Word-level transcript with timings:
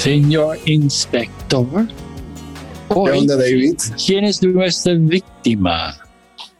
Señor 0.00 0.56
inspector, 0.64 1.86
¿Qué 2.88 2.94
onda, 2.94 3.36
David? 3.36 3.74
¿quién 4.06 4.24
es 4.24 4.42
nuestra 4.42 4.94
víctima? 4.94 5.94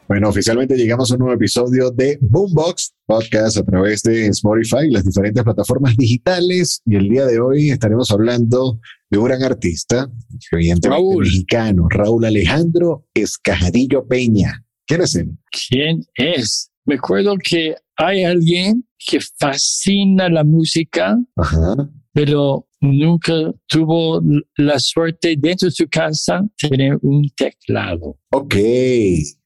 Bueno, 0.06 0.28
oficialmente 0.28 0.76
llegamos 0.76 1.10
a 1.10 1.14
un 1.14 1.20
nuevo 1.20 1.34
episodio 1.36 1.90
de 1.90 2.18
Boombox 2.20 2.92
Podcast 3.06 3.56
a 3.56 3.64
través 3.64 4.02
de 4.02 4.26
Spotify 4.26 4.88
y 4.88 4.90
las 4.90 5.06
diferentes 5.06 5.42
plataformas 5.42 5.96
digitales. 5.96 6.82
Y 6.84 6.96
el 6.96 7.08
día 7.08 7.24
de 7.24 7.40
hoy 7.40 7.70
estaremos 7.70 8.10
hablando 8.10 8.78
de 9.08 9.16
un 9.16 9.24
gran 9.24 9.42
artista, 9.42 10.10
evidentemente 10.52 10.88
Raúl. 10.90 11.24
mexicano, 11.24 11.88
Raúl 11.88 12.26
Alejandro 12.26 13.06
Escajadillo 13.14 14.06
Peña. 14.06 14.66
¿Quién 14.86 15.00
es 15.00 15.14
él? 15.14 15.30
¿Quién 15.70 16.04
es? 16.14 16.70
Me 16.84 16.96
acuerdo 16.96 17.36
que 17.42 17.74
hay 17.96 18.22
alguien 18.22 18.86
que 18.98 19.18
fascina 19.38 20.28
la 20.28 20.44
música, 20.44 21.16
Ajá. 21.36 21.88
pero 22.12 22.66
nunca 22.80 23.32
tuvo 23.66 24.22
la 24.56 24.78
suerte 24.78 25.36
dentro 25.38 25.68
de 25.68 25.72
su 25.72 25.86
casa 25.88 26.46
tener 26.56 26.98
un 27.02 27.28
teclado. 27.36 28.16
Ok, 28.30 28.54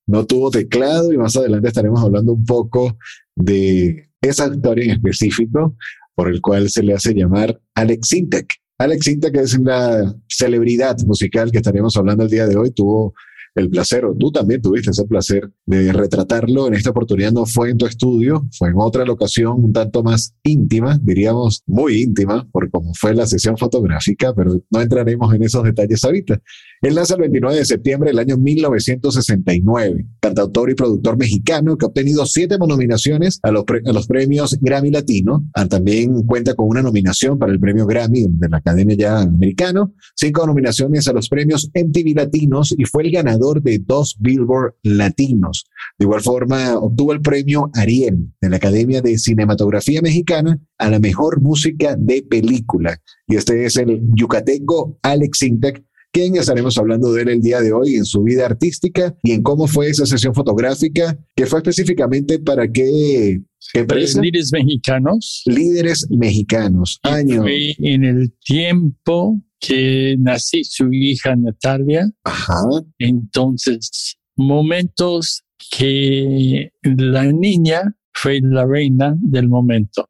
no 0.06 0.24
tuvo 0.26 0.50
teclado 0.50 1.12
y 1.12 1.18
más 1.18 1.36
adelante 1.36 1.68
estaremos 1.68 2.02
hablando 2.02 2.32
un 2.32 2.44
poco 2.44 2.96
de 3.34 4.08
esa 4.20 4.46
historia 4.46 4.84
en 4.84 4.90
específico 4.92 5.76
por 6.14 6.28
el 6.28 6.40
cual 6.40 6.70
se 6.70 6.82
le 6.82 6.94
hace 6.94 7.12
llamar 7.12 7.60
Alex 7.74 8.08
Sintek. 8.08 8.54
Alex 8.78 9.04
Sintek 9.04 9.36
es 9.36 9.54
una 9.54 10.14
celebridad 10.28 10.96
musical 11.06 11.50
que 11.50 11.58
estaremos 11.58 11.96
hablando 11.96 12.24
el 12.24 12.30
día 12.30 12.46
de 12.46 12.56
hoy. 12.56 12.70
Tuvo 12.70 13.14
el 13.54 13.70
placer, 13.70 14.04
o 14.04 14.14
tú 14.14 14.32
también 14.32 14.60
tuviste 14.60 14.90
ese 14.90 15.04
placer 15.04 15.50
de 15.66 15.92
retratarlo. 15.92 16.66
En 16.66 16.74
esta 16.74 16.90
oportunidad 16.90 17.32
no 17.32 17.46
fue 17.46 17.70
en 17.70 17.78
tu 17.78 17.86
estudio, 17.86 18.46
fue 18.56 18.70
en 18.70 18.74
otra 18.78 19.04
locación 19.04 19.64
un 19.64 19.72
tanto 19.72 20.02
más 20.02 20.34
íntima, 20.42 20.98
diríamos 21.02 21.62
muy 21.66 22.02
íntima, 22.02 22.48
por 22.50 22.70
como 22.70 22.92
fue 22.94 23.14
la 23.14 23.26
sesión 23.26 23.56
fotográfica, 23.56 24.34
pero 24.34 24.60
no 24.70 24.80
entraremos 24.80 25.32
en 25.34 25.42
esos 25.44 25.62
detalles 25.62 26.04
ahorita. 26.04 26.40
Él 26.84 26.96
nace 26.96 27.14
el 27.14 27.20
29 27.20 27.56
de 27.56 27.64
septiembre 27.64 28.10
del 28.10 28.18
año 28.18 28.36
1969, 28.36 30.06
cantautor 30.20 30.70
y 30.70 30.74
productor 30.74 31.16
mexicano 31.16 31.78
que 31.78 31.86
ha 31.86 31.88
obtenido 31.88 32.26
siete 32.26 32.58
nominaciones 32.58 33.40
a 33.42 33.50
los, 33.50 33.64
a 33.86 33.92
los 33.92 34.06
premios 34.06 34.58
Grammy 34.60 34.90
Latino. 34.90 35.48
Ah, 35.54 35.66
También 35.66 36.24
cuenta 36.24 36.54
con 36.54 36.68
una 36.68 36.82
nominación 36.82 37.38
para 37.38 37.52
el 37.52 37.58
premio 37.58 37.86
Grammy 37.86 38.26
de 38.28 38.50
la 38.50 38.58
Academia 38.58 38.96
ya 38.96 39.20
americano, 39.22 39.94
cinco 40.14 40.46
nominaciones 40.46 41.08
a 41.08 41.14
los 41.14 41.30
premios 41.30 41.70
MTV 41.74 42.16
Latinos 42.16 42.74
y 42.76 42.84
fue 42.84 43.04
el 43.04 43.12
ganador 43.12 43.62
de 43.62 43.78
dos 43.78 44.18
Billboard 44.20 44.74
Latinos. 44.82 45.64
De 45.98 46.04
igual 46.04 46.20
forma, 46.20 46.76
obtuvo 46.76 47.14
el 47.14 47.22
premio 47.22 47.70
Ariel 47.72 48.30
de 48.42 48.50
la 48.50 48.56
Academia 48.56 49.00
de 49.00 49.16
Cinematografía 49.16 50.02
Mexicana 50.02 50.60
a 50.76 50.90
la 50.90 50.98
mejor 50.98 51.40
música 51.40 51.96
de 51.96 52.22
película. 52.28 53.00
Y 53.26 53.36
este 53.36 53.64
es 53.64 53.78
el 53.78 54.02
yucateco 54.14 54.98
Alex 55.00 55.38
Sintek, 55.38 55.82
quien 56.14 56.36
estaremos 56.36 56.78
hablando 56.78 57.12
de 57.12 57.22
él 57.22 57.28
el 57.28 57.40
día 57.40 57.60
de 57.60 57.72
hoy 57.72 57.96
en 57.96 58.04
su 58.04 58.22
vida 58.22 58.46
artística 58.46 59.16
y 59.24 59.32
en 59.32 59.42
cómo 59.42 59.66
fue 59.66 59.88
esa 59.88 60.06
sesión 60.06 60.32
fotográfica, 60.32 61.18
que 61.34 61.44
fue 61.44 61.58
específicamente 61.58 62.38
para 62.38 62.70
qué 62.70 63.40
empresa? 63.74 64.20
Líderes 64.20 64.52
mexicanos. 64.52 65.42
Líderes 65.44 66.06
mexicanos. 66.10 67.00
Año. 67.02 67.44
En 67.48 68.04
el 68.04 68.32
tiempo 68.44 69.40
que 69.58 70.14
nací 70.20 70.62
su 70.62 70.92
hija 70.92 71.34
Natalia. 71.34 72.08
Ajá. 72.22 72.62
Entonces, 72.98 74.16
momentos 74.36 75.42
que 75.76 76.70
la 76.82 77.24
niña 77.32 77.96
fue 78.12 78.38
la 78.40 78.64
reina 78.64 79.16
del 79.20 79.48
momento. 79.48 80.08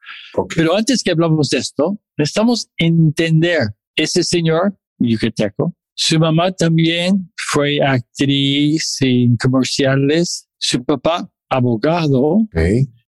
Pero 0.54 0.76
antes 0.76 1.02
que 1.02 1.12
hablamos 1.12 1.48
de 1.48 1.58
esto, 1.58 1.98
necesitamos 2.18 2.68
entender 2.76 3.60
ese 3.96 4.22
señor 4.22 4.76
yucateco. 4.98 5.74
Su 5.94 6.18
mamá 6.18 6.52
también 6.52 7.32
fue 7.36 7.80
actriz 7.80 8.96
en 9.00 9.36
comerciales, 9.36 10.48
su 10.58 10.84
papá 10.84 11.30
abogado 11.48 12.38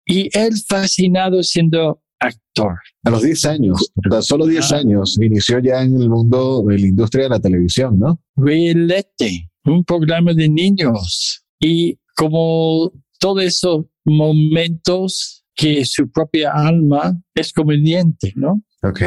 y 0.05 0.29
él 0.37 0.53
fascinado 0.67 1.43
siendo 1.43 2.01
actor. 2.19 2.75
A 3.03 3.09
los 3.11 3.21
10 3.23 3.45
años, 3.45 3.91
tan 4.09 4.21
solo 4.23 4.45
10 4.45 4.71
Ah. 4.71 4.77
años, 4.77 5.17
inició 5.21 5.59
ya 5.59 5.81
en 5.83 5.99
el 5.99 6.09
mundo 6.09 6.63
de 6.67 6.79
la 6.79 6.87
industria 6.87 7.23
de 7.25 7.29
la 7.29 7.39
televisión, 7.39 7.99
¿no? 7.99 8.19
Reelete, 8.35 9.49
un 9.65 9.83
programa 9.83 10.33
de 10.33 10.49
niños 10.49 11.43
y 11.59 11.97
como 12.15 12.91
todos 13.19 13.43
esos 13.43 13.85
momentos 14.05 15.43
que 15.55 15.85
su 15.85 16.09
propia 16.11 16.51
alma 16.53 17.21
es 17.35 17.53
comediante, 17.53 18.33
¿no? 18.35 18.63
Ok. 18.83 19.01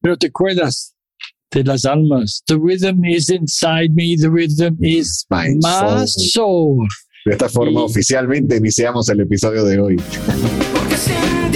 Pero 0.00 0.16
te 0.16 0.26
acuerdas 0.28 0.96
de 1.52 1.64
las 1.64 1.84
almas. 1.84 2.42
The 2.46 2.56
rhythm 2.56 3.04
is 3.04 3.28
inside 3.28 3.90
me, 3.94 4.16
the 4.16 4.30
rhythm 4.30 4.76
is 4.82 5.26
My 5.30 5.48
my 5.60 6.06
soul. 6.06 6.06
soul. 6.06 6.88
De 7.26 7.32
esta 7.32 7.48
forma, 7.48 7.80
Y- 7.80 7.84
oficialmente 7.84 8.56
iniciamos 8.56 9.08
el 9.10 9.20
episodio 9.20 9.64
de 9.64 9.78
hoy. 9.78 9.96
Porque 10.74 10.96
sin 10.96 11.50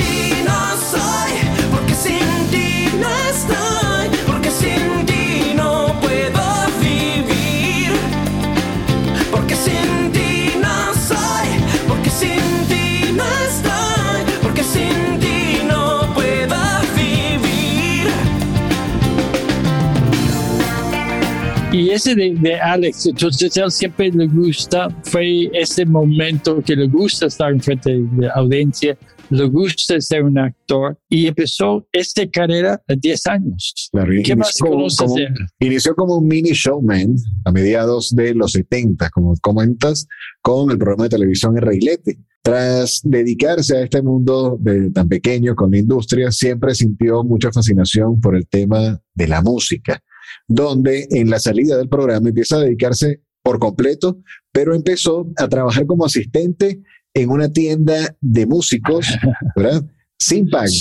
ese 21.95 22.15
de, 22.15 22.35
de 22.35 22.55
Alex, 22.57 23.07
entonces 23.07 23.57
él 23.57 23.71
siempre 23.71 24.11
le 24.11 24.27
gusta, 24.27 24.89
fue 25.05 25.51
ese 25.53 25.87
momento 25.87 26.63
que 26.63 26.75
le 26.77 26.89
gusta 26.89 27.27
estar 27.27 27.53
enfrente 27.53 27.91
de 27.91 28.27
la 28.27 28.33
audiencia, 28.35 28.97
le 29.31 29.49
gusta 29.49 30.01
ser 30.01 30.25
un 30.25 30.39
actor 30.39 30.99
y 31.09 31.27
empezó 31.27 31.87
esta 31.93 32.29
carrera 32.29 32.83
a 32.87 32.95
10 32.95 33.27
años. 33.27 33.89
Claro, 33.93 34.11
¿Qué 34.11 34.33
inició 34.33 34.37
más 34.37 34.59
conoces 34.59 34.99
como-? 34.99 35.17
Inició 35.61 35.95
como 35.95 36.19
un 36.19 36.29
mini 36.29 36.51
showman 36.53 37.17
a 37.45 37.53
mediados 37.53 38.15
de 38.15 38.35
los 38.35 38.53
70, 38.53 39.11
como 39.11 39.35
comentas, 39.41 40.07
con 40.43 40.71
el 40.71 40.79
programa 40.79 41.05
de 41.05 41.11
televisión 41.11 41.57
El 41.57 41.63
Reilete. 41.63 42.19
Tras 42.43 43.01
dedicarse 43.03 43.79
a 43.79 43.83
este 43.85 44.03
mundo 44.03 44.59
de, 44.61 44.91
tan 44.91 45.09
pequeño 45.09 45.55
con 45.55 45.71
la 45.71 45.79
industria, 45.79 46.31
siempre 46.31 46.75
sintió 46.75 47.25
mucha 47.25 47.51
fascinación 47.51 48.21
por 48.21 48.37
el 48.37 48.47
tema 48.47 49.01
de 49.15 49.29
la 49.29 49.41
música, 49.41 50.03
donde 50.47 51.07
en 51.11 51.31
la 51.31 51.39
salida 51.39 51.77
del 51.77 51.89
programa 51.89 52.29
empieza 52.29 52.57
a 52.57 52.61
dedicarse 52.61 53.23
por 53.43 53.59
completo, 53.59 54.21
pero 54.53 54.75
empezó 54.75 55.31
a 55.37 55.49
trabajar 55.49 55.87
como 55.87 56.05
asistente 56.05 56.83
en 57.15 57.31
una 57.31 57.53
tienda 57.53 58.17
de 58.21 58.47
músicos, 58.47 59.07
¿verdad? 59.57 59.85
Sin 60.19 60.49
pago. 60.49 60.73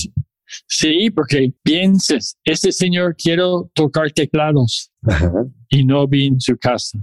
Sí, 0.67 1.09
porque 1.09 1.53
pienses, 1.63 2.37
este 2.43 2.71
señor 2.71 3.15
quiero 3.15 3.71
tocar 3.73 4.11
teclados 4.11 4.91
Ajá. 5.03 5.31
y 5.69 5.85
no 5.85 6.07
vi 6.07 6.27
en 6.27 6.39
su 6.39 6.57
casa. 6.57 6.99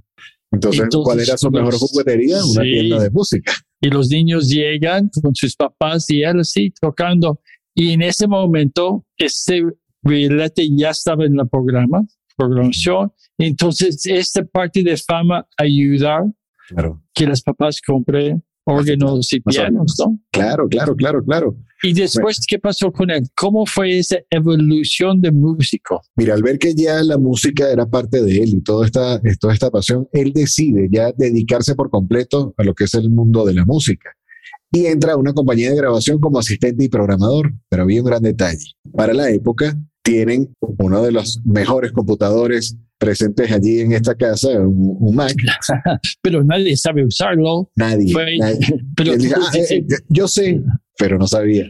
Entonces, 0.53 0.83
Entonces, 0.83 1.05
¿cuál 1.05 1.21
era 1.21 1.37
su 1.37 1.51
mejor 1.51 1.75
juguetería? 1.75 2.45
Una 2.45 2.63
sí. 2.63 2.71
tienda 2.71 3.03
de 3.03 3.11
música. 3.11 3.53
Y 3.81 3.89
los 3.89 4.09
niños 4.09 4.49
llegan 4.49 5.11
con 5.23 5.35
sus 5.35 5.57
papás 5.57 6.09
y 6.11 6.23
él 6.23 6.41
así 6.41 6.73
tocando. 6.81 7.41
Y 7.75 7.93
en 7.93 8.03
ese 8.03 8.27
momento, 8.27 9.07
este 9.17 9.65
billete 10.03 10.69
ya 10.77 10.91
estaba 10.91 11.25
en 11.25 11.37
la 11.37 11.45
programa, 11.45 12.05
programación. 12.41 13.13
Entonces, 13.39 14.05
esta 14.07 14.45
parte 14.45 14.83
de 14.83 14.97
fama 14.97 15.47
ayudar 15.57 16.25
Claro. 16.69 17.03
que 17.15 17.27
los 17.27 17.43
papás 17.43 17.81
compren 17.85 18.43
órganos 18.65 19.33
y 19.33 19.41
pianos, 19.41 19.97
¿no? 19.99 20.19
Claro, 20.31 20.69
claro, 20.69 20.95
claro, 20.95 21.25
claro. 21.25 21.57
Y 21.83 21.93
después, 21.93 22.39
¿qué 22.47 22.59
pasó 22.59 22.93
con 22.93 23.11
él? 23.11 23.25
¿Cómo 23.35 23.65
fue 23.67 23.99
esa 23.99 24.19
evolución 24.31 25.21
de 25.21 25.33
músico? 25.33 26.03
Mira, 26.17 26.35
al 26.35 26.43
ver 26.43 26.59
que 26.59 26.75
ya 26.75 27.03
la 27.03 27.19
música 27.19 27.71
era 27.71 27.87
parte 27.87 28.23
de 28.23 28.43
él 28.43 28.51
y 28.55 28.61
toda 28.61 28.87
esta, 28.87 29.21
toda 29.41 29.55
esta 29.55 29.71
pasión, 29.71 30.07
él 30.13 30.33
decide 30.33 30.89
ya 30.91 31.11
dedicarse 31.17 31.75
por 31.75 31.91
completo 31.91 32.55
a 32.59 32.63
lo 32.65 32.75
que 32.75 32.85
es 32.85 32.95
el 32.95 33.11
mundo 33.11 33.45
de 33.45 33.55
la 33.55 33.65
música. 33.65 34.11
Y 34.73 34.87
entra 34.87 35.15
a 35.15 35.17
una 35.17 35.33
compañía 35.33 35.71
de 35.71 35.77
grabación 35.77 36.21
como 36.21 36.39
asistente 36.39 36.85
y 36.85 36.89
programador. 36.89 37.53
Pero 37.69 37.83
había 37.83 38.03
un 38.03 38.07
gran 38.07 38.23
detalle. 38.23 38.67
Para 38.95 39.13
la 39.15 39.29
época, 39.31 39.77
tienen 40.11 40.53
uno 40.61 41.03
de 41.03 41.13
los 41.13 41.41
mejores 41.45 41.93
computadores 41.93 42.77
presentes 42.99 43.51
allí 43.53 43.81
en 43.81 43.93
esta 43.93 44.15
casa, 44.15 44.49
un, 44.61 44.97
un 44.99 45.15
Mac. 45.15 45.35
Pero 46.23 46.43
nadie 46.45 46.77
sabe 46.77 47.05
usarlo. 47.05 47.71
Nadie. 47.77 48.13
Fue- 48.13 48.37
nadie. 48.39 48.59
pero 48.97 49.17
dice, 49.17 49.35
"Ah, 49.37 49.51
eh, 49.57 49.67
eh, 49.71 49.87
yo 50.09 50.27
sé, 50.29 50.61
pero 50.99 51.17
no 51.19 51.27
sabía. 51.27 51.65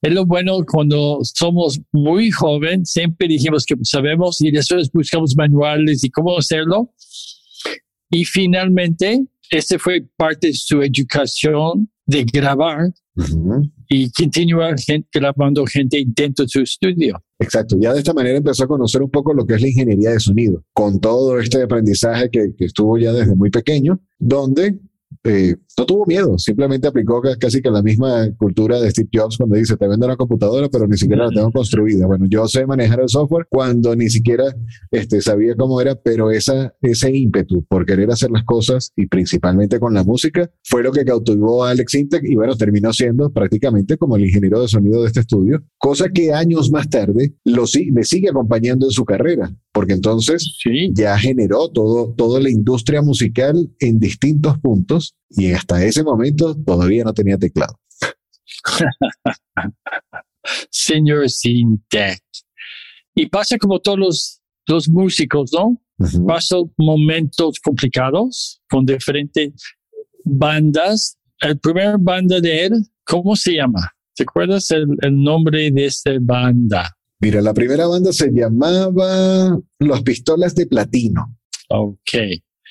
es 0.00 0.12
lo 0.12 0.24
bueno 0.24 0.58
cuando 0.70 1.18
somos 1.22 1.80
muy 1.92 2.30
joven, 2.30 2.86
siempre 2.86 3.26
dijimos 3.28 3.64
que 3.66 3.74
sabemos 3.82 4.40
y 4.40 4.50
después 4.50 4.90
buscamos 4.92 5.34
manuales 5.36 6.04
y 6.04 6.10
cómo 6.10 6.38
hacerlo. 6.38 6.92
Y 8.10 8.24
finalmente, 8.24 9.24
ese 9.50 9.78
fue 9.78 10.06
parte 10.16 10.48
de 10.48 10.54
su 10.54 10.80
educación 10.82 11.90
de 12.06 12.24
grabar 12.24 12.92
Ujú. 13.16 13.70
Y 13.92 14.10
continuar 14.10 14.78
gen- 14.78 15.06
grabando 15.12 15.64
gente 15.66 15.98
de 16.44 16.48
su 16.48 16.60
estudio. 16.60 17.22
Exacto, 17.38 17.76
ya 17.78 17.92
de 17.92 17.98
esta 17.98 18.14
manera 18.14 18.38
empezó 18.38 18.64
a 18.64 18.68
conocer 18.68 19.02
un 19.02 19.10
poco 19.10 19.34
lo 19.34 19.44
que 19.46 19.54
es 19.54 19.60
la 19.60 19.68
ingeniería 19.68 20.10
de 20.10 20.20
sonido, 20.20 20.64
con 20.72 21.00
todo 21.00 21.38
este 21.38 21.62
aprendizaje 21.62 22.30
que, 22.30 22.54
que 22.56 22.64
estuvo 22.64 22.96
ya 22.98 23.12
desde 23.12 23.34
muy 23.34 23.50
pequeño, 23.50 24.00
donde 24.18 24.78
eh, 25.24 25.56
no 25.78 25.86
tuvo 25.86 26.04
miedo, 26.06 26.38
simplemente 26.38 26.86
aplicó 26.88 27.20
ca- 27.20 27.36
casi 27.36 27.60
que 27.62 27.70
la 27.70 27.82
misma 27.82 28.30
cultura 28.36 28.80
de 28.80 28.90
Steve 28.90 29.08
Jobs 29.12 29.36
cuando 29.38 29.56
dice, 29.56 29.76
te 29.76 29.88
vendo 29.88 30.06
una 30.06 30.16
computadora, 30.16 30.68
pero 30.68 30.86
ni 30.86 30.96
siquiera 30.96 31.24
la 31.26 31.30
tengo 31.30 31.50
construida. 31.50 32.06
Bueno, 32.06 32.26
yo 32.28 32.46
sé 32.46 32.66
manejar 32.66 33.00
el 33.00 33.08
software 33.08 33.46
cuando 33.50 33.94
ni 33.96 34.08
siquiera 34.10 34.44
este, 34.90 35.20
sabía 35.20 35.54
cómo 35.56 35.80
era, 35.80 35.94
pero 35.94 36.30
esa, 36.30 36.74
ese 36.82 37.10
ímpetu 37.14 37.64
por 37.64 37.86
querer 37.86 38.10
hacer 38.10 38.30
las 38.30 38.44
cosas 38.44 38.92
y 38.96 39.06
principalmente 39.06 39.80
con 39.80 39.94
la 39.94 40.04
música 40.04 40.50
fue 40.64 40.82
lo 40.82 40.92
que 40.92 41.04
cautivó 41.04 41.64
a 41.64 41.70
Alex 41.70 41.94
Intec 41.94 42.24
y 42.24 42.34
bueno, 42.34 42.54
terminó 42.56 42.92
siendo 42.92 43.30
prácticamente 43.32 43.96
como 43.96 44.16
el 44.16 44.24
ingeniero 44.24 44.60
de 44.60 44.68
sonido 44.68 45.00
de 45.02 45.06
este 45.08 45.20
estudio, 45.20 45.62
cosa 45.78 46.08
que 46.10 46.32
años 46.32 46.70
más 46.70 46.88
tarde 46.90 47.34
lo, 47.44 47.64
le 47.92 48.04
sigue 48.04 48.28
acompañando 48.30 48.86
en 48.86 48.92
su 48.92 49.04
carrera, 49.04 49.54
porque 49.72 49.94
entonces 49.94 50.56
Sí, 50.62 50.90
ya 50.92 51.18
generó 51.18 51.68
todo, 51.70 52.12
toda 52.16 52.40
la 52.40 52.50
industria 52.50 53.02
musical 53.02 53.70
en 53.80 53.98
distintos 53.98 54.58
puntos 54.58 55.14
y 55.36 55.52
hasta 55.52 55.84
ese 55.84 56.02
momento 56.02 56.54
todavía 56.54 57.04
no 57.04 57.12
tenía 57.12 57.38
teclado. 57.38 57.78
señor 60.70 61.28
Sintec. 61.30 62.22
Y 63.14 63.26
pasa 63.26 63.58
como 63.58 63.80
todos 63.80 63.98
los, 63.98 64.40
los 64.66 64.88
músicos, 64.88 65.52
¿no? 65.52 65.80
Ujú. 65.98 66.26
Pasan 66.26 66.72
momentos 66.78 67.60
complicados 67.60 68.60
con 68.68 68.86
diferentes 68.86 69.52
bandas. 70.24 71.18
El 71.40 71.58
primer 71.58 71.98
banda 71.98 72.40
de 72.40 72.66
él, 72.66 72.72
¿cómo 73.04 73.36
se 73.36 73.54
llama? 73.54 73.92
¿Te 74.14 74.22
acuerdas 74.22 74.70
el, 74.70 74.86
el 75.02 75.22
nombre 75.22 75.70
de 75.70 75.86
esta 75.86 76.12
banda? 76.20 76.96
Mira, 77.20 77.40
la 77.40 77.54
primera 77.54 77.86
banda 77.86 78.12
se 78.12 78.30
llamaba 78.30 79.58
Los 79.78 80.02
Pistolas 80.02 80.54
de 80.54 80.66
Platino. 80.66 81.38
Ok. 81.68 82.14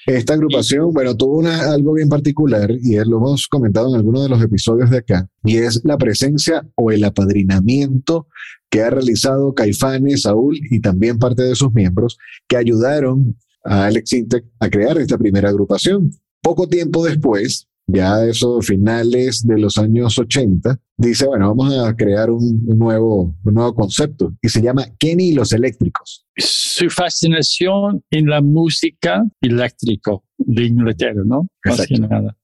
Esta 0.05 0.33
agrupación, 0.33 0.91
bueno, 0.93 1.15
tuvo 1.15 1.37
una, 1.37 1.71
algo 1.71 1.93
bien 1.93 2.09
particular 2.09 2.71
y 2.81 2.95
es- 2.97 3.05
lo 3.07 3.17
hemos 3.17 3.47
comentado 3.47 3.89
en 3.89 3.95
algunos 3.95 4.23
de 4.23 4.29
los 4.29 4.41
episodios 4.41 4.89
de 4.89 4.97
acá, 4.97 5.29
y 5.43 5.57
es 5.57 5.81
la 5.83 5.97
presencia 5.97 6.67
o 6.75 6.91
el 6.91 7.03
apadrinamiento 7.03 8.27
que 8.69 8.81
ha 8.81 8.89
realizado 8.89 9.53
Caifanes, 9.53 10.23
Saúl 10.23 10.57
y 10.71 10.79
también 10.79 11.19
parte 11.19 11.43
de 11.43 11.55
sus 11.55 11.71
miembros 11.73 12.17
que 12.47 12.57
ayudaron 12.57 13.37
a 13.63 13.85
Alex 13.85 14.13
Intec 14.13 14.45
a 14.59 14.69
crear 14.69 14.97
esta 14.97 15.17
primera 15.17 15.49
agrupación. 15.49 16.11
Poco 16.41 16.67
tiempo 16.67 17.05
después, 17.05 17.67
ya 17.93 18.25
eso 18.25 18.61
finales 18.61 19.45
de 19.45 19.59
los 19.59 19.77
años 19.77 20.17
80, 20.17 20.79
dice, 20.97 21.25
bueno, 21.25 21.53
vamos 21.53 21.73
a 21.77 21.95
crear 21.95 22.29
un, 22.29 22.63
un 22.67 22.77
nuevo, 22.79 23.35
un 23.43 23.53
nuevo 23.53 23.73
concepto 23.73 24.33
y 24.41 24.49
se 24.49 24.61
llama 24.61 24.85
Kenny 24.99 25.29
y 25.29 25.33
los 25.33 25.51
Eléctricos. 25.53 26.25
Su 26.37 26.89
fascinación 26.89 28.03
en 28.09 28.27
la 28.27 28.41
música 28.41 29.23
eléctrico 29.41 30.23
de 30.37 30.65
Inglaterra, 30.65 31.21
¿no? 31.25 31.47
Más 31.65 31.85
que 31.85 31.93
Exacto. 31.95 32.07
nada. 32.07 32.37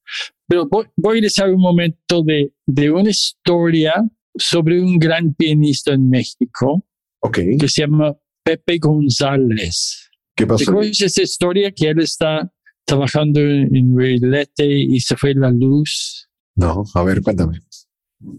Pero 0.47 0.67
voy, 0.67 0.85
voy 0.95 1.19
a 1.19 1.21
decir 1.21 1.45
un 1.45 1.61
momento 1.61 2.23
de, 2.23 2.53
de 2.65 2.91
una 2.91 3.09
historia 3.09 3.93
sobre 4.35 4.81
un 4.81 4.97
gran 4.99 5.33
pianista 5.33 5.93
en 5.93 6.09
México 6.09 6.85
Ok, 7.19 7.39
que 7.59 7.67
se 7.67 7.81
llama 7.81 8.15
Pepe 8.43 8.77
González. 8.77 10.09
¿qué 10.35 10.45
¿Te 10.45 10.47
pasó? 10.47 10.71
de 10.79 10.89
esa 10.89 11.21
historia 11.21 11.71
que 11.71 11.89
él 11.89 11.99
está 11.99 12.51
trabajando 12.87 13.41
en, 13.41 13.95
Reilete 13.95 14.65
y 14.65 14.99
se 15.01 15.15
fue 15.17 15.33
la 15.35 15.51
luz? 15.51 16.29
No, 16.55 16.83
a 16.95 17.03
ver, 17.03 17.21
cuéntame. 17.21 17.59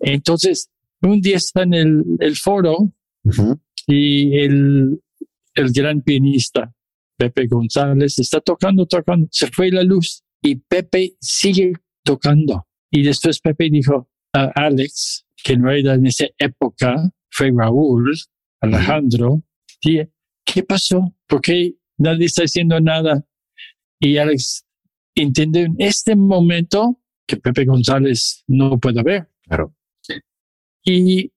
Entonces, 0.01 0.71
un 1.03 1.21
día 1.21 1.37
está 1.37 1.63
en 1.63 1.75
el, 1.75 2.05
el 2.19 2.35
foro 2.37 2.93
Ujú. 3.25 3.61
y 3.87 4.39
el, 4.39 5.01
el 5.55 5.73
gran 5.73 6.01
pianista 6.03 6.73
Pepe 7.19 7.47
González 7.47 8.19
está 8.19 8.41
tocando, 8.41 8.87
tocando, 8.87 9.29
se 9.31 9.49
fue 9.49 9.71
la 9.71 9.83
luz 9.83 10.23
y 10.43 10.57
Pepe 10.57 11.17
sigue 11.21 11.73
tocando. 12.05 12.67
Y 12.91 13.03
después 13.03 13.41
Pepe 13.41 13.69
dijo 13.71 14.09
a 14.33 14.45
Alex, 14.55 15.27
que 15.45 15.55
en 15.55 15.65
realidad 15.65 15.97
en 15.97 16.07
esa 16.07 16.27
época 16.39 17.13
fue 17.31 17.53
Raúl 17.55 18.17
Alejandro, 18.61 19.43
dije, 19.83 20.11
¿qué 20.45 20.63
pasó? 20.63 21.15
¿Por 21.27 21.41
qué 21.41 21.75
nadie 21.99 22.27
está 22.27 22.45
haciendo 22.45 22.81
nada? 22.81 23.25
Y 24.01 24.17
Alex 24.17 24.65
entendió 25.15 25.63
en 25.63 25.75
este 25.79 26.15
momento 26.17 27.01
que 27.27 27.37
Pepe 27.37 27.65
González 27.65 28.45
no 28.47 28.79
puede 28.79 29.03
ver. 29.03 29.29
Claro. 29.43 29.75
Y 30.85 31.31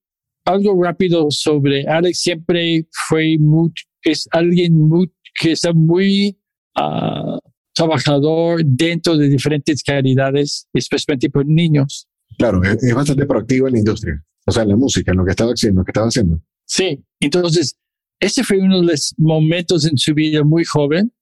algo 0.44 0.82
rápido 0.82 1.30
sobre 1.30 1.86
Alex 1.86 2.20
siempre 2.20 2.86
fue 3.08 3.36
muy, 3.38 3.72
es 4.02 4.28
alguien 4.30 4.74
muy, 4.88 5.12
que 5.38 5.52
está 5.52 5.72
muy 5.72 6.38
ah, 6.74 7.38
trabajador 7.74 8.64
dentro 8.64 9.16
de 9.16 9.28
diferentes 9.28 9.82
caridades, 9.82 10.68
especialmente 10.72 11.28
por 11.28 11.46
niños. 11.46 12.08
Claro, 12.38 12.62
es, 12.62 12.82
es 12.82 12.94
bastante 12.94 13.26
proactivo 13.26 13.66
en 13.66 13.74
la 13.74 13.78
industria. 13.80 14.24
O 14.46 14.52
sea, 14.52 14.62
en 14.62 14.70
la 14.70 14.76
música, 14.76 15.12
en 15.12 15.18
lo 15.18 15.24
que 15.24 15.30
estaba 15.30 15.52
haciendo, 15.52 15.80
lo 15.80 15.84
que 15.84 15.90
estaba 15.90 16.06
haciendo. 16.06 16.40
Sí, 16.64 17.04
entonces 17.20 17.76
ese 18.18 18.44
fue 18.44 18.58
uno 18.58 18.80
de 18.80 18.86
los 18.86 19.14
momentos 19.18 19.84
en 19.84 19.98
su 19.98 20.14
vida 20.14 20.42
muy 20.44 20.64
joven. 20.64 21.12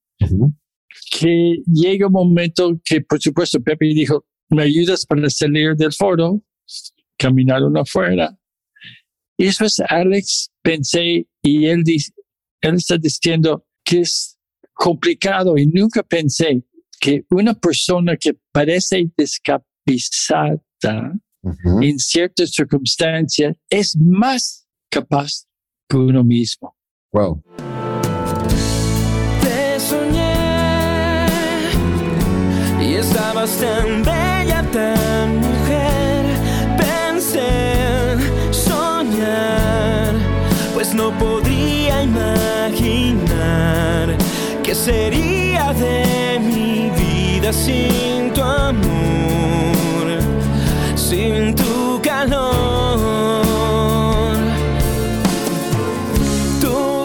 Que 1.11 1.63
llega 1.67 2.07
un 2.07 2.13
momento 2.13 2.81
que, 2.85 3.01
por 3.01 3.21
supuesto, 3.21 3.61
Pepe 3.61 3.87
dijo, 3.87 4.25
¿me 4.49 4.63
ayudas 4.63 5.07
para 5.07 5.29
salir 5.31 5.75
del 5.77 5.93
foro? 5.93 6.43
Caminaron 7.19 7.77
afuera. 7.77 8.37
Y 9.37 9.45
después 9.47 9.81
Alex 9.89 10.51
pensé 10.63 11.27
y 11.43 11.67
él, 11.67 11.83
dice, 11.83 12.13
él 12.61 12.75
está 12.75 12.99
diciendo 12.99 13.67
que 13.85 14.01
es 14.01 14.39
complicado 14.75 15.57
y 15.57 15.67
nunca 15.67 16.03
pensé 16.03 16.65
que 17.01 17.25
una 17.31 17.55
persona 17.55 18.17
que 18.17 18.37
parece 18.53 19.11
descapizada 19.17 20.61
Ujú. 21.43 21.83
en 21.83 21.99
ciertas 21.99 22.51
circunstancias 22.51 23.57
es 23.71 23.97
más 23.97 24.69
capaz 24.91 25.47
que 25.89 25.97
uno 25.97 26.23
mismo. 26.23 26.77
Wow. 27.13 27.43
Estabas 33.31 33.57
tan 33.59 34.03
bella, 34.03 34.65
tan 34.73 35.37
mujer. 35.37 36.25
Pensé 36.77 37.39
en 38.11 38.19
soñar, 38.53 40.15
pues 40.75 40.93
no 40.93 41.17
podría 41.17 42.03
imaginar 42.03 43.29
qué 44.65 44.75
sería 44.75 45.73
de 45.75 46.41
mi 46.41 46.91
vida 46.99 47.53
sin 47.53 48.33
tu 48.33 48.43
amor, 48.43 50.19
sin 50.97 51.55
tu 51.55 52.01
calor. 52.03 53.47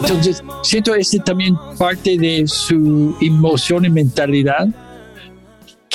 Entonces, 0.01 0.44
siento 0.63 0.96
ese 0.96 1.20
también 1.20 1.55
parte 1.77 2.17
de 2.17 2.48
su 2.48 3.15
emoción 3.22 3.86
y 3.86 3.89
mentalidad, 3.91 4.67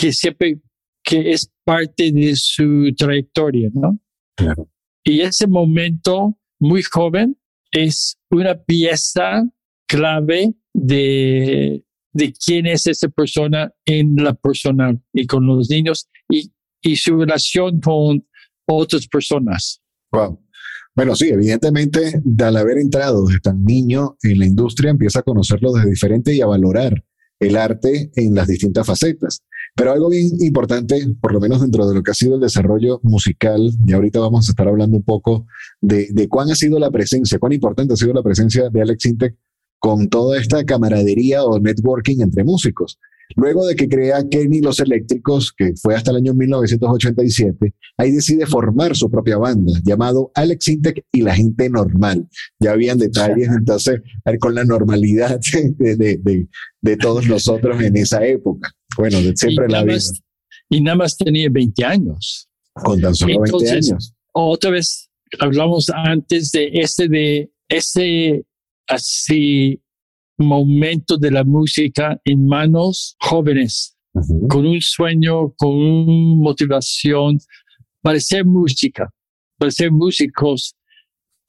que 0.01 0.13
siempre, 0.13 0.61
que 1.05 1.33
es 1.33 1.51
parte 1.65 2.11
de 2.13 2.35
su 2.37 2.91
trayectoria, 2.97 3.71
¿no? 3.75 3.99
Claro. 4.37 4.71
Y 5.05 5.21
ese 5.21 5.47
momento 5.47 6.39
muy 6.59 6.83
joven 6.83 7.39
es 7.73 8.17
una 8.31 8.55
pieza 8.55 9.43
clave 9.87 10.55
de, 10.73 11.85
de 12.13 12.33
quién 12.33 12.67
es 12.67 12.87
esa 12.87 13.09
persona 13.09 13.73
en 13.85 14.17
la 14.17 14.35
personal 14.35 15.03
y 15.13 15.27
con 15.27 15.47
los 15.47 15.69
niños 15.69 16.09
y 16.29 16.51
y 16.83 16.97
su 16.97 17.17
relación 17.17 17.81
con 17.81 18.27
otras 18.67 19.07
personas. 19.07 19.81
Wow. 20.13 20.41
Bueno, 20.95 21.15
sí, 21.15 21.29
evidentemente, 21.29 22.21
al 22.41 22.57
haber 22.57 22.79
entrado 22.79 23.27
desde 23.27 23.41
tan 23.41 23.63
niño 23.65 24.17
en 24.23 24.39
la 24.39 24.47
industria, 24.47 24.91
empieza 24.91 25.21
a 25.21 25.23
conocerlo 25.23 25.73
desde 25.73 25.91
diferente 25.91 26.35
y 26.35 26.41
a 26.41 26.47
valorar 26.47 27.05
el 27.39 27.57
arte 27.57 28.11
en 28.17 28.35
las 28.35 28.49
distintas 28.49 28.87
facetas. 28.87 29.43
Pero 29.81 29.93
algo 29.93 30.11
bien 30.11 30.29
importante, 30.41 31.07
por 31.23 31.33
lo 31.33 31.41
menos 31.41 31.63
dentro 31.63 31.89
de 31.89 31.95
lo 31.95 32.03
que 32.03 32.11
ha 32.11 32.15
sido 32.15 32.35
el 32.35 32.43
desarrollo 32.43 33.01
musical, 33.03 33.73
y 33.87 33.93
ahorita 33.95 34.21
vamos 34.21 34.47
a 34.47 34.53
estar 34.53 34.69
hablando 34.69 34.95
un 34.99 35.03
poco 35.03 35.47
de, 35.81 36.09
de 36.11 36.29
cuán 36.29 36.51
ha 36.51 36.55
sido 36.55 36.79
la 36.79 36.91
presencia, 36.91 37.39
cuán 37.39 37.55
importante 37.55 37.95
ha 37.95 37.97
sido 37.97 38.13
la 38.13 38.23
presencia 38.23 38.69
de 38.69 38.83
Alex 38.83 39.07
Intec 39.07 39.37
con 39.79 40.11
toda 40.11 40.39
esta 40.39 40.63
camaradería 40.67 41.45
o 41.45 41.59
networking 41.59 42.21
entre 42.21 42.45
músicos. 42.45 42.99
Luego 43.37 43.67
de 43.67 43.77
que 43.77 43.89
crea 43.89 44.29
Kenny 44.29 44.61
Los 44.61 44.81
Eléctricos, 44.81 45.53
que 45.53 45.75
fue 45.81 45.95
hasta 45.95 46.11
el 46.11 46.19
año 46.19 46.35
1987, 46.35 47.75
ahí 47.97 48.11
decide 48.11 48.47
formar 48.47 48.97
su 48.97 49.11
propia 49.11 49.39
banda, 49.39 49.73
llamado 49.85 50.31
Alex 50.35 50.69
Intec 50.69 51.05
y 51.13 51.23
la 51.23 51.35
gente 51.35 51.69
normal. 51.71 52.29
Ya 52.59 52.73
habían 52.73 52.99
detalles, 52.99 53.49
entonces, 53.57 54.01
con 54.41 54.55
la 54.55 54.65
normalidad 54.65 55.41
de, 55.79 55.97
de, 55.97 56.49
de, 56.81 56.97
todos 56.97 57.27
nosotros 57.27 57.81
en 57.83 57.97
esa 57.97 58.25
época. 58.27 58.73
Bueno, 58.97 59.19
siempre 59.35 59.69
la 59.69 59.85
vida. 59.85 59.99
y 60.69 60.81
nada 60.81 60.97
más 60.97 61.17
tenía 61.17 61.49
20 61.51 61.85
años. 61.85 62.49
Con 62.75 63.01
tan 63.01 63.15
solo 63.15 63.41
20 63.41 63.71
años. 63.71 64.15
Otra 64.33 64.71
vez, 64.71 65.11
hablamos 65.39 65.91
antes 65.91 66.51
de 66.53 66.71
este, 66.73 67.09
de 67.09 67.51
ese 67.69 68.45
así 68.87 69.81
momento 70.47 71.17
de 71.17 71.31
la 71.31 71.45
música 71.45 72.21
en 72.25 72.47
manos 72.47 73.17
jóvenes, 73.21 73.97
con 74.49 74.67
un 74.67 74.81
sueño, 74.81 75.53
con 75.57 75.71
una 75.71 76.37
motivación 76.37 77.39
para 78.03 78.19
ser 78.21 78.45
música, 78.45 79.11
para 79.59 79.71
ser 79.71 79.91
músicos 79.93 80.75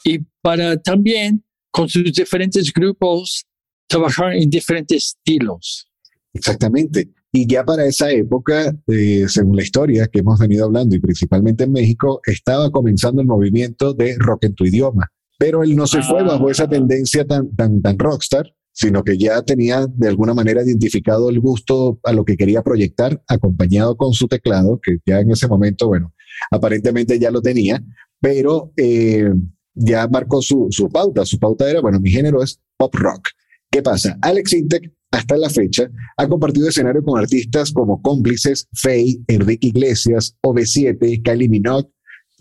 y 0.03 0.19
para 0.41 0.77
también 0.77 1.43
con 1.71 1.87
sus 1.87 2.03
diferentes 2.11 2.71
grupos 2.73 3.45
trabajar 3.87 4.35
en 4.35 4.49
diferentes 4.49 5.15
estilos. 5.15 5.87
Exactamente. 6.33 7.09
Y 7.33 7.47
ya 7.47 7.63
para 7.63 7.85
esa 7.85 8.11
época, 8.11 8.75
eh, 8.87 9.25
según 9.27 9.55
la 9.55 9.63
historia 9.63 10.07
que 10.07 10.19
hemos 10.19 10.37
venido 10.39 10.65
hablando, 10.65 10.95
y 10.95 10.99
principalmente 10.99 11.63
en 11.63 11.71
México, 11.71 12.19
estaba 12.25 12.69
comenzando 12.71 13.21
el 13.21 13.27
movimiento 13.27 13.93
de 13.93 14.17
rock 14.17 14.45
en 14.45 14.55
tu 14.55 14.65
idioma. 14.65 15.11
Pero 15.37 15.63
él 15.63 15.75
no 15.75 15.87
se 15.87 16.01
fue 16.01 16.23
bajo 16.23 16.49
esa 16.49 16.63
ah. 16.63 16.69
tendencia 16.69 17.25
tan, 17.25 17.55
tan, 17.55 17.81
tan 17.81 17.97
rockstar, 17.97 18.53
sino 18.81 19.03
que 19.03 19.15
ya 19.15 19.43
tenía 19.43 19.85
de 19.85 20.07
alguna 20.07 20.33
manera 20.33 20.63
identificado 20.63 21.29
el 21.29 21.39
gusto 21.39 21.99
a 22.03 22.13
lo 22.13 22.25
que 22.25 22.35
quería 22.35 22.63
proyectar, 22.63 23.21
acompañado 23.27 23.95
con 23.95 24.13
su 24.13 24.27
teclado, 24.27 24.79
que 24.81 24.97
ya 25.05 25.19
en 25.19 25.29
ese 25.29 25.47
momento, 25.47 25.87
bueno, 25.87 26.15
aparentemente 26.49 27.19
ya 27.19 27.29
lo 27.29 27.43
tenía, 27.43 27.83
pero 28.19 28.73
eh, 28.77 29.29
ya 29.75 30.07
marcó 30.07 30.41
su, 30.41 30.67
su 30.71 30.89
pauta. 30.89 31.25
Su 31.25 31.37
pauta 31.37 31.69
era, 31.69 31.79
bueno, 31.79 31.99
mi 31.99 32.09
género 32.09 32.41
es 32.41 32.59
pop 32.75 32.95
rock. 32.95 33.29
¿Qué 33.69 33.83
pasa? 33.83 34.17
Alex 34.19 34.53
Intec, 34.53 34.91
hasta 35.11 35.37
la 35.37 35.51
fecha, 35.51 35.87
ha 36.17 36.27
compartido 36.27 36.67
escenario 36.67 37.03
con 37.03 37.19
artistas 37.19 37.71
como 37.71 38.01
Cómplices, 38.01 38.67
Faye, 38.73 39.21
Enrique 39.27 39.67
Iglesias, 39.67 40.35
OV7, 40.41 41.21
Kylie 41.23 41.49
Minogue, 41.49 41.87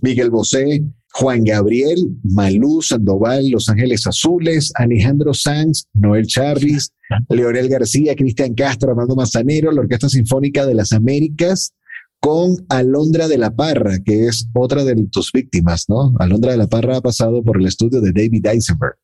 Miguel 0.01 0.31
Bosé, 0.31 0.83
Juan 1.12 1.45
Gabriel, 1.45 1.99
Malú 2.23 2.83
Sandoval, 2.83 3.50
Los 3.50 3.69
Ángeles 3.69 4.07
Azules, 4.07 4.73
Alejandro 4.76 5.35
Sanz, 5.35 5.87
Noel 5.93 6.26
Charris, 6.26 6.93
Leonel 7.29 7.69
García, 7.69 8.14
Cristian 8.14 8.55
Castro, 8.55 8.90
Armando 8.90 9.17
Manzanero, 9.17 9.73
la 9.73 9.81
Orquesta 9.81 10.09
Sinfónica 10.09 10.64
de 10.67 10.75
las 10.75 10.93
Américas, 10.93 11.75
con 12.21 12.55
Alondra 12.69 13.29
de 13.29 13.38
la 13.38 13.55
Parra, 13.55 13.99
que 14.05 14.26
es 14.26 14.49
otra 14.55 14.85
de 14.85 14.95
tus 15.11 15.33
víctimas, 15.33 15.87
¿no? 15.88 16.14
Alondra 16.19 16.52
de 16.52 16.59
la 16.59 16.69
Parra 16.69 16.99
ha 16.99 17.00
pasado 17.00 17.43
por 17.43 17.59
el 17.59 17.67
estudio 17.67 18.00
de 18.00 18.12
David 18.12 18.47
Eisenberg. 18.47 18.97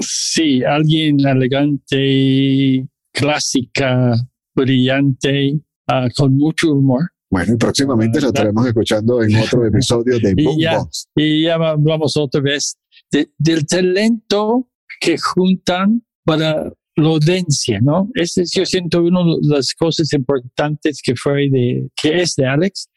Sí, 0.00 0.64
alguien 0.64 1.20
elegante, 1.20 2.88
clásica, 3.12 4.14
brillante, 4.54 5.60
ah, 5.86 6.08
con 6.16 6.36
mucho 6.36 6.72
humor. 6.72 7.10
Bueno, 7.32 7.54
y 7.54 7.56
próximamente 7.56 8.20
lo 8.20 8.26
estaremos 8.26 8.66
escuchando 8.66 9.22
en 9.22 9.34
otro 9.36 9.64
episodio 9.66 10.18
de 10.18 10.34
Boombox. 10.34 11.08
Y, 11.16 11.44
ya 11.44 11.54
hablamos 11.54 12.14
otra 12.18 12.42
vez 12.42 12.76
del 13.10 13.66
talento 13.66 14.68
que 15.00 15.16
juntan 15.16 16.04
para 16.26 16.70
la 16.94 17.08
audiencia, 17.08 17.80
¿no? 17.80 18.10
Ese 18.12 18.44
yo 18.52 18.66
siento 18.66 19.02
una 19.02 19.20
de 19.20 19.48
las 19.48 19.72
cosas 19.72 20.12
importantes 20.12 21.00
que 21.02 21.16
fue 21.16 21.48
de, 21.48 21.88
que 21.96 22.20
es 22.20 22.36
de 22.36 22.46
Alex, 22.46 22.90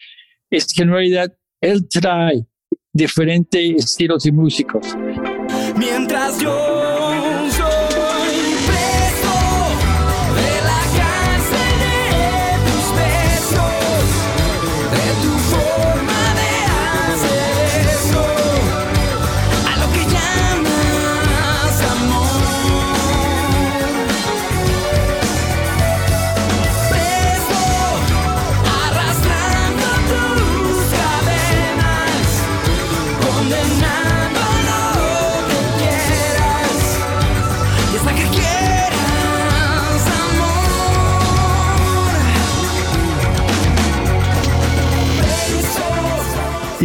es 0.49 0.67
que 0.73 0.83
en 0.83 0.89
realidad 0.89 1.33
él 1.61 1.87
trae 1.87 2.45
diferentes 2.91 3.85
estilos 3.85 4.23
de 4.23 4.33
músicos. 4.33 4.85
Mientras 5.77 6.41
yo 6.41 6.74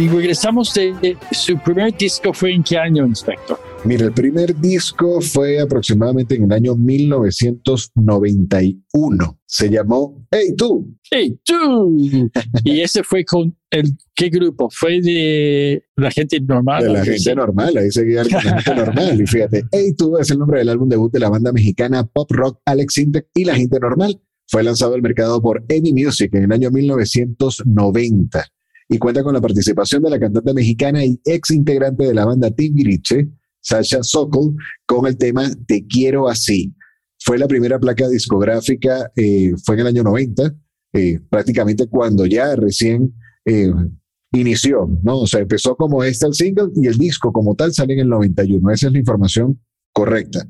Y 0.01 0.07
regresamos 0.07 0.73
de, 0.73 1.15
su 1.31 1.59
primer 1.59 1.95
disco 1.95 2.33
fue 2.33 2.55
en 2.55 2.63
qué 2.63 2.75
año, 2.75 3.05
inspector? 3.05 3.59
Mira, 3.85 4.07
el 4.07 4.13
primer 4.13 4.59
disco 4.59 5.21
fue 5.21 5.59
aproximadamente 5.59 6.33
en 6.33 6.45
el 6.45 6.53
año 6.53 6.75
1991. 6.75 9.39
Se 9.45 9.69
llamó 9.69 10.25
Hey 10.31 10.55
tú. 10.57 10.91
Hey 11.07 11.39
tú. 11.45 12.31
y 12.63 12.81
ese 12.81 13.03
fue 13.03 13.23
con 13.23 13.55
el 13.69 13.95
qué 14.15 14.29
grupo? 14.29 14.71
Fue 14.71 15.01
de 15.01 15.83
la 15.97 16.09
gente 16.09 16.39
normal. 16.39 16.81
De 16.81 16.93
la 16.93 17.05
gente 17.05 17.35
normal, 17.35 17.77
ahí 17.77 17.91
seguía 17.91 18.23
la 18.23 18.41
gente 18.41 18.73
normal. 18.73 19.21
Y 19.21 19.27
fíjate, 19.27 19.65
Hey 19.71 19.93
tú 19.95 20.17
es 20.17 20.31
el 20.31 20.39
nombre 20.39 20.57
del 20.57 20.69
álbum 20.69 20.89
debut 20.89 21.13
de 21.13 21.19
la 21.19 21.29
banda 21.29 21.51
mexicana 21.51 22.07
pop 22.07 22.31
rock 22.31 22.59
Alex 22.65 22.97
Intec 22.97 23.27
y 23.35 23.45
la 23.45 23.53
gente 23.53 23.79
normal. 23.79 24.19
Fue 24.47 24.63
lanzado 24.63 24.95
al 24.95 25.03
mercado 25.03 25.39
por 25.43 25.63
Amy 25.69 25.93
Music 25.93 26.33
en 26.33 26.45
el 26.45 26.51
año 26.51 26.71
1990 26.71 28.51
y 28.91 28.97
cuenta 28.97 29.23
con 29.23 29.33
la 29.33 29.39
participación 29.39 30.03
de 30.03 30.09
la 30.09 30.19
cantante 30.19 30.53
mexicana 30.53 31.05
y 31.05 31.17
ex 31.23 31.51
integrante 31.51 32.03
de 32.03 32.13
la 32.13 32.25
banda 32.25 32.51
Timbiriche, 32.51 33.29
Sasha 33.61 34.03
Sokol, 34.03 34.53
con 34.85 35.07
el 35.07 35.17
tema 35.17 35.49
Te 35.65 35.87
quiero 35.87 36.27
así. 36.27 36.75
Fue 37.17 37.37
la 37.37 37.47
primera 37.47 37.79
placa 37.79 38.09
discográfica, 38.09 39.09
eh, 39.15 39.53
fue 39.63 39.75
en 39.75 39.81
el 39.81 39.87
año 39.87 40.03
90, 40.03 40.53
eh, 40.91 41.21
prácticamente 41.29 41.87
cuando 41.87 42.25
ya 42.25 42.53
recién 42.57 43.15
eh, 43.45 43.71
inició, 44.33 44.89
¿no? 45.03 45.19
O 45.19 45.27
sea, 45.27 45.39
empezó 45.39 45.77
como 45.77 46.03
este 46.03 46.27
el 46.27 46.33
single 46.33 46.71
y 46.75 46.87
el 46.87 46.97
disco 46.97 47.31
como 47.31 47.55
tal 47.55 47.73
sale 47.73 47.93
en 47.93 47.99
el 48.01 48.09
91. 48.09 48.71
Esa 48.71 48.87
es 48.87 48.93
la 48.93 48.99
información 48.99 49.57
correcta. 49.93 50.45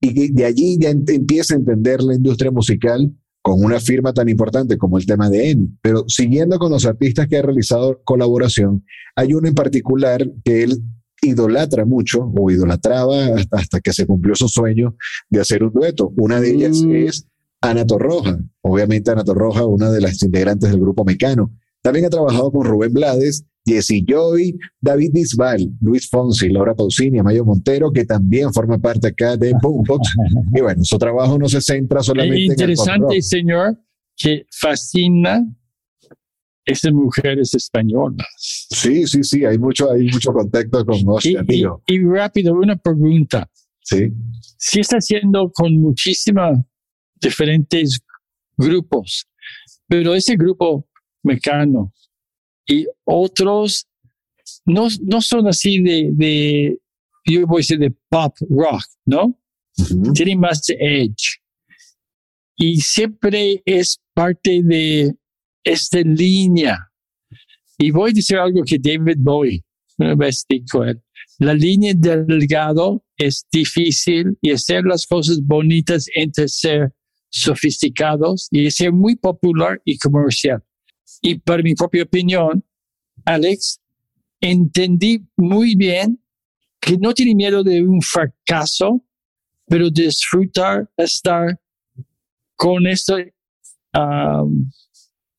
Y 0.00 0.32
de 0.32 0.44
allí 0.44 0.76
ya 0.80 0.90
empieza 0.90 1.54
a 1.54 1.58
entender 1.58 2.02
la 2.02 2.16
industria 2.16 2.50
musical 2.50 3.14
con 3.46 3.62
una 3.62 3.78
firma 3.78 4.12
tan 4.12 4.28
importante 4.28 4.76
como 4.76 4.98
el 4.98 5.06
tema 5.06 5.30
de 5.30 5.50
EMI. 5.50 5.78
Pero 5.80 6.02
siguiendo 6.08 6.58
con 6.58 6.72
los 6.72 6.84
artistas 6.84 7.28
que 7.28 7.36
ha 7.36 7.42
realizado 7.42 8.00
colaboración, 8.02 8.84
hay 9.14 9.34
uno 9.34 9.46
en 9.46 9.54
particular 9.54 10.28
que 10.44 10.64
él 10.64 10.82
idolatra 11.22 11.84
mucho 11.84 12.28
o 12.36 12.50
idolatraba 12.50 13.36
hasta, 13.52 13.80
que 13.80 13.92
se 13.92 14.04
cumplió 14.04 14.34
su 14.34 14.48
sueño 14.48 14.96
de 15.30 15.40
hacer 15.40 15.62
un 15.62 15.72
dueto. 15.72 16.12
Una 16.16 16.40
de 16.40 16.50
ellas 16.50 16.82
mm. 16.82 16.90
es 16.96 17.28
Ana 17.60 17.86
Torroja, 17.86 18.36
obviamente 18.62 19.12
Ana 19.12 19.22
Torroja, 19.22 19.64
una 19.64 19.92
de 19.92 20.00
las 20.00 20.20
integrantes 20.24 20.68
del 20.68 20.80
grupo 20.80 21.04
Mecano. 21.04 21.52
También 21.82 22.06
ha 22.06 22.10
trabajado 22.10 22.50
con 22.50 22.66
Rubén 22.66 22.94
Blades 22.94 23.44
Jesse 23.66 24.02
Joy, 24.06 24.56
David 24.80 25.10
Bisbal, 25.12 25.68
Luis 25.80 26.08
Fonsi, 26.08 26.48
Laura 26.48 26.74
Pausini, 26.74 27.20
Mayo 27.20 27.44
Montero, 27.44 27.90
que 27.90 28.04
también 28.04 28.52
forma 28.52 28.78
parte 28.78 29.08
acá 29.08 29.36
de 29.36 29.52
Boombox. 29.60 30.08
y 30.54 30.60
bueno, 30.60 30.84
su 30.84 30.96
trabajo 30.96 31.36
no 31.36 31.48
se 31.48 31.60
centra 31.60 32.02
solamente 32.02 32.44
en 32.44 32.50
interesante, 32.52 33.20
señor, 33.20 33.76
que 34.16 34.46
fascina 34.52 35.44
esas 36.64 36.92
mujeres 36.92 37.54
españolas. 37.54 38.26
Sí, 38.38 39.06
sí, 39.06 39.22
sí, 39.22 39.44
hay 39.44 39.58
mucho, 39.58 39.90
hay 39.90 40.04
mucho 40.04 40.32
contacto 40.32 40.84
con 40.84 40.96
y, 41.22 41.36
y, 41.86 42.04
rápido, 42.04 42.54
una 42.54 42.76
pregunta. 42.76 43.48
Sí. 43.80 44.12
Si 44.58 44.80
está 44.80 44.96
haciendo 44.96 45.50
con 45.52 45.80
muchísimas 45.80 46.58
diferentes 47.20 48.00
grupos, 48.56 49.26
pero 49.86 50.14
ese 50.14 50.36
grupo 50.36 50.88
mecano, 51.22 51.92
y 52.66 52.86
otros 53.04 53.86
no, 54.64 54.88
no 55.02 55.20
son 55.20 55.46
así 55.46 55.82
de, 55.82 56.10
de, 56.12 56.78
yo 57.24 57.46
voy 57.46 57.58
a 57.58 57.60
decir 57.60 57.78
de 57.78 57.94
pop 58.08 58.36
rock, 58.48 58.84
¿no? 59.04 59.38
Ujú. 59.78 60.12
Tienen 60.12 60.40
más 60.40 60.62
de 60.66 60.76
edge. 60.80 61.40
Y 62.56 62.80
siempre 62.80 63.62
es 63.64 64.00
parte 64.14 64.62
de 64.62 65.14
esta 65.62 66.00
línea. 66.00 66.90
Y 67.78 67.90
voy 67.90 68.10
a 68.10 68.14
decir 68.14 68.38
algo 68.38 68.62
que 68.64 68.78
David 68.78 69.18
Bowie 69.18 69.62
una 69.98 70.14
vez 70.14 70.44
dijo 70.48 70.84
él. 70.84 71.00
La 71.38 71.54
línea 71.54 71.92
delgado 71.94 73.04
es 73.16 73.46
difícil 73.52 74.38
y 74.40 74.52
hacer 74.52 74.84
las 74.84 75.06
cosas 75.06 75.40
bonitas 75.42 76.06
entre 76.14 76.48
ser 76.48 76.92
sofisticados 77.28 78.48
y 78.50 78.70
ser 78.70 78.92
muy 78.92 79.16
popular 79.16 79.80
y 79.84 79.98
comercial. 79.98 80.62
Y 81.22 81.38
para 81.38 81.62
mi 81.62 81.74
propia 81.74 82.02
opinión, 82.02 82.64
Alex, 83.24 83.80
entendí 84.40 85.26
muy 85.36 85.74
bien 85.74 86.22
que 86.80 86.96
no 86.98 87.12
tiene 87.14 87.34
miedo 87.34 87.62
de 87.64 87.82
un 87.82 88.00
fracaso, 88.02 89.04
pero 89.66 89.90
disfrutar 89.90 90.88
estar 90.96 91.60
con 92.54 92.86
esta 92.86 93.16
um, 93.94 94.70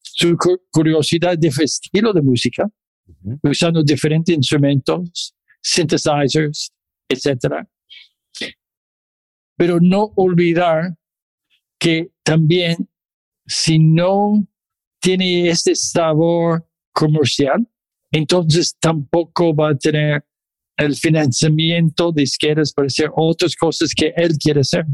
su 0.02 0.36
cu- 0.36 0.62
curiosidad 0.72 1.38
de 1.38 1.48
estilo 1.48 2.12
de 2.12 2.22
música, 2.22 2.70
usando 3.44 3.84
diferentes 3.84 4.36
instrumentos, 4.36 5.34
synthesizers, 5.62 6.72
etcétera. 7.08 7.68
Pero 9.56 9.80
no 9.80 10.12
olvidar 10.16 10.98
que 11.80 12.12
también 12.24 12.90
si 13.46 13.80
no 13.80 14.46
tiene 15.08 15.48
este 15.48 15.74
sabor 15.74 16.68
comercial, 16.94 17.66
entonces 18.12 18.76
tampoco 18.78 19.56
va 19.56 19.70
a 19.70 19.76
tener 19.78 20.26
el 20.76 20.96
financiamiento 20.98 22.12
de 22.12 22.24
izquierdas 22.24 22.74
para 22.74 22.88
hacer 22.88 23.10
otras 23.16 23.56
cosas 23.56 23.94
que 23.96 24.12
él 24.18 24.38
quiere 24.38 24.60
hacer. 24.62 24.86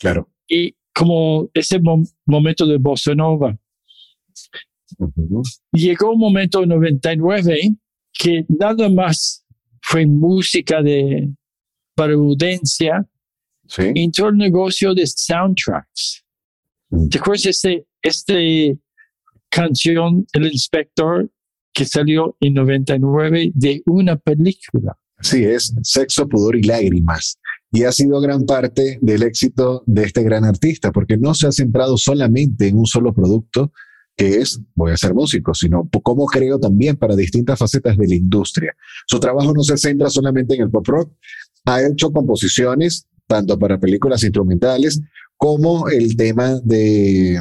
Claro. 0.00 0.28
Y 0.48 0.74
como 0.92 1.48
ese 1.54 1.78
mo- 1.78 2.02
momento 2.26 2.66
de 2.66 2.78
Bossa 2.78 3.14
Nova, 3.14 3.56
Ujú. 4.98 5.42
llegó 5.72 6.10
un 6.12 6.18
momento 6.18 6.64
en 6.64 6.70
99 6.70 7.76
que 8.12 8.44
nada 8.48 8.88
más 8.88 9.46
fue 9.80 10.04
música 10.04 10.82
de 10.82 11.32
para 11.94 12.14
audiencia, 12.14 13.08
Sí. 13.68 13.82
entró 13.94 14.30
el 14.30 14.36
negocio 14.36 14.92
de 14.94 15.06
soundtracks. 15.06 16.24
Mm. 16.90 17.08
¿Te 17.08 17.18
acuerdas 17.18 17.46
este, 17.46 17.86
este 18.02 18.78
canción, 19.52 20.26
El 20.32 20.46
Inspector, 20.46 21.30
que 21.72 21.84
salió 21.84 22.36
en 22.40 22.54
99 22.54 23.52
de 23.54 23.82
una 23.86 24.16
película? 24.16 24.96
Sí, 25.20 25.44
es 25.44 25.74
sexo, 25.82 26.28
pudor 26.28 26.56
y 26.56 26.62
lágrimas. 26.62 27.38
Y 27.70 27.84
ha 27.84 27.92
sido 27.92 28.20
gran 28.20 28.44
parte 28.44 28.98
del 29.00 29.22
éxito 29.22 29.82
de 29.86 30.04
este 30.04 30.22
gran 30.22 30.44
artista, 30.44 30.90
porque 30.90 31.16
no 31.16 31.34
se 31.34 31.46
ha 31.46 31.52
centrado 31.52 31.96
solamente 31.96 32.66
en 32.66 32.76
un 32.76 32.86
solo 32.86 33.14
producto, 33.14 33.72
que 34.16 34.40
es 34.40 34.60
voy 34.74 34.92
a 34.92 34.96
ser 34.96 35.14
músico, 35.14 35.54
sino 35.54 35.88
cómo 36.02 36.26
creo 36.26 36.58
también 36.58 36.96
para 36.96 37.16
distintas 37.16 37.58
facetas 37.58 37.96
de 37.96 38.08
la 38.08 38.14
industria. 38.14 38.74
Su 39.06 39.20
trabajo 39.20 39.52
no 39.54 39.62
se 39.62 39.78
centra 39.78 40.10
solamente 40.10 40.54
en 40.54 40.62
el 40.62 40.70
pop 40.70 40.86
rock, 40.86 41.12
ha 41.64 41.82
hecho 41.82 42.10
composiciones 42.10 43.06
tanto 43.26 43.58
para 43.58 43.78
películas 43.78 44.22
instrumentales 44.24 45.00
como 45.38 45.88
el 45.88 46.16
tema 46.16 46.60
de, 46.62 47.40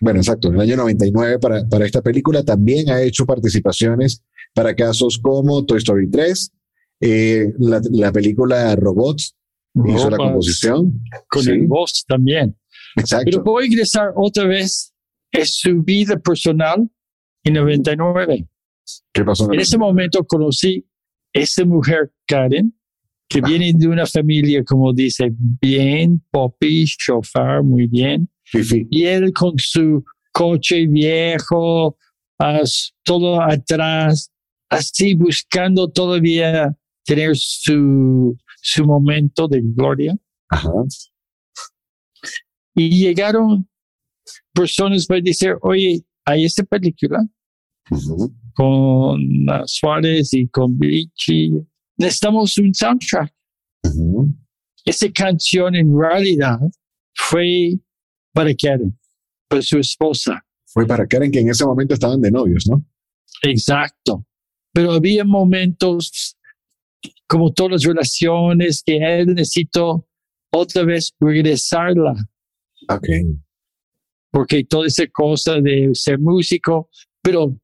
bueno, 0.00 0.20
exacto, 0.20 0.48
en 0.48 0.54
el 0.54 0.60
año 0.60 0.76
99 0.76 1.38
para, 1.38 1.66
para 1.68 1.84
esta 1.86 2.02
película 2.02 2.42
también 2.44 2.90
ha 2.90 3.02
hecho 3.02 3.26
participaciones 3.26 4.22
para 4.54 4.74
casos 4.74 5.18
como 5.22 5.64
Toy 5.64 5.78
Story 5.78 6.10
3, 6.10 6.52
eh, 7.00 7.52
la, 7.58 7.80
la 7.90 8.12
película 8.12 8.74
Robots, 8.76 9.36
hizo 9.86 10.10
la 10.10 10.16
composición. 10.16 11.00
Con 11.28 11.42
Sí, 11.42 11.50
el 11.50 11.66
voz 11.66 12.04
también. 12.06 12.56
exacto. 12.96 13.30
Pero 13.30 13.42
voy 13.44 13.64
a 13.64 13.66
ingresar 13.66 14.12
otra 14.16 14.44
vez 14.46 14.92
en 15.32 15.46
su 15.46 15.82
vida 15.82 16.16
personal 16.18 16.88
en 17.44 17.54
99. 17.54 18.48
¿Qué 19.12 19.24
pasó? 19.24 19.52
En 19.52 19.60
ese 19.60 19.78
momento 19.78 20.24
conocí 20.26 20.84
esta 21.32 21.64
mujer, 21.64 22.10
Karen, 22.26 22.74
que 23.28 23.40
viene 23.42 23.72
de 23.76 23.86
una 23.86 24.06
familia, 24.06 24.64
como 24.64 24.92
dice, 24.92 25.30
bien, 25.60 26.24
poppy, 26.30 26.86
chofer, 26.86 27.62
muy 27.62 27.86
bien. 27.86 28.28
Fifi. 28.50 28.86
Y 28.90 29.04
él 29.04 29.32
con 29.32 29.54
su 29.58 30.04
coche 30.32 30.86
viejo, 30.86 31.96
todo 33.04 33.40
atrás, 33.42 34.30
así 34.70 35.14
buscando 35.14 35.90
todavía 35.90 36.76
tener 37.04 37.36
su, 37.36 38.36
su 38.62 38.84
momento 38.84 39.48
de 39.48 39.60
gloria. 39.62 40.16
Ajá. 40.50 40.70
Y 42.74 42.90
llegaron 42.90 43.68
personas 44.52 45.06
para 45.06 45.20
decir, 45.20 45.56
oye, 45.62 46.04
hay 46.24 46.44
esta 46.44 46.62
película 46.62 47.26
Ujú. 47.90 48.32
con 48.54 49.50
ah, 49.50 49.62
Suárez 49.66 50.32
y 50.32 50.46
con 50.48 50.78
Vichy. 50.78 51.52
Necesitamos 51.96 52.56
un 52.58 52.72
soundtrack. 52.72 53.34
Ujú. 53.84 54.34
Esa 54.84 55.10
canción 55.10 55.74
en 55.74 55.98
realidad 55.98 56.58
fue 57.14 57.78
para 58.32 58.54
Karen, 58.54 58.98
para 59.48 59.62
su 59.62 59.78
esposa. 59.78 60.44
Fue 60.66 60.86
para 60.86 61.06
Karen 61.06 61.30
que 61.30 61.40
en 61.40 61.48
ese 61.48 61.64
momento 61.64 61.94
estaban 61.94 62.20
de 62.20 62.30
novios, 62.30 62.66
¿no? 62.68 62.84
Exacto. 63.42 64.26
Pero 64.72 64.92
había 64.92 65.24
momentos, 65.24 66.36
como 67.26 67.52
todas 67.52 67.72
las 67.72 67.82
relaciones, 67.84 68.82
que 68.84 68.96
él 68.98 69.34
necesitó 69.34 70.06
otra 70.52 70.84
vez 70.84 71.14
regresarla, 71.20 72.14
Ok. 72.88 73.08
porque 74.30 74.64
toda 74.64 74.86
esa 74.86 75.06
cosa 75.08 75.60
de 75.60 75.90
ser 75.94 76.18
músico, 76.18 76.88
pero 77.22 77.58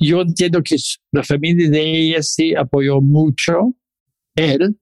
yo 0.00 0.20
entiendo 0.20 0.62
que 0.62 0.76
la 1.12 1.24
familia 1.24 1.68
de 1.70 1.80
ella 1.80 2.22
sí 2.22 2.54
apoyó 2.54 3.00
mucho, 3.00 3.74
él, 4.36 4.78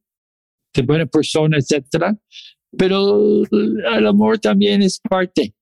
de 0.74 0.82
buena 0.82 1.06
persona, 1.06 1.56
etcétera, 1.58 2.16
pero 2.78 3.42
el 3.44 4.06
amor 4.06 4.38
también 4.38 4.82
es 4.82 4.98
parte. 5.00 5.54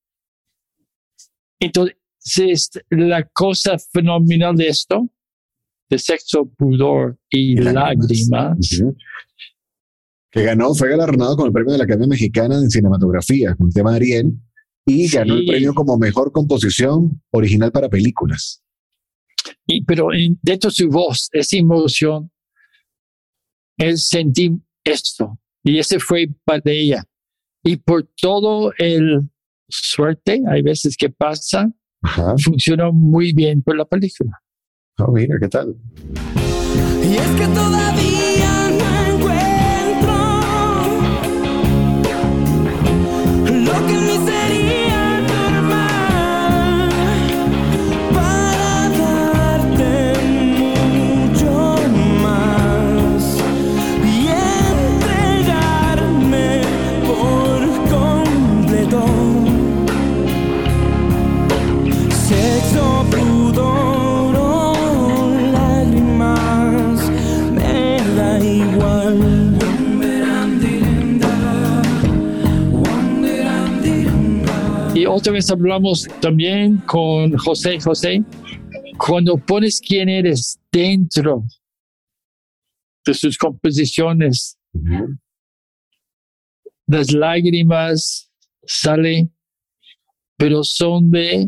Entonces, 1.59 2.71
la 2.89 3.23
cosa 3.29 3.77
fenomenal 3.79 4.55
de 4.55 4.67
esto, 4.67 5.07
de 5.89 5.99
sexo, 5.99 6.45
pudor 6.57 7.17
y, 7.29 7.53
Y 7.53 7.55
lágrimas. 7.55 8.57
Que 10.31 10.43
ganó, 10.43 10.73
fue 10.75 10.89
galardonado 10.89 11.37
con 11.37 11.47
el 11.47 11.53
premio 11.53 11.71
de 11.71 11.77
la 11.77 11.85
Academia 11.85 12.09
Mexicana 12.09 12.59
de 12.59 12.69
Cinematografía, 12.69 13.55
con 13.55 13.67
el 13.67 13.73
tema 13.73 13.95
Ariel, 13.95 14.33
y 14.85 15.07
ganó 15.07 15.35
el 15.35 15.45
premio 15.45 15.73
como 15.73 15.97
mejor 15.97 16.31
composición 16.31 17.21
original 17.31 17.71
para 17.71 17.89
películas. 17.89 18.61
y, 19.65 19.83
pero 19.85 20.13
en- 20.13 20.37
dentro 20.41 20.69
de 20.69 20.75
su 20.75 20.89
voz, 20.89 21.29
esa 21.31 21.55
emoción, 21.57 22.29
él 23.77 23.97
sentí 23.97 24.51
esto, 24.83 25.39
y 25.65 25.79
ese 25.79 25.99
fue 25.99 26.29
para 26.45 26.61
ella. 26.65 27.03
Y 27.63 27.77
por 27.77 28.07
todo 28.21 28.71
el 28.77 29.27
suerte, 29.67 30.41
hay 30.47 30.61
veces 30.61 30.95
que 30.95 31.09
pasa, 31.09 31.67
Ajá. 32.03 32.35
funcionó 32.37 32.93
muy 32.93 33.33
bien 33.33 33.63
por 33.63 33.75
la 33.75 33.85
película. 33.85 34.31
Oh, 34.99 35.11
mira, 35.11 35.35
¿qué 35.41 35.47
tal? 35.49 35.75
Y 37.03 37.15
es 37.15 37.29
que 37.31 37.47
todavía 37.47 38.24
otra 75.15 75.31
vez 75.31 75.49
hablamos 75.49 76.07
también 76.21 76.77
con 76.79 77.37
José 77.37 77.79
José. 77.79 78.21
Cuando 78.97 79.37
pones 79.37 79.79
quién 79.79 80.09
eres 80.09 80.59
dentro 80.69 81.45
de 83.05 83.13
sus 83.13 83.37
composiciones, 83.37 84.57
las 86.87 87.13
lágrimas 87.13 88.29
salen, 88.65 89.33
pero 90.37 90.63
son 90.63 91.09
de 91.11 91.47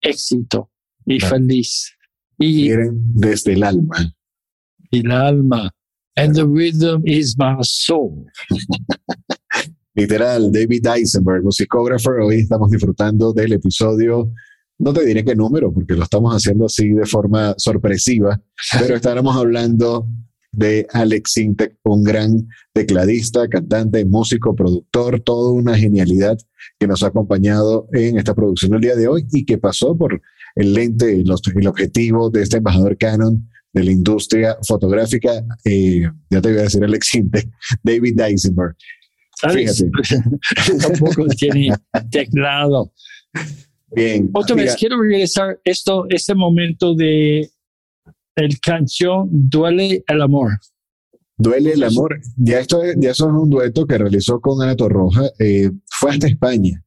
éxito. 0.00 0.70
y 1.06 1.18
feliz. 1.18 1.92
Y, 2.38 2.66
Quieren 2.66 3.00
desde 3.14 3.54
el 3.54 3.64
alma. 3.64 4.14
y 4.92 5.00
el 5.00 5.10
alma. 5.10 5.70
And 6.16 6.34
the 6.34 6.46
rhythm 6.46 7.02
is 7.04 7.36
my 7.36 7.56
soul. 7.62 8.26
Literal, 10.02 10.52
David 10.52 10.86
Eisenberg, 10.94 11.42
musicógrafo. 11.42 12.12
Hoy 12.24 12.36
estamos 12.36 12.70
disfrutando 12.70 13.32
del 13.32 13.54
episodio. 13.54 14.32
No 14.78 14.92
te 14.92 15.04
diré 15.04 15.24
qué 15.24 15.34
número, 15.34 15.72
porque 15.74 15.94
lo 15.94 16.04
estamos 16.04 16.32
haciendo 16.32 16.66
así 16.66 16.90
de 16.90 17.04
forma 17.04 17.56
sorpresiva, 17.58 18.40
pero 18.78 18.94
estaremos 18.94 19.34
hablando 19.36 20.06
de 20.52 20.86
Alex 20.92 21.32
Sintek, 21.32 21.78
un 21.82 22.04
gran 22.04 22.46
tecladista, 22.72 23.48
cantante, 23.48 24.04
músico, 24.04 24.54
productor, 24.54 25.18
toda 25.18 25.50
una 25.52 25.76
genialidad 25.76 26.38
que 26.78 26.86
nos 26.86 27.02
ha 27.02 27.08
acompañado 27.08 27.88
en 27.92 28.18
esta 28.18 28.36
producción 28.36 28.74
el 28.74 28.80
día 28.80 28.94
de 28.94 29.08
hoy 29.08 29.26
y 29.32 29.44
que 29.44 29.58
pasó 29.58 29.98
por 29.98 30.22
el 30.54 30.74
lente, 30.74 31.24
los- 31.24 31.42
el 31.56 31.66
objetivo 31.66 32.30
de 32.30 32.42
este 32.42 32.58
embajador 32.58 32.96
Canon 32.96 33.48
de 33.72 33.82
la 33.84 33.90
industria 33.90 34.56
fotográfica, 34.66 35.44
eh, 35.64 36.08
ya 36.30 36.40
te 36.40 36.50
voy 36.50 36.58
a 36.60 36.62
decir 36.62 36.84
Alex 36.84 37.08
Sintek, 37.08 37.50
David 37.82 38.20
Eisenberg. 38.20 38.76
Alex 39.42 39.84
tampoco 40.80 41.26
tiene 41.28 41.70
teclado. 42.10 42.92
Bien. 43.94 44.30
Otra 44.34 44.54
Mira, 44.56 44.66
vez, 44.66 44.76
quiero 44.76 45.00
regresar 45.00 45.60
esto, 45.64 46.06
este 46.08 46.34
momento 46.34 46.94
de 46.94 47.50
el 48.36 48.60
canción 48.60 49.28
Duele 49.30 50.04
el 50.06 50.22
amor. 50.22 50.52
Duele 51.36 51.72
el 51.72 51.84
amor. 51.84 52.20
Ya 52.36 52.60
esto, 52.60 52.82
es- 52.82 52.96
ya 52.98 53.10
eso 53.10 53.28
es 53.28 53.34
un 53.34 53.48
dueto 53.50 53.86
que 53.86 53.96
realizó 53.98 54.40
con 54.40 54.62
Ana 54.62 54.76
Torroja. 54.76 55.22
eh, 55.38 55.70
fue 55.86 56.10
hasta 56.10 56.26
España. 56.26 56.84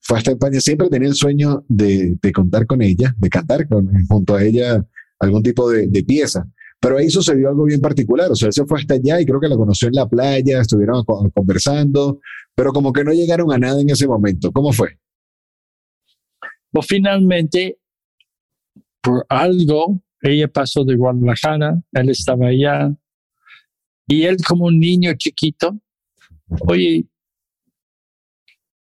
Fue 0.00 0.18
hasta 0.18 0.32
España. 0.32 0.60
Siempre 0.60 0.88
tenía 0.88 1.08
el 1.08 1.14
sueño 1.14 1.64
de, 1.68 2.16
de 2.20 2.32
contar 2.32 2.66
con 2.66 2.82
ella, 2.82 3.14
de 3.18 3.28
cantar 3.30 3.66
con, 3.68 3.88
junto 4.06 4.34
a 4.34 4.42
ella 4.44 4.84
algún 5.18 5.42
tipo 5.42 5.70
de, 5.70 5.86
de 5.88 6.02
pieza. 6.04 6.46
Pero 6.84 6.98
ahí 6.98 7.08
sucedió 7.08 7.48
algo 7.48 7.64
bien 7.64 7.80
particular. 7.80 8.30
O 8.30 8.34
sea, 8.34 8.48
él 8.48 8.52
se 8.52 8.66
fue 8.66 8.78
hasta 8.78 8.92
allá 8.94 9.18
y 9.18 9.24
creo 9.24 9.40
que 9.40 9.48
la 9.48 9.56
conoció 9.56 9.88
en 9.88 9.94
la 9.94 10.06
playa, 10.06 10.60
estuvieron 10.60 11.02
co- 11.04 11.30
conversando, 11.34 12.20
pero 12.54 12.72
como 12.74 12.92
que 12.92 13.02
no 13.02 13.12
llegaron 13.12 13.50
a 13.50 13.56
nada 13.58 13.80
en 13.80 13.88
ese 13.88 14.06
momento. 14.06 14.52
¿Cómo 14.52 14.70
fue? 14.70 14.98
Pues 16.70 16.86
finalmente, 16.86 17.78
por 19.00 19.24
algo, 19.30 20.02
ella 20.20 20.46
pasó 20.46 20.84
de 20.84 20.94
Guadalajara, 20.94 21.80
él 21.92 22.10
estaba 22.10 22.48
allá, 22.48 22.94
y 24.06 24.24
él 24.24 24.36
como 24.46 24.66
un 24.66 24.78
niño 24.78 25.10
chiquito, 25.16 25.80
oye, 26.68 27.06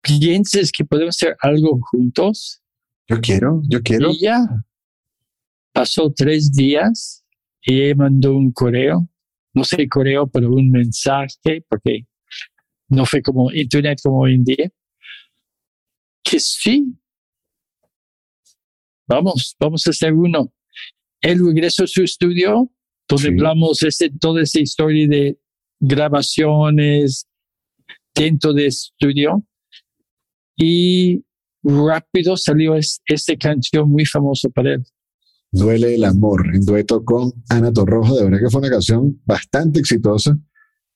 ¿piensas 0.01 0.72
que 0.72 0.85
podemos 0.85 1.14
hacer 1.16 1.37
algo 1.40 1.79
juntos? 1.90 2.62
Yo 3.09 3.20
quiero, 3.20 3.62
yo 3.68 3.81
quiero. 3.83 4.11
Y 4.11 4.22
ya. 4.22 4.40
Pasó 5.72 6.12
tres 6.12 6.51
días 6.53 7.22
y 7.66 7.83
ella 7.83 7.94
mandó 7.96 8.35
un 8.37 8.52
correo, 8.52 9.09
no 9.55 9.64
sé 9.64 9.88
correo, 9.88 10.26
pero 10.26 10.50
un 10.50 10.70
mensaje, 10.70 11.64
porque 11.68 12.07
no 12.88 13.05
fue 13.05 13.20
como 13.22 13.50
internet 13.52 13.98
como 14.02 14.20
hoy 14.20 14.35
en 14.35 14.44
día, 14.44 14.70
que 16.22 16.38
sí, 16.40 16.94
vamos, 19.07 19.57
vamos 19.59 19.87
a 19.87 19.90
hacer 19.90 20.12
uno. 20.12 20.52
Él 21.20 21.44
regresó 21.44 21.85
a 21.85 21.87
su 21.87 22.02
estudio, 22.02 22.70
donde 23.09 23.22
Sí. 23.22 23.29
hablamos 23.29 23.83
ese, 23.83 24.11
toda 24.11 24.42
esa 24.42 24.61
historia 24.61 25.07
de 25.09 25.38
grabaciones 25.81 27.26
dentro 28.14 28.52
de 28.52 28.66
estudio 28.66 29.42
y 30.57 31.22
rápido 31.62 32.37
salió 32.37 32.74
es- 32.76 33.00
esta 33.07 33.37
canción 33.37 33.88
muy 33.90 34.05
famosa 34.07 34.48
para 34.48 34.74
él. 34.74 34.85
Duele 35.59 35.95
el 35.95 36.05
amor, 36.05 36.47
en 36.55 36.64
dueto 36.64 37.05
con 37.05 37.33
Ana 37.49 37.73
Torroja. 37.73 38.14
De 38.14 38.25
verdad 38.25 38.38
que 38.40 38.51
fue 38.51 38.61
una 38.61 38.71
canción 38.71 39.21
bastante 39.25 39.81
exitosa 39.81 40.37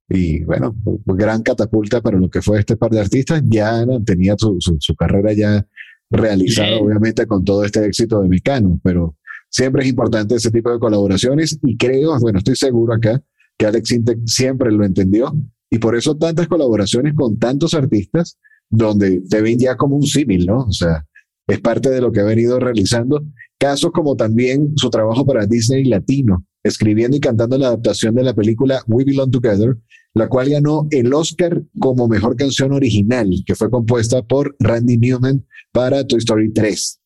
y 0.09 0.45
bueno, 0.45 0.75
gran 1.07 1.43
catapulta 1.43 2.01
para 2.01 2.19
lo 2.19 2.29
que 2.29 2.43
fue 2.43 2.59
este 2.59 2.77
par 2.77 2.91
de 2.91 3.01
artistas. 3.01 3.43
Ya 3.47 3.79
Ana 3.81 4.03
tenía 4.05 4.35
su, 4.37 4.57
su- 4.61 4.77
su 4.81 4.95
carrera 4.95 5.33
ya 5.33 5.67
realizada, 6.11 6.77
obviamente, 6.81 7.27
con 7.27 7.45
todo 7.45 7.65
este 7.65 7.85
éxito 7.87 8.21
de 8.21 8.29
Mecano, 8.29 8.81
pero 8.83 9.17
siempre 9.49 9.83
es 9.83 9.89
importante 9.89 10.35
ese 10.35 10.51
tipo 10.51 10.71
de 10.73 10.79
colaboraciones 10.79 11.59
y 11.63 11.77
creo, 11.77 12.19
bueno, 12.21 12.39
estoy 12.39 12.57
seguro 12.57 12.93
acá 12.95 13.23
que 13.57 13.67
Alex 13.67 13.93
Intec 13.93 14.19
siempre 14.27 14.73
lo 14.73 14.85
entendió 14.85 15.33
y 15.71 15.79
por 15.79 15.95
eso 15.97 16.17
tantas 16.17 16.49
colaboraciones 16.49 17.15
con 17.15 17.39
tantos 17.39 17.75
artistas 17.75 18.39
donde 18.69 19.21
te 19.29 19.41
ven 19.41 19.59
ya 19.59 19.77
como 19.77 19.97
un 19.97 20.03
símil, 20.03 20.47
¿no? 20.47 20.65
O 20.65 20.73
sea, 20.73 21.05
es 21.47 21.61
parte 21.61 21.91
de 21.91 22.01
lo 22.01 22.11
que 22.13 22.21
ha 22.21 22.25
venido 22.25 22.59
realizando 22.59 23.23
Casos 23.61 23.91
como 23.93 24.17
también 24.17 24.73
su 24.77 24.89
trabajo 24.89 25.27
para 25.27 25.45
Disney 25.45 25.85
Latino, 25.85 26.47
escribiendo 26.63 27.19
y 27.19 27.21
cantando 27.21 27.59
la 27.59 27.67
adaptación 27.67 28.15
de 28.15 28.23
la 28.23 28.33
película 28.33 28.83
We 28.87 29.05
Belong 29.05 29.31
Together, 29.31 29.77
la 30.15 30.31
cual 30.31 30.49
ganó 30.49 30.89
el 30.91 31.13
Oscar 31.13 31.63
como 31.79 32.09
mejor 32.09 32.37
canción 32.37 32.73
original, 32.73 33.29
que 33.45 33.55
fue 33.55 33.71
compuesta 33.71 34.23
por 34.23 34.57
Randy 34.61 34.97
Newman 34.97 35.47
para 35.73 36.07
Toy 36.07 36.21
Story 36.21 36.51
3. 36.55 37.01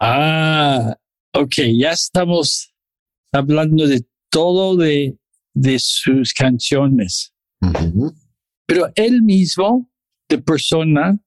Ah, 0.00 0.96
ok, 1.34 1.54
ya 1.76 1.90
estamos 1.90 2.72
hablando 3.32 3.88
de 3.88 4.06
todo 4.30 4.76
de, 4.76 5.18
de 5.54 5.76
sus 5.80 6.32
canciones. 6.32 7.34
Pero 8.64 8.92
él 8.94 9.22
mismo, 9.22 9.90
de 10.28 10.38
persona, 10.38 11.18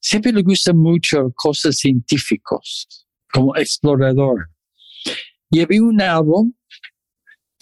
siempre 0.00 0.32
le 0.32 0.42
gusta 0.42 0.72
mucho 0.72 1.32
cosas 1.34 1.78
científicas, 1.78 3.06
como 3.32 3.56
explorador. 3.56 4.50
Y 5.50 5.60
había 5.60 5.82
un 5.82 6.00
álbum 6.00 6.52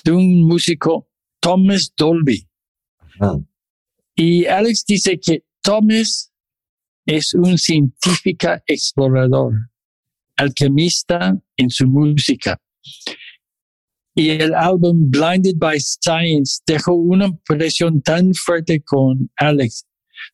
de 0.05 0.13
un 0.13 0.47
músico, 0.47 1.09
Thomas 1.41 1.93
Dolby. 1.97 2.49
Ah. 3.21 3.37
Y 4.15 4.47
Alex 4.47 4.85
dice 4.87 5.19
que 5.19 5.45
Thomas 5.63 6.33
es 7.07 7.35
un 7.35 7.59
científico 7.59 8.49
explorador, 8.67 9.53
alquimista 10.37 11.41
en 11.57 11.71
su 11.71 11.87
música. 11.87 12.61
Y 14.15 14.31
el 14.31 14.55
álbum 14.55 15.11
Blinded 15.11 15.57
by 15.59 15.79
Science 15.79 16.63
dejó 16.67 16.95
una 16.95 17.27
impresión 17.27 18.01
tan 18.01 18.33
fuerte 18.33 18.81
con 18.81 19.31
Alex. 19.37 19.87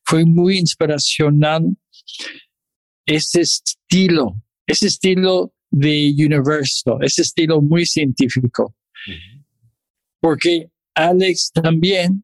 Fue 0.05 0.23
muy 0.23 0.57
inspiracional 0.57 1.75
ese 3.05 3.41
estilo, 3.41 4.41
ese 4.65 4.87
estilo 4.87 5.53
de 5.69 6.13
universo, 6.17 6.99
ese 7.01 7.23
estilo 7.23 7.61
muy 7.61 7.85
científico. 7.85 8.75
Porque 10.19 10.69
Alex 10.95 11.51
también 11.51 12.23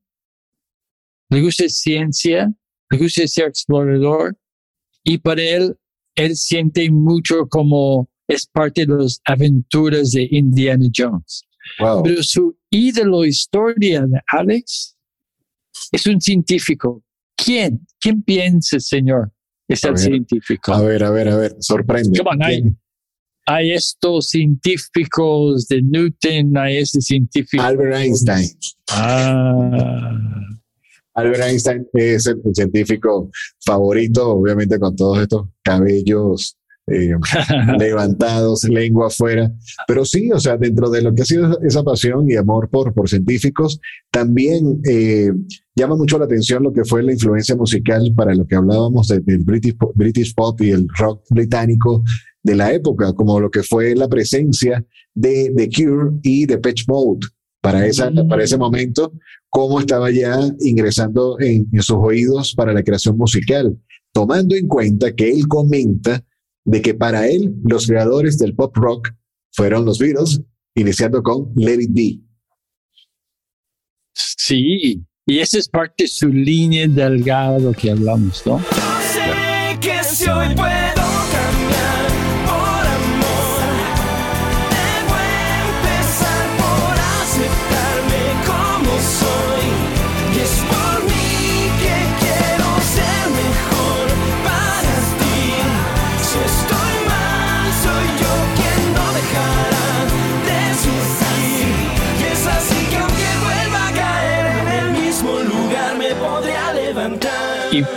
le 1.30 1.42
gusta 1.42 1.68
ciencia, 1.68 2.52
le 2.90 2.98
gusta 2.98 3.28
ser 3.28 3.48
explorador 3.48 4.38
y 5.04 5.18
para 5.18 5.42
él, 5.42 5.76
él 6.16 6.36
siente 6.36 6.90
mucho 6.92 7.48
como 7.48 8.10
es 8.28 8.46
parte 8.46 8.86
de 8.86 8.96
las 8.96 9.22
aventuras 9.26 10.12
de 10.12 10.28
Indiana 10.32 10.86
Jones. 10.96 11.46
Wow. 11.80 12.04
Pero 12.04 12.24
su 12.24 12.58
ídolo 12.70 13.26
historia 13.26 14.02
de 14.02 14.20
Alex 14.28 14.96
es 15.92 16.06
un 16.06 16.22
científico. 16.22 17.04
¿Quién? 17.36 17.86
¿Quién 18.00 18.22
piensa, 18.22 18.80
señor? 18.80 19.32
Es 19.70 19.86
A 19.86 19.90
el 19.90 19.94
ver, 19.94 20.04
científico. 20.04 20.74
A 20.74 20.82
ver, 20.82 21.04
a 21.04 21.12
ver, 21.12 21.30
a 21.30 21.38
ver, 21.38 21.56
sorprende. 21.60 22.20
On, 22.20 22.44
hay-. 22.44 22.64
Hay 23.46 23.72
estos 23.72 24.30
científicos 24.30 25.68
de 25.68 25.82
Newton, 25.82 26.56
hay 26.58 26.78
este 26.78 27.02
científico. 27.02 27.64
Albert 27.64 27.96
Einstein. 27.96 28.48
Ah, 28.92 30.14
Albert 31.16 31.44
Einstein 31.44 31.88
es 31.94 32.28
el 32.28 32.42
científico 32.54 33.32
favorito, 33.66 34.30
obviamente 34.30 34.78
con 34.78 34.96
todos 34.96 35.22
estos 35.22 35.48
cabellos 35.64 36.59
eh, 36.92 37.12
levantados, 37.80 38.64
lengua 38.66 39.08
afuera. 39.08 39.52
Pero 39.88 40.06
sí, 40.06 40.32
o 40.32 40.40
sea, 40.40 40.58
dentro 40.58 40.90
de 40.90 41.02
lo 41.02 41.14
que 41.14 41.22
ha 41.22 41.26
sido 41.26 41.60
esa 41.62 41.84
pasión 41.84 42.30
y 42.30 42.36
amor 42.36 42.70
por, 42.70 42.94
por 42.94 43.10
científicos, 43.10 43.80
también 44.12 44.82
eh, 44.90 45.32
llama 45.76 45.96
mucho 45.96 46.18
la 46.18 46.26
atención 46.26 46.64
lo 46.64 46.74
que 46.74 46.84
fue 46.86 47.04
la 47.04 47.14
influencia 47.14 47.56
musical 47.56 48.14
para 48.16 48.34
lo 48.36 48.46
que 48.46 48.56
hablábamos 48.56 49.08
de- 49.08 49.20
del 49.22 49.44
British, 49.44 49.78
pop- 49.78 49.94
British 49.96 50.34
pop 50.34 50.60
y 50.62 50.72
el 50.72 50.88
rock 50.98 51.24
británico 51.30 52.04
de 52.44 52.56
la 52.56 52.72
época, 52.74 53.14
como 53.14 53.40
lo 53.40 53.50
que 53.52 53.64
fue 53.64 53.96
la 53.96 54.08
presencia 54.08 54.84
de 55.14 55.52
The 55.56 55.70
Cure 55.70 56.18
y 56.24 56.46
de 56.46 56.58
Pitch 56.58 56.88
Mode 56.88 57.28
para, 57.62 57.86
esa, 57.86 58.10
Mm. 58.10 58.28
para 58.30 58.44
ese 58.44 58.58
momento, 58.58 59.12
cómo 59.50 59.80
estaba 59.80 60.10
ya 60.12 60.40
ingresando 60.62 61.38
en, 61.40 61.68
en 61.74 61.82
sus 61.82 61.98
oídos 62.00 62.54
para 62.56 62.72
la 62.72 62.84
creación 62.84 63.18
musical, 63.18 63.78
tomando 64.14 64.56
en 64.56 64.68
cuenta 64.68 65.12
que 65.14 65.30
él 65.30 65.48
comenta 65.48 66.24
de 66.66 66.82
que 66.82 66.94
para 66.94 67.28
él 67.28 67.56
los 67.64 67.88
creadores 67.88 68.38
del 68.38 68.56
pop 68.56 68.76
rock 68.78 69.10
fueron 69.52 69.86
los 69.86 70.00
Beatles, 70.00 70.42
iniciando 70.76 71.24
con 71.24 71.52
Let 71.56 71.82
It 71.82 71.92
Be. 71.92 72.20
sí, 74.14 75.04
y 75.26 75.40
esa 75.40 75.60
es 75.60 75.70
parte 75.70 76.06
de 76.06 76.08
su 76.08 76.28
línea 76.28 76.88
delgada 76.88 77.72
que 77.74 77.92
hablamos, 77.92 78.46
¿no? 78.48 78.60
Sé 78.60 79.80
que 79.80 80.04
si 80.04 80.28
hoy 80.28 80.56
puedo 80.56 80.99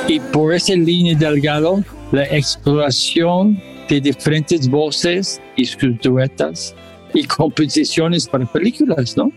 Y, 0.09 0.21
por 0.21 0.55
esa 0.55 0.75
línea 0.75 1.17
delgado, 1.17 1.85
la 2.11 2.25
exploración 2.25 3.59
de 3.89 4.01
diferentes 4.01 4.69
voces 4.69 5.41
y 5.57 5.65
sus 5.65 5.99
duetas 6.01 6.75
y 7.15 7.25
composiciones 7.25 8.27
para 8.27 8.51
películas, 8.51 9.17
¿no? 9.17 9.31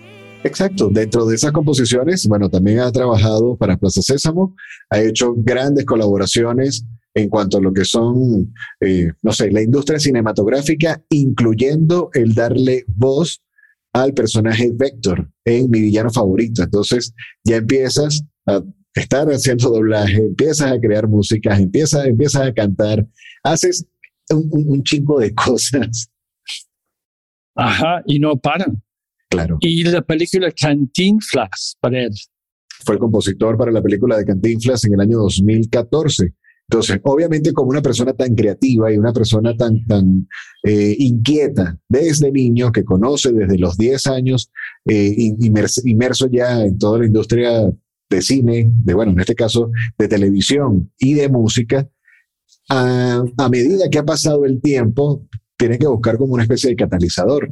Exacto, 0.43 0.89
dentro 0.89 1.25
de 1.25 1.35
esas 1.35 1.51
composiciones, 1.51 2.27
bueno, 2.27 2.49
también 2.49 2.79
ha 2.79 2.91
trabajado 2.91 3.57
para 3.57 3.77
Plaza 3.77 4.01
Sésamo, 4.01 4.55
ha 4.91 5.01
hecho 5.01 5.33
grandes 5.35 5.85
colaboraciones 5.85 6.85
en 7.15 7.29
cuanto 7.29 7.57
a 7.57 7.61
lo 7.61 7.73
que 7.73 7.83
son, 7.83 8.53
eh, 8.81 9.11
no 9.23 9.31
sé, 9.31 9.49
la 9.49 9.61
industria 9.61 9.99
cinematográfica, 9.99 11.01
incluyendo 11.09 12.09
el 12.13 12.35
darle 12.35 12.85
voz 12.87 13.41
al 13.93 14.13
personaje 14.13 14.71
Vector 14.73 15.27
en 15.45 15.69
mi 15.69 15.79
villano 15.79 16.11
favorito. 16.11 16.61
Entonces 16.61 17.13
ya 17.43 17.55
empiezas 17.55 18.23
a 18.45 18.61
estar 18.95 19.27
haciendo 19.27 19.69
doblaje, 19.69 20.17
empiezas 20.17 20.71
a 20.71 20.79
crear 20.79 21.07
música, 21.07 21.57
empiezas, 21.57 22.05
empiezas 22.05 22.41
a 22.43 22.53
cantar, 22.53 23.05
haces 23.43 23.85
un, 24.29 24.47
un, 24.51 24.69
un 24.69 24.83
chingo 24.83 25.19
de 25.19 25.33
cosas. 25.33 26.09
Ajá, 27.55 28.01
y 28.05 28.19
no 28.19 28.35
paran. 28.37 28.81
Claro. 29.29 29.57
Y 29.59 29.83
la 29.83 30.01
película 30.01 30.51
Cantinflas 30.51 31.77
para 31.79 32.03
él. 32.03 32.11
Fue 32.85 32.95
el 32.95 32.99
compositor 32.99 33.57
para 33.57 33.71
la 33.71 33.81
película 33.81 34.17
de 34.17 34.25
Cantinflas 34.25 34.85
en 34.85 34.93
el 34.93 35.01
año 35.01 35.17
2014. 35.19 36.33
Entonces, 36.67 36.99
obviamente 37.03 37.53
como 37.53 37.69
una 37.69 37.81
persona 37.81 38.13
tan 38.13 38.33
creativa 38.33 38.91
y 38.91 38.97
una 38.97 39.13
persona 39.13 39.55
tan, 39.55 39.85
tan 39.85 40.27
eh, 40.63 40.95
inquieta 40.97 41.77
desde 41.87 42.31
niño, 42.31 42.71
que 42.71 42.83
conoce 42.83 43.31
desde 43.31 43.59
los 43.59 43.77
10 43.77 44.07
años, 44.07 44.51
eh, 44.85 45.13
inmerso, 45.17 45.81
inmerso 45.85 46.27
ya 46.27 46.63
en 46.63 46.77
toda 46.77 46.99
la 46.99 47.05
industria 47.05 47.71
de 48.09 48.21
cine, 48.21 48.69
de 48.69 48.93
bueno, 48.93 49.11
en 49.11 49.19
este 49.19 49.35
caso 49.35 49.71
de 49.97 50.07
televisión 50.07 50.91
y 50.97 51.13
de 51.13 51.29
música, 51.29 51.87
a, 52.69 53.23
a 53.37 53.49
medida 53.49 53.89
que 53.89 53.99
ha 53.99 54.05
pasado 54.05 54.45
el 54.45 54.61
tiempo, 54.61 55.27
tiene 55.57 55.77
que 55.77 55.87
buscar 55.87 56.17
como 56.17 56.33
una 56.33 56.43
especie 56.43 56.69
de 56.69 56.75
catalizador 56.75 57.49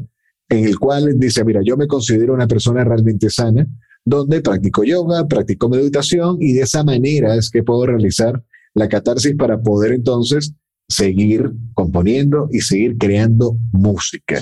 en 0.49 0.65
el 0.65 0.77
cual 0.77 1.17
dice, 1.17 1.43
mira, 1.43 1.61
yo 1.63 1.77
me 1.77 1.87
considero 1.87 2.33
una 2.33 2.47
persona 2.47 2.83
realmente 2.83 3.29
sana, 3.29 3.67
donde 4.05 4.41
practico 4.41 4.83
yoga, 4.83 5.27
practico 5.27 5.69
meditación 5.69 6.37
y 6.39 6.53
de 6.53 6.61
esa 6.61 6.83
manera 6.83 7.35
es 7.35 7.49
que 7.49 7.63
puedo 7.63 7.85
realizar 7.85 8.43
la 8.73 8.89
catarsis 8.89 9.35
para 9.35 9.61
poder 9.61 9.93
entonces 9.93 10.53
seguir 10.87 11.51
componiendo 11.73 12.49
y 12.51 12.59
seguir 12.61 12.97
creando 12.97 13.57
música. 13.71 14.41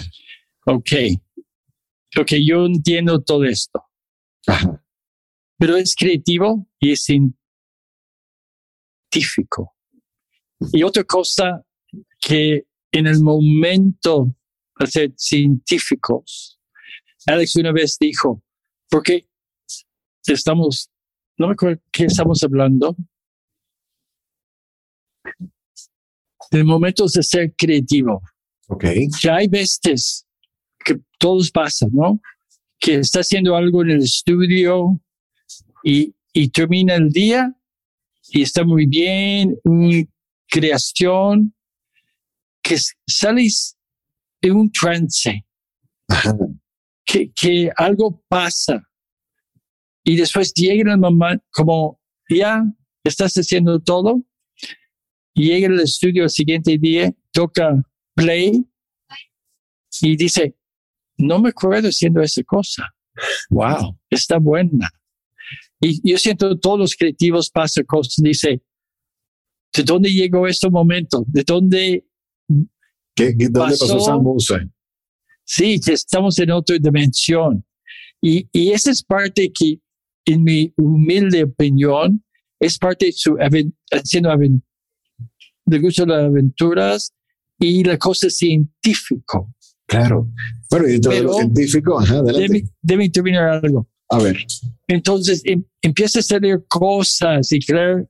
Ok. 0.65 0.91
Ok, 2.19 2.33
yo 2.45 2.65
entiendo 2.65 3.21
todo 3.21 3.45
esto. 3.45 3.81
Ajá. 4.47 4.83
Pero 5.61 5.77
es 5.77 5.95
creativo 5.95 6.67
y 6.79 6.93
es 6.93 7.03
científico. 9.11 9.75
Y 10.73 10.81
otra 10.81 11.03
cosa 11.03 11.63
que 12.19 12.65
en 12.91 13.05
el 13.05 13.21
momento 13.21 14.35
de 14.79 14.87
ser 14.87 15.13
científicos, 15.15 16.59
Alex 17.27 17.57
una 17.57 17.71
vez 17.71 17.95
dijo, 17.99 18.43
porque 18.89 19.27
estamos, 20.25 20.89
no 21.37 21.45
me 21.45 21.53
acuerdo 21.53 21.79
qué 21.91 22.05
estamos 22.05 22.41
hablando, 22.41 22.97
de 26.49 26.63
momentos 26.63 27.13
de 27.13 27.21
ser 27.21 27.53
creativo. 27.55 28.23
Ok. 28.67 28.85
Que 29.21 29.29
hay 29.29 29.47
veces 29.47 30.25
que 30.83 30.99
todos 31.19 31.51
pasan, 31.51 31.91
¿no? 31.93 32.19
Que 32.79 32.95
está 32.95 33.19
haciendo 33.19 33.55
algo 33.55 33.83
en 33.83 33.91
el 33.91 34.01
estudio 34.01 34.99
y, 35.83 36.13
y 36.33 36.49
termina 36.49 36.95
el 36.95 37.09
día 37.09 37.55
y 38.29 38.41
está 38.41 38.63
muy 38.63 38.85
bien, 38.85 39.57
una 39.63 40.03
creación, 40.47 41.53
que 42.63 42.77
sales 43.07 43.77
en 44.41 44.55
un 44.55 44.71
trance, 44.71 45.45
Ajá. 46.07 46.35
que, 47.05 47.31
que 47.33 47.71
algo 47.75 48.23
pasa 48.27 48.81
y 50.03 50.15
después 50.15 50.53
llega 50.53 50.93
el 50.93 50.99
mamá 50.99 51.37
como 51.51 51.99
ya 52.29 52.63
estás 53.03 53.33
haciendo 53.33 53.79
todo 53.79 54.23
llega 55.33 55.67
al 55.67 55.79
estudio 55.79 56.23
el 56.23 56.29
siguiente 56.29 56.77
día, 56.77 57.11
toca 57.31 57.81
play 58.15 58.65
y 60.01 60.15
dice, 60.15 60.55
no 61.17 61.39
me 61.39 61.49
acuerdo 61.49 61.89
haciendo 61.89 62.21
esa 62.21 62.43
cosa. 62.43 62.89
Wow, 63.49 63.97
está 64.09 64.37
buena. 64.37 64.89
Y 65.81 66.09
yo 66.09 66.17
siento 66.17 66.57
todos 66.59 66.79
los 66.79 66.95
creativos 66.95 67.49
pasan 67.49 67.85
cosas, 67.85 68.15
dice, 68.23 68.61
¿de 69.75 69.83
dónde 69.83 70.09
llegó 70.11 70.47
este 70.47 70.69
momento? 70.69 71.23
¿De 71.27 71.43
dónde? 71.43 72.05
¿Qué, 73.15 73.35
qué, 73.37 73.49
¿Dónde 73.49 73.71
pasó 73.71 73.85
Pasó- 73.87 73.97
esa 73.97 74.17
musa? 74.17 74.69
Sí, 75.43 75.79
que 75.79 75.93
estamos 75.93 76.37
en 76.39 76.51
otra 76.51 76.77
dimensión. 76.79 77.65
Y, 78.21 78.47
y 78.53 78.71
esa 78.71 78.91
es 78.91 79.03
parte 79.03 79.51
que, 79.51 79.79
en 80.25 80.43
mi 80.43 80.71
humilde 80.77 81.43
opinión, 81.43 82.23
es 82.59 82.77
parte 82.77 83.07
de 83.07 83.11
su 83.13 83.35
haciendo 83.91 84.29
aven- 84.29 84.63
le 85.65 85.79
gustan 85.79 86.09
las 86.09 86.25
aventuras 86.25 87.13
y 87.59 87.83
la 87.83 87.97
cosa 87.97 88.29
científico. 88.29 89.53
Claro. 89.87 90.29
Bueno, 90.69 90.87
y 90.87 90.91
dentro 90.93 91.11
de 91.11 91.21
lo 91.23 91.29
Pero- 91.31 91.39
científico, 91.39 91.99
ajá, 91.99 92.19
adelante. 92.19 92.47
Debe, 92.53 92.69
debe 92.81 93.09
terminar 93.09 93.49
algo. 93.65 93.89
A 94.11 94.19
ver. 94.21 94.37
Entonces 94.87 95.41
em- 95.45 95.63
empieza 95.81 96.19
a 96.19 96.21
hacer 96.21 96.41
cosas 96.67 97.51
y 97.51 97.59
creer 97.59 98.07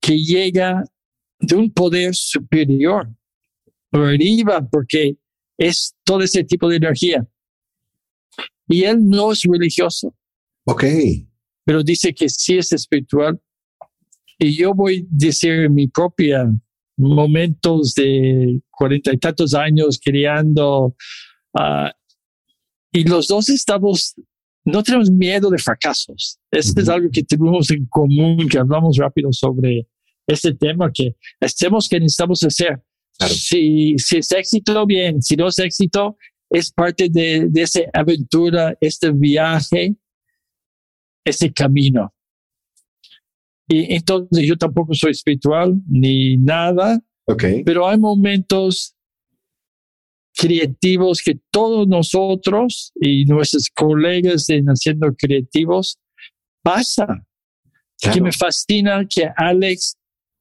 que 0.00 0.18
llega 0.18 0.84
de 1.38 1.54
un 1.56 1.72
poder 1.72 2.14
superior 2.14 3.08
por 3.90 4.04
arriba, 4.06 4.66
porque 4.68 5.16
es 5.58 5.94
todo 6.04 6.22
ese 6.22 6.44
tipo 6.44 6.68
de 6.68 6.76
energía. 6.76 7.26
Y 8.68 8.84
él 8.84 8.98
no 9.08 9.32
es 9.32 9.42
religioso, 9.42 10.14
Ok. 10.64 10.84
pero 11.64 11.82
dice 11.82 12.14
que 12.14 12.28
sí 12.28 12.58
es 12.58 12.72
espiritual. 12.72 13.40
Y 14.38 14.56
yo 14.56 14.74
voy 14.74 15.00
a 15.00 15.06
decir 15.10 15.52
en 15.52 15.74
mi 15.74 15.88
propia 15.88 16.46
momentos 16.96 17.94
de 17.94 18.60
cuarenta 18.70 19.12
y 19.12 19.18
tantos 19.18 19.54
años 19.54 20.00
criando, 20.02 20.94
ah, 21.54 21.92
y 22.92 23.04
los 23.04 23.28
dos 23.28 23.48
estamos, 23.48 24.14
no 24.70 24.82
tenemos 24.82 25.10
miedo 25.10 25.50
de 25.50 25.58
fracasos. 25.58 26.38
Este 26.50 26.80
es 26.82 26.88
algo 26.88 27.08
que 27.12 27.22
tenemos 27.22 27.70
en 27.70 27.86
común, 27.86 28.48
que 28.48 28.58
hablamos 28.58 28.96
rápido 28.96 29.32
sobre 29.32 29.86
este 30.26 30.54
tema, 30.54 30.90
que 30.92 31.16
hacemos 31.40 31.88
que 31.88 32.00
necesitamos 32.00 32.42
hacer. 32.42 32.82
Claro. 33.18 33.34
Si, 33.34 33.96
si 33.98 34.18
es 34.18 34.32
éxito, 34.32 34.86
bien. 34.86 35.20
Si 35.20 35.36
no 35.36 35.48
es 35.48 35.58
éxito, 35.58 36.16
es 36.48 36.72
parte 36.72 37.08
de, 37.10 37.46
de 37.48 37.62
esa 37.62 37.80
aventura, 37.92 38.74
este 38.80 39.10
viaje, 39.12 39.94
ese 41.24 41.52
camino. 41.52 42.12
Y 43.68 43.94
entonces 43.94 44.46
yo 44.46 44.56
tampoco 44.56 44.94
soy 44.94 45.12
espiritual 45.12 45.80
ni 45.88 46.36
nada, 46.36 47.00
Ok. 47.26 47.44
pero 47.64 47.86
hay 47.88 47.98
momentos 47.98 48.96
creativos 50.40 51.20
que 51.22 51.38
todos 51.50 51.86
nosotros 51.86 52.92
y 52.98 53.26
nuestros 53.26 53.68
colegas 53.74 54.48
en 54.48 54.66
haciendo 54.68 55.14
creativos 55.14 55.98
pasa. 56.62 57.06
Que 57.98 58.08
Claro. 58.08 58.24
me 58.24 58.32
fascina 58.32 59.04
que 59.06 59.28
Alex 59.36 59.98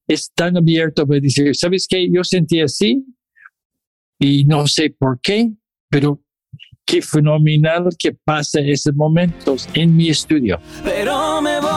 es 0.08 0.32
tan 0.34 0.56
abierto 0.56 1.06
para 1.06 1.20
decir, 1.20 1.54
¿sabes 1.54 1.86
qué? 1.90 2.08
Yo 2.10 2.24
sentí 2.24 2.62
así 2.62 3.04
y 4.18 4.46
no 4.46 4.66
sé 4.68 4.96
por 4.98 5.20
qué, 5.20 5.52
pero 5.90 6.24
qué 6.86 7.02
fenomenal 7.02 7.90
que 8.00 8.14
pasa 8.14 8.62
esos 8.62 8.96
momentos 8.96 9.68
en 9.74 9.98
mi 9.98 10.08
estudio. 10.10 10.62
Pero 10.86 11.42
me 11.42 11.60
voy, 11.60 11.70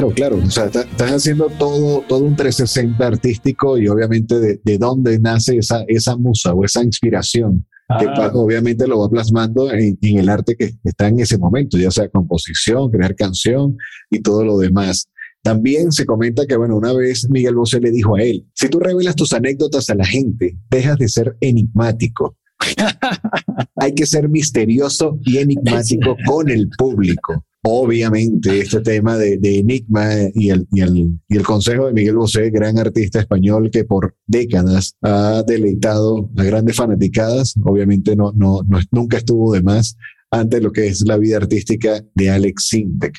Claro, 0.00 0.14
claro. 0.14 0.36
O 0.46 0.50
sea, 0.50 0.66
está- 0.66 0.82
estás 0.82 1.10
haciendo 1.12 1.46
todo, 1.58 2.02
todo 2.08 2.24
un 2.24 2.34
360 2.36 3.06
artístico 3.06 3.76
y 3.78 3.86
obviamente 3.88 4.38
de, 4.40 4.60
de 4.64 4.78
dónde 4.78 5.18
nace 5.18 5.56
esa, 5.58 5.84
esa 5.88 6.16
musa 6.16 6.54
o 6.54 6.64
esa 6.64 6.82
inspiración 6.82 7.66
que 7.98 8.06
Ah, 8.06 8.30
obviamente 8.34 8.86
lo 8.86 9.00
va 9.00 9.08
plasmando 9.10 9.72
en, 9.72 9.98
en 10.00 10.18
el 10.18 10.28
arte 10.28 10.54
que 10.56 10.74
está 10.84 11.08
en 11.08 11.18
ese 11.18 11.38
momento, 11.38 11.76
ya 11.76 11.90
sea 11.90 12.08
composición, 12.08 12.88
crear 12.90 13.16
canción 13.16 13.76
y 14.10 14.20
todo 14.20 14.44
lo 14.44 14.58
demás. 14.58 15.08
También 15.42 15.90
se 15.90 16.06
comenta 16.06 16.46
que, 16.46 16.56
bueno, 16.56 16.76
una 16.76 16.92
vez 16.92 17.28
Miguel 17.30 17.56
Bosé 17.56 17.80
le 17.80 17.90
dijo 17.90 18.14
a 18.16 18.22
él, 18.22 18.46
si 18.54 18.68
tú 18.68 18.78
revelas 18.78 19.16
tus 19.16 19.32
anécdotas 19.32 19.90
a 19.90 19.96
la 19.96 20.04
gente, 20.06 20.56
dejas 20.70 20.98
de 20.98 21.08
ser 21.08 21.36
enigmático. 21.40 22.36
Hay 23.76 23.94
que 23.94 24.06
ser 24.06 24.28
misterioso 24.28 25.18
y 25.22 25.38
enigmático 25.38 26.16
con 26.26 26.48
el 26.48 26.68
público. 26.78 27.44
Obviamente, 27.62 28.58
este 28.58 28.80
tema 28.80 29.18
de, 29.18 29.38
Enigma 29.42 30.08
y 30.34 30.48
el, 30.48 30.66
y, 30.72 30.80
el, 30.80 31.20
y 31.28 31.36
el 31.36 31.42
consejo 31.42 31.86
de 31.86 31.92
Miguel 31.92 32.16
Bosé, 32.16 32.48
gran 32.48 32.78
artista 32.78 33.20
español 33.20 33.70
que 33.70 33.84
por 33.84 34.16
décadas 34.26 34.96
ha 35.02 35.42
deleitado 35.46 36.30
a 36.38 36.44
grandes 36.44 36.76
fanaticadas, 36.76 37.54
obviamente 37.62 38.16
no, 38.16 38.32
no, 38.34 38.60
nunca 38.90 39.18
estuvo 39.18 39.52
de 39.52 39.62
más 39.62 39.96
ante 40.30 40.60
lo 40.60 40.72
que 40.72 40.86
es 40.86 41.02
la 41.06 41.18
vida 41.18 41.36
artística 41.36 42.02
de 42.14 42.30
Alex 42.30 42.68
Sintek. 42.68 43.14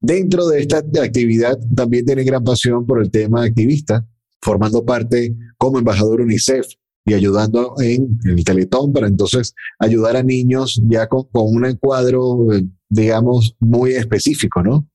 Dentro 0.00 0.46
de 0.46 0.60
esta 0.60 0.78
actividad 0.78 1.58
también 1.74 2.04
tiene 2.04 2.22
gran 2.22 2.44
pasión 2.44 2.86
por 2.86 3.02
el 3.02 3.10
tema 3.10 3.42
activista, 3.42 4.06
formando 4.40 4.84
parte 4.84 5.34
como 5.56 5.80
embajador 5.80 6.20
UNICEF 6.20 6.66
y 7.04 7.14
ayudando 7.14 7.74
en 7.80 8.20
el 8.24 8.44
Teletón 8.44 8.92
para 8.92 9.08
entonces 9.08 9.54
ayudar 9.80 10.16
a 10.16 10.22
niños 10.22 10.80
ya 10.88 11.08
con, 11.08 11.24
con 11.32 11.48
un 11.48 11.64
encuadro, 11.64 12.52
eh, 12.52 12.64
digamos, 12.88 13.54
muy 13.60 13.92
específico, 13.92 14.62
¿no? 14.62 14.88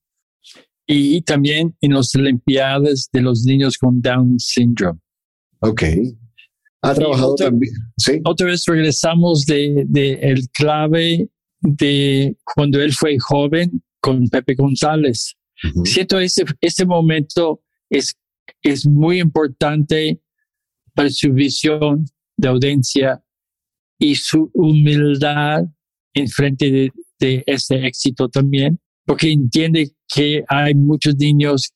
Y 0.86 1.21
también 1.21 1.75
en 1.82 1.93
las 1.93 2.13
Olimpiadas 2.15 3.10
de 3.12 3.21
los 3.21 3.43
niños 3.45 3.77
con 3.77 4.01
Down 4.01 4.39
syndrome. 4.39 4.99
Ok. 5.60 5.84
Ha 6.82 6.93
trabajado 6.93 7.34
otra- 7.34 7.47
también, 7.47 7.73
sí. 7.97 8.19
Otra 8.25 8.47
vez 8.47 8.65
regresamos 8.65 9.45
de, 9.45 9.86
de 9.88 10.13
el 10.15 10.49
clave 10.49 11.29
de 11.62 12.36
cuando 12.43 12.82
él 12.82 12.91
fue 12.93 13.17
joven 13.19 13.82
con 14.01 14.27
Pepe 14.27 14.56
González. 14.56 15.36
Ujú. 15.63 15.86
Siento 15.86 16.19
ese, 16.19 16.43
ese 16.60 16.86
momento 16.86 17.62
es, 17.89 18.13
es 18.62 18.86
muy 18.86 19.21
importante 19.21 20.19
para 20.93 21.10
su 21.10 21.32
visión 21.32 22.03
de 22.36 22.47
audiencia 22.49 23.23
y 23.97 24.15
su 24.15 24.51
humildad 24.53 25.63
en 26.13 26.27
frente 26.27 26.69
de, 26.69 26.91
de 27.23 27.43
ese 27.45 27.75
éxito 27.86 28.27
también, 28.27 28.79
porque 29.05 29.31
entiende 29.31 29.91
que 30.13 30.43
hay 30.47 30.75
muchos 30.75 31.15
niños. 31.15 31.71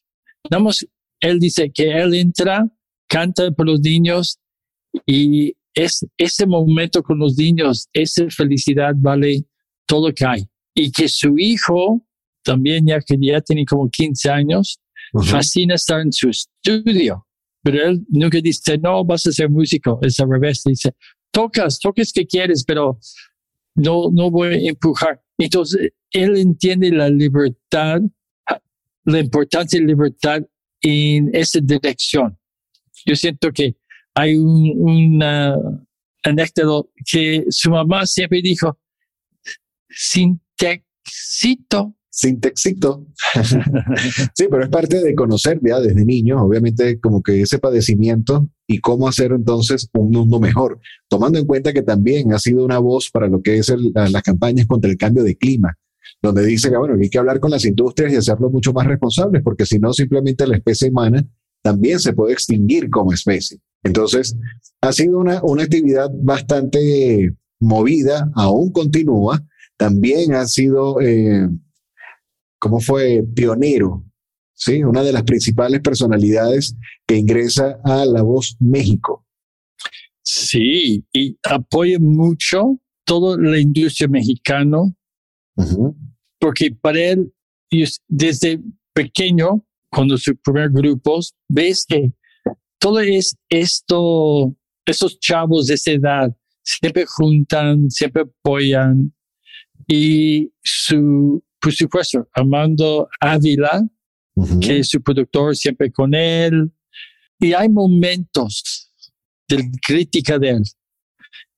Vamos, 0.50 0.86
él 1.22 1.40
dice 1.40 1.72
que 1.74 1.92
él 1.92 2.14
entra, 2.14 2.70
canta 3.08 3.50
por 3.52 3.66
los 3.66 3.80
niños 3.80 4.40
y 5.06 5.54
es 5.74 6.06
ese 6.18 6.46
momento 6.46 7.02
con 7.02 7.20
los 7.20 7.38
niños, 7.38 7.88
esa 7.94 8.30
felicidad 8.30 8.94
vale 8.98 9.46
todo 9.86 10.14
que 10.14 10.26
hay. 10.26 10.48
Y 10.76 10.92
que 10.92 11.08
su 11.08 11.38
hijo, 11.38 12.06
también 12.44 12.88
ya 12.88 13.00
que 13.00 13.16
ya 13.20 13.42
tiene 13.42 13.66
como 13.66 13.90
15 13.90 14.30
años, 14.30 14.80
Ujú. 15.14 15.26
fascina 15.26 15.76
estar 15.76 16.02
en 16.02 16.12
su 16.12 16.30
estudio. 16.30 17.26
Pero 17.64 17.90
él 17.90 18.06
nunca 18.10 18.40
dice, 18.42 18.78
no, 18.78 19.06
vas 19.06 19.26
a 19.28 19.32
ser 19.32 19.50
músico. 19.50 20.00
Es 20.02 20.20
al 20.20 20.30
revés. 20.30 20.62
Dice, 20.66 20.94
tocas, 21.32 21.80
tocas 21.80 22.12
que 22.12 22.26
quieres, 22.26 22.64
pero 22.66 23.00
no, 23.78 24.10
no 24.12 24.30
voy 24.30 24.48
a 24.48 24.70
empujar. 24.70 25.22
Entonces, 25.38 25.92
él 26.12 26.36
entiende 26.38 26.92
la 26.92 27.10
libertad, 27.10 28.02
la 29.06 29.20
importancia 29.20 29.80
de 29.80 29.86
libertad 29.86 30.42
en 30.82 31.30
esa 31.34 31.60
dirección. 31.62 32.38
Yo 33.06 33.16
siento 33.16 33.52
que 33.52 33.78
hay 34.16 34.36
un, 34.36 34.74
una 34.78 35.56
anécdota 36.24 36.90
que 37.06 37.46
su 37.50 37.70
mamá 37.70 38.06
siempre 38.06 38.42
dijo, 38.42 38.78
sin 39.90 40.42
texito. 40.58 41.96
Sin 42.10 42.40
texito. 42.40 43.06
Sí, 44.34 44.48
pero 44.50 44.64
es 44.64 44.70
parte 44.70 45.02
de 45.04 45.14
conocer 45.14 45.60
ya 45.64 45.80
desde 45.80 46.04
niños, 46.04 46.40
obviamente, 46.42 47.00
como 47.00 47.22
que 47.22 47.42
ese 47.42 47.60
padecimiento 47.60 48.50
y 48.68 48.80
cómo 48.80 49.08
hacer 49.08 49.32
entonces 49.32 49.90
un 49.94 50.12
mundo 50.12 50.40
mejor, 50.40 50.80
tomando 51.08 51.40
en 51.40 51.46
cuenta 51.46 51.72
que 51.72 51.82
también 51.82 52.34
ha 52.34 52.40
sido 52.40 52.66
una 52.66 52.80
voz 52.80 53.10
para 53.10 53.28
lo 53.28 53.42
que 53.42 53.58
es 53.58 53.74
las 53.94 54.22
campañas 54.22 54.68
contra 54.68 54.92
el 54.92 54.98
cambio 54.98 55.24
de 55.24 55.38
clima, 55.38 55.78
donde 56.22 56.46
dice 56.46 56.70
que, 56.70 56.78
bueno, 56.78 56.96
hay 57.02 57.10
que 57.10 57.18
hablar 57.18 57.40
con 57.40 57.52
las 57.52 57.64
industrias 57.66 58.12
y 58.12 58.18
hacerlo 58.18 58.50
mucho 58.50 58.74
más 58.74 58.86
responsables, 58.86 59.42
porque 59.42 59.66
si 59.66 59.80
no, 59.80 59.94
simplemente 59.94 60.46
la 60.46 60.58
especie 60.58 60.90
humana 60.90 61.26
también 61.62 62.00
se 62.00 62.14
puede 62.14 62.34
extinguir 62.34 62.90
como 62.90 63.14
especie. 63.14 63.60
Entonces, 63.84 64.36
ha 64.82 64.92
sido 64.92 65.18
una, 65.18 65.42
una 65.44 65.64
actividad 65.64 66.10
bastante 66.14 67.34
movida, 67.60 68.30
aún 68.36 68.72
continúa, 68.72 69.42
también 69.78 70.34
ha 70.34 70.46
sido, 70.46 71.00
eh, 71.00 71.48
¿cómo 72.60 72.82
fue? 72.82 73.24
Pionero 73.34 74.07
¿sí? 74.58 74.84
Una 74.84 75.04
de 75.04 75.14
las 75.14 75.24
principales 75.24 75.80
personalidades 75.82 76.76
que 77.06 77.16
ingresa 77.16 77.80
a 77.84 78.06
La 78.06 78.24
Voz 78.24 78.58
México. 78.60 79.26
Sí, 80.24 81.06
y 81.14 81.38
apoya 81.44 82.00
mucho 82.00 82.80
toda 83.06 83.38
la 83.38 83.58
industria 83.60 84.10
mexicana, 84.10 84.80
porque 86.40 86.72
para 86.72 87.00
él, 87.00 87.32
desde 88.10 88.60
pequeño, 88.94 89.66
cuando 89.90 90.18
sus 90.18 90.36
primeros 90.44 90.74
grupos, 90.74 91.34
ves 91.48 91.86
que 91.88 92.12
todo 92.80 93.00
es 93.00 93.38
esto, 93.48 94.54
esos 94.86 95.20
chavos 95.20 95.68
de 95.68 95.76
esa 95.76 95.92
edad, 95.92 96.36
siempre 96.62 97.06
juntan, 97.06 97.90
siempre 97.90 98.24
apoyan, 98.24 99.14
y 99.88 100.52
su, 100.62 101.42
por 101.62 101.72
supuesto, 101.72 102.28
Armando 102.34 103.08
Ávila, 103.22 103.88
que 104.62 104.84
su 104.84 105.02
productor 105.02 105.56
siempre 105.56 105.92
con 105.92 106.14
él. 106.14 106.72
Y 107.40 107.54
hay 107.54 107.70
momentos 107.70 108.92
de 109.48 109.70
crítica 109.86 110.40
de 110.40 110.50
él. 110.50 110.64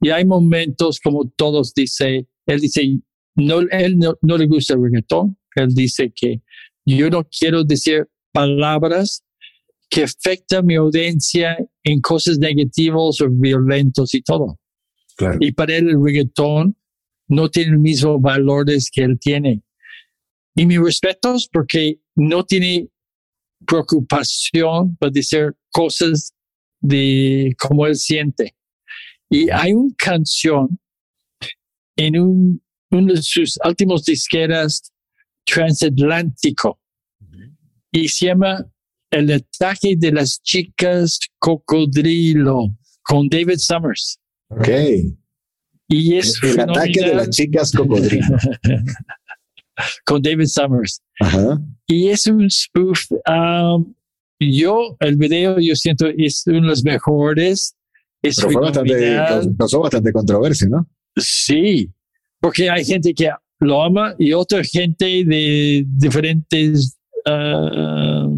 Y 0.01 0.09
hay 0.09 0.25
momentos 0.25 0.99
como 0.99 1.29
todos 1.35 1.73
dice, 1.73 2.27
él 2.45 2.59
dice, 2.59 2.99
no, 3.35 3.59
él 3.71 3.97
no, 3.97 4.15
no 4.21 4.37
le 4.37 4.47
gusta 4.47 4.73
el 4.73 4.83
reggaetón. 4.83 5.37
Él 5.55 5.69
dice 5.73 6.11
que 6.15 6.41
yo 6.85 7.09
no 7.09 7.25
quiero 7.25 7.63
decir 7.63 8.07
palabras 8.31 9.23
que 9.89 10.03
afectan 10.03 10.65
mi 10.65 10.75
audiencia 10.75 11.57
en 11.83 11.99
cosas 11.99 12.37
negativas 12.37 13.19
o 13.21 13.29
violentos 13.29 14.13
y 14.13 14.21
todo. 14.21 14.59
Claro. 15.17 15.37
Y 15.41 15.51
para 15.51 15.75
él 15.75 15.89
el 15.89 16.03
reggaetón 16.03 16.77
no 17.27 17.49
tiene 17.49 17.73
los 17.73 17.81
mismos 17.81 18.21
valores 18.21 18.89
que 18.91 19.03
él 19.03 19.17
tiene. 19.19 19.63
Y 20.55 20.65
mis 20.65 20.79
respetos 20.79 21.49
porque 21.51 21.99
no 22.19 22.43
tiene 22.43 22.89
preocupación 23.65 24.95
por 24.97 25.11
decir 25.11 25.55
cosas 25.71 26.33
de 26.81 27.55
cómo 27.57 27.87
él 27.87 27.95
siente. 27.95 28.55
Y 29.29 29.49
hay 29.49 29.73
una 29.73 29.93
canción 29.97 30.79
en 31.95 32.19
un, 32.19 32.63
uno 32.91 33.13
de 33.13 33.21
sus 33.21 33.59
últimos 33.63 34.03
disqueras 34.03 34.91
transatlántico 35.45 36.79
y 37.91 38.07
se 38.07 38.27
llama 38.27 38.65
El 39.11 39.31
ataque 39.31 39.95
de 39.97 40.11
las 40.11 40.41
chicas 40.41 41.19
cocodrilo 41.39 42.75
con 43.03 43.27
David 43.29 43.57
Summers. 43.57 44.19
Ok. 44.49 44.67
Y 45.87 46.15
es 46.15 46.41
El 46.43 46.59
ataque 46.59 47.01
de 47.01 47.15
las 47.15 47.29
chicas 47.29 47.71
cocodrilo. 47.71 48.37
con 50.05 50.21
David 50.21 50.47
Summers. 50.47 51.01
Ajá. 51.19 51.59
Y 51.89 52.09
es 52.09 52.27
un 52.27 52.49
spoof. 52.49 53.11
um, 53.27 53.93
yo, 54.39 54.95
el 54.99 55.17
video, 55.17 55.59
yo 55.59 55.75
siento 55.75 56.05
es 56.07 56.43
uno 56.45 56.61
de 56.61 56.67
los 56.67 56.83
mejores. 56.83 57.75
Es 58.21 58.35
Pero 58.37 58.51
fue 58.51 58.61
bastante, 58.61 59.55
causó 59.57 59.79
bastante 59.81 60.13
controversia, 60.13 60.67
¿no? 60.69 60.87
Sí, 61.17 61.91
porque 62.39 62.69
hay 62.69 62.85
gente 62.85 63.13
que 63.13 63.31
lo 63.59 63.81
ama 63.81 64.15
y 64.19 64.33
otra 64.33 64.63
gente 64.63 65.25
de 65.25 65.83
diferentes 65.87 66.97
ah, 67.25 68.29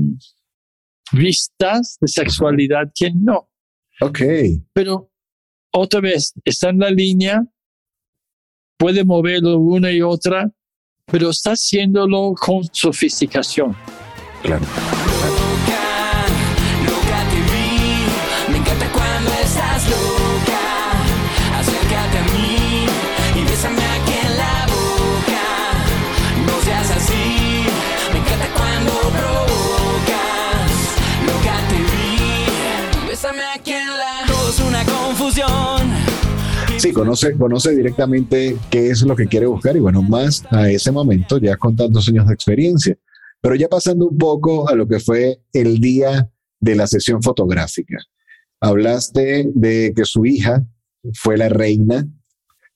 vistas 1.11 1.97
de 1.99 2.07
sexualidad 2.07 2.91
que 2.95 3.11
no. 3.11 3.49
Ok. 3.99 4.21
Pero 4.73 5.11
otra 5.73 5.99
vez, 5.99 6.33
está 6.45 6.69
en 6.69 6.79
la 6.79 6.89
línea, 6.89 7.43
puede 8.77 9.03
moverlo 9.03 9.59
una 9.59 9.91
y 9.91 10.01
otra, 10.01 10.51
pero 11.05 11.29
está 11.29 11.51
haciéndolo 11.51 12.33
con 12.39 12.63
sofisticación. 12.71 13.75
Sí, 36.81 36.93
conoce, 36.93 37.37
conoce 37.37 37.75
directamente 37.75 38.57
qué 38.71 38.89
es 38.89 39.03
lo 39.03 39.15
que 39.15 39.27
quiere 39.27 39.45
buscar 39.45 39.75
y 39.75 39.79
bueno, 39.79 40.01
más 40.01 40.43
a 40.49 40.67
ese 40.67 40.91
momento, 40.91 41.37
ya 41.37 41.55
con 41.55 41.75
tantos 41.75 42.09
años 42.09 42.25
de 42.25 42.33
experiencia. 42.33 42.97
Pero 43.39 43.53
ya 43.53 43.67
pasando 43.67 44.07
un 44.07 44.17
poco 44.17 44.67
a 44.67 44.73
lo 44.73 44.87
que 44.87 44.99
fue 44.99 45.43
el 45.53 45.79
día 45.79 46.27
de 46.59 46.75
la 46.75 46.87
sesión 46.87 47.21
fotográfica. 47.21 47.99
Hablaste 48.59 49.51
de 49.53 49.93
que 49.95 50.05
su 50.05 50.25
hija 50.25 50.65
fue 51.13 51.37
la 51.37 51.49
reina. 51.49 52.07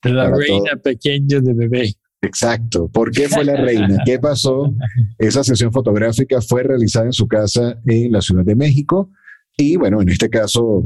La 0.03 0.29
reina 0.29 0.75
pequeña 0.83 1.39
de 1.39 1.53
bebé. 1.55 1.95
Exacto. 2.21 2.87
¿Por 2.87 3.09
qué 3.09 3.27
fue 3.27 3.43
la 3.43 3.55
reina? 3.55 3.97
¿Qué 4.05 4.19
pasó? 4.19 4.71
Esa 5.17 5.43
sesión 5.43 5.71
fotográfica 5.71 6.41
fue 6.41 6.61
realizada 6.61 7.07
en 7.07 7.13
su 7.13 7.27
casa 7.27 7.81
en 7.87 8.11
la 8.11 8.21
Ciudad 8.21 8.45
de 8.45 8.55
México. 8.55 9.09
Y 9.57 9.77
bueno, 9.77 9.99
en 9.99 10.09
este 10.09 10.29
caso, 10.29 10.83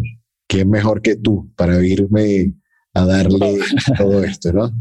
¿quién 0.47 0.69
mejor 0.69 1.01
que 1.01 1.17
tú 1.17 1.51
para 1.57 1.85
irme 1.85 2.53
a 2.93 3.05
darle 3.05 3.59
todo 3.97 4.23
esto, 4.23 4.51
no? 4.53 4.71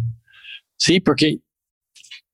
Sí, 0.77 1.01
porque 1.01 1.41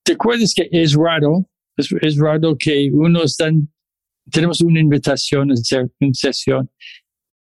te 0.03 0.13
acuerdas 0.13 0.53
que 0.55 0.69
es 0.71 0.95
raro, 0.95 1.49
es, 1.77 1.89
es 2.03 2.17
raro 2.17 2.57
que 2.59 2.91
uno 2.93 3.23
está, 3.23 3.49
en- 3.49 3.73
tenemos 4.31 4.61
una 4.61 4.81
invitación 4.81 5.51
a 5.51 5.55
hacer 5.55 5.91
una 6.01 6.15
sesión 6.15 6.71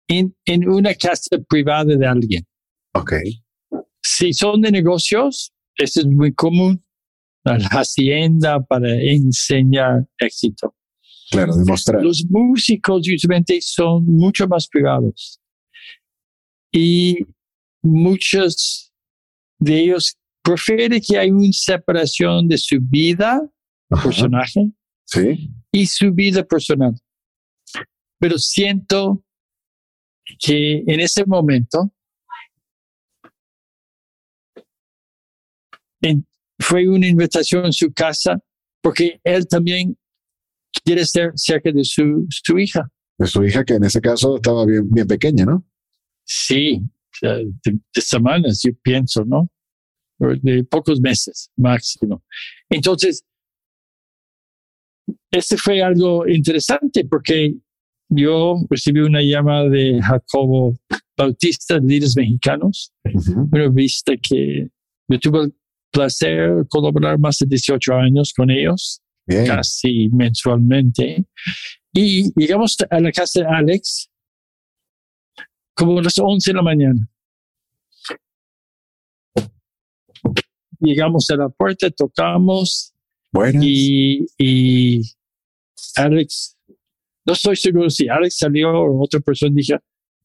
en, 0.08 0.36
en 0.46 0.68
una 0.70 0.94
casa 0.94 1.38
privada 1.50 1.96
de 1.96 2.06
alguien. 2.06 2.46
Ok. 2.94 3.14
Si 4.04 4.34
son 4.34 4.62
de 4.62 4.72
negocios, 4.72 5.52
eso 5.78 6.00
es 6.02 6.06
muy 6.08 6.34
común. 6.34 6.82
La 7.44 7.56
hacienda 7.58 8.60
para 8.64 8.92
enseñar 9.00 10.08
éxito. 10.18 10.76
Claro, 11.30 11.56
demostrar. 11.56 12.02
Los 12.04 12.26
músicos 12.30 13.08
usualmente 13.08 13.60
son 13.62 14.06
mucho 14.06 14.48
más 14.48 14.68
privados. 14.68 15.40
Y 16.72 17.20
muchos 17.86 18.92
de 19.60 19.80
ellos 19.84 20.18
prefieren 20.44 21.00
que 21.02 21.18
haya 21.18 21.34
una 21.34 21.48
separación 21.52 22.48
de 22.48 22.58
su 22.58 22.78
vida, 22.82 23.42
Ajá. 23.90 24.04
personaje, 24.04 24.72
Sí. 25.06 25.52
y 25.72 25.86
su 25.86 26.12
vida 26.14 26.44
personal. 26.44 26.94
Pero 28.20 28.38
siento 28.38 29.24
que 30.40 30.84
en 30.88 31.00
ese 31.00 31.26
momento 31.26 31.92
en- 36.02 36.26
fue 36.60 36.88
una 36.88 37.08
invitación 37.08 37.66
en 37.66 37.74
su 37.74 37.92
casa 37.94 38.40
porque 38.82 39.20
él 39.24 39.48
también 39.48 39.98
quiere 40.84 41.02
estar 41.02 41.32
cerca 41.36 41.72
de 41.72 41.84
su, 41.84 42.26
su 42.30 42.58
hija. 42.60 42.90
De 43.18 43.28
su 43.28 43.44
hija, 43.44 43.64
que 43.64 43.74
en 43.76 43.84
ese 43.84 44.00
caso 44.02 44.36
estaba 44.38 44.66
bien, 44.66 44.90
bien 44.90 45.08
pequeña, 45.08 45.46
¿no? 45.46 45.66
Sí, 46.24 46.82
de, 47.22 47.52
de 47.64 48.02
semanas, 48.02 48.62
yo 48.64 48.72
pienso, 48.82 49.24
¿no? 49.26 49.50
De 50.20 50.64
pocos 50.64 51.00
meses 51.02 51.50
máximo. 51.58 52.24
Entonces, 52.70 53.24
este 55.32 55.58
fue 55.58 55.82
algo 55.82 56.28
interesante 56.28 57.06
porque 57.06 57.56
yo 58.10 58.56
recibí 58.70 59.02
una 59.02 59.22
llamada 59.22 59.68
de 59.70 60.00
Jacobo 60.02 60.78
Bautista, 61.18 61.80
de 61.80 61.88
líderes 61.88 62.16
mexicanos, 62.16 62.94
Ujú. 63.14 63.50
una 63.52 63.64
revista 63.64 64.14
que 64.18 64.68
yo 65.10 65.20
tuve 65.20 65.44
el 65.46 65.54
placer 65.92 66.56
de 66.56 66.68
colaborar 66.70 67.18
más 67.20 67.38
de 67.40 67.48
18 67.48 67.94
años 67.96 68.34
con 68.34 68.50
ellos 68.52 69.02
Bien. 69.28 69.46
casi 69.48 70.10
mensualmente. 70.10 71.26
Y 71.94 72.32
llegamos 72.40 72.78
a 72.90 73.00
la 73.00 73.12
casa 73.12 73.42
de 73.42 73.46
Alex 73.48 74.10
como 75.76 76.02
las 76.02 76.18
11 76.18 76.52
de 76.52 76.56
la 76.56 76.62
mañana. 76.64 77.08
Llegamos 80.80 81.30
a 81.30 81.36
la 81.38 81.50
puerta, 81.50 81.90
tocamos 81.90 82.94
Buenas. 83.32 83.64
y, 83.66 84.26
y 84.38 85.02
Alex, 85.96 86.58
no 87.26 87.34
estoy 87.34 87.56
seguro 87.56 87.90
si 87.90 88.08
Alex 88.08 88.38
salió 88.38 88.70
o 88.72 89.04
otra 89.04 89.20
persona 89.20 89.54
dijo, 89.56 89.78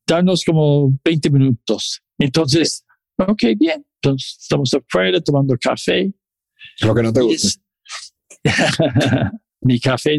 danos 0.07 0.44
como 0.44 0.92
20 1.05 1.30
minutos. 1.30 2.03
Entonces, 2.18 2.84
ok, 3.16 3.42
bien. 3.57 3.84
Entonces, 4.03 4.38
estamos 4.40 4.72
afuera 4.74 5.20
tomando 5.20 5.57
café. 5.61 6.12
Lo 6.82 6.94
que 6.94 7.03
no 7.03 7.12
te 7.12 7.20
Y 7.20 7.26
gusta. 7.26 7.46
es- 7.48 7.61
mi 9.62 9.78
café 9.78 10.18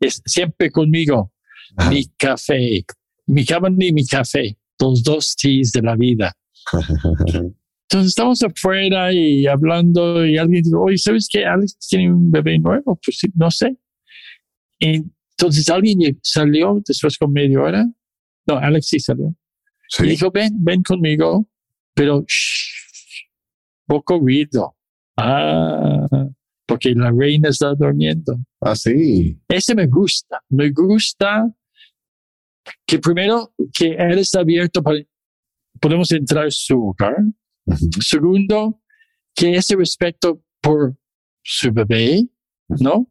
es 0.00 0.22
siempre 0.26 0.70
conmigo. 0.70 1.32
Ajá. 1.76 1.90
Mi 1.90 2.06
café. 2.16 2.84
Mi 3.26 3.44
cama 3.44 3.68
ni 3.70 3.92
mi 3.92 4.06
café. 4.06 4.56
Los 4.80 5.02
dos 5.02 5.36
T's 5.36 5.72
de 5.72 5.82
la 5.82 5.96
vida. 5.96 6.32
Entonces 6.72 8.08
estamos 8.08 8.42
afuera 8.42 9.12
y 9.12 9.46
hablando 9.46 10.24
y 10.24 10.38
alguien 10.38 10.62
dijo, 10.62 10.82
oye, 10.82 10.96
¿sabes 10.98 11.28
que 11.30 11.44
Alex 11.44 11.76
tiene 11.88 12.12
un 12.12 12.30
bebé 12.30 12.58
nuevo? 12.58 12.98
Pues 13.04 13.20
no 13.34 13.50
sé. 13.50 13.76
Y 14.78 15.02
entonces 15.38 15.68
alguien 15.68 16.18
salió 16.22 16.80
después 16.86 17.18
con 17.18 17.32
media 17.32 17.60
hora. 17.60 17.86
No, 18.46 18.56
Alex 18.56 18.86
sí 18.86 18.98
salió. 18.98 19.28
Y 19.28 19.34
Sí. 19.88 20.06
dijo, 20.08 20.30
ven, 20.30 20.52
ven 20.64 20.82
conmigo, 20.82 21.46
pero 21.94 22.24
shh, 22.26 23.26
poco 23.86 24.18
ruido. 24.18 24.74
Ah, 25.16 26.06
porque 26.66 26.94
la 26.94 27.10
reina 27.10 27.50
está 27.50 27.74
durmiendo. 27.74 28.38
Ah, 28.60 28.74
sí. 28.74 29.38
Ese 29.48 29.74
me 29.74 29.86
gusta. 29.86 30.40
Me 30.48 30.70
gusta 30.70 31.46
que 32.86 32.98
primero 32.98 33.52
que 33.72 33.94
él 33.94 34.18
está 34.18 34.40
abierto 34.40 34.82
para 34.82 34.98
podemos 35.82 36.10
entrar 36.12 36.46
a 36.46 36.50
su 36.50 36.88
hogar. 36.88 37.16
Ujú. 37.66 37.90
Segundo, 38.00 38.80
que 39.34 39.56
ese 39.56 39.76
respeto 39.76 40.42
por 40.60 40.96
su 41.42 41.72
bebé, 41.72 42.28
¿no? 42.68 43.08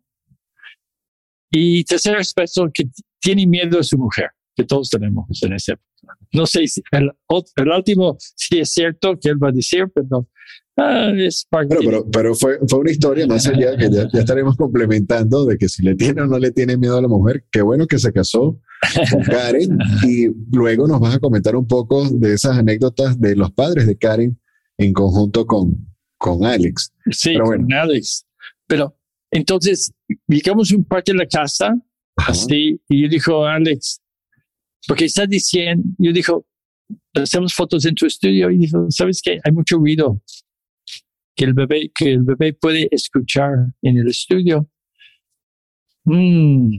Y 1.51 1.83
tercer 1.83 2.15
respeto, 2.15 2.69
que 2.73 2.85
tiene 3.19 3.45
miedo 3.45 3.79
a 3.79 3.83
su 3.83 3.97
mujer, 3.97 4.29
que 4.55 4.63
todos 4.63 4.89
tenemos 4.89 5.25
en 5.43 5.53
ese. 5.53 5.75
No 6.31 6.45
sé 6.45 6.65
si 6.67 6.81
el, 6.91 7.11
último, 7.75 8.17
si 8.19 8.59
es 8.59 8.71
cierto 8.71 9.19
que 9.19 9.29
él 9.29 9.43
va 9.43 9.49
a 9.49 9.51
decir, 9.51 9.85
pero 9.93 10.27
ah, 10.77 11.11
es 11.15 11.45
parte. 11.49 11.75
Pero, 11.75 11.89
pero, 11.89 12.09
pero 12.09 12.35
fue, 12.35 12.57
fue 12.67 12.79
una 12.79 12.91
historia 12.91 13.27
más 13.27 13.45
allá 13.47 13.75
que 13.77 13.91
ya, 13.91 14.07
ya 14.11 14.19
estaremos 14.19 14.55
complementando 14.55 15.45
de 15.45 15.57
que 15.57 15.67
si 15.67 15.83
le 15.83 15.95
tiene 15.95 16.21
o 16.21 16.25
no 16.25 16.39
le 16.39 16.51
tiene 16.51 16.77
miedo 16.77 16.97
a 16.97 17.01
la 17.01 17.09
mujer. 17.09 17.45
Qué 17.51 17.61
bueno 17.61 17.85
que 17.85 17.99
se 17.99 18.13
casó 18.13 18.59
con 19.11 19.23
Karen 19.23 19.77
y 20.03 20.27
luego 20.51 20.87
nos 20.87 20.99
vas 20.99 21.15
a 21.15 21.19
comentar 21.19 21.55
un 21.55 21.67
poco 21.67 22.09
de 22.09 22.33
esas 22.33 22.57
anécdotas 22.57 23.19
de 23.19 23.35
los 23.35 23.51
padres 23.51 23.87
de 23.87 23.97
Karen 23.97 24.39
en 24.77 24.93
conjunto 24.93 25.45
con, 25.45 25.87
con 26.17 26.45
Alex. 26.45 26.91
Sí, 27.11 27.33
Pero 27.33 27.45
bueno. 27.45 27.63
con 27.63 27.73
Alex. 27.73 28.25
Pero 28.67 28.97
entonces, 29.31 29.93
llegamos 30.27 30.71
un 30.71 30.83
parte 30.83 31.13
de 31.13 31.19
la 31.19 31.27
casa, 31.27 31.73
Ajá. 32.15 32.31
así, 32.31 32.81
y 32.89 33.01
yo 33.03 33.07
dijo, 33.07 33.45
Alex, 33.45 34.01
porque 34.87 35.05
está 35.05 35.25
diciendo, 35.25 35.87
yo 35.97 36.11
dijo, 36.11 36.45
hacemos 37.13 37.53
fotos 37.53 37.85
en 37.85 37.95
tu 37.95 38.05
estudio, 38.05 38.49
y 38.49 38.57
dijo, 38.57 38.87
¿sabes 38.89 39.21
qué? 39.21 39.39
Hay 39.43 39.51
mucho 39.51 39.77
ruido 39.77 40.21
que 41.35 41.45
el 41.45 41.53
bebé, 41.53 41.91
que 41.93 42.11
el 42.11 42.23
bebé 42.23 42.53
puede 42.53 42.87
escuchar 42.91 43.73
en 43.81 43.97
el 43.97 44.07
estudio. 44.07 44.67
Mm, 46.03 46.77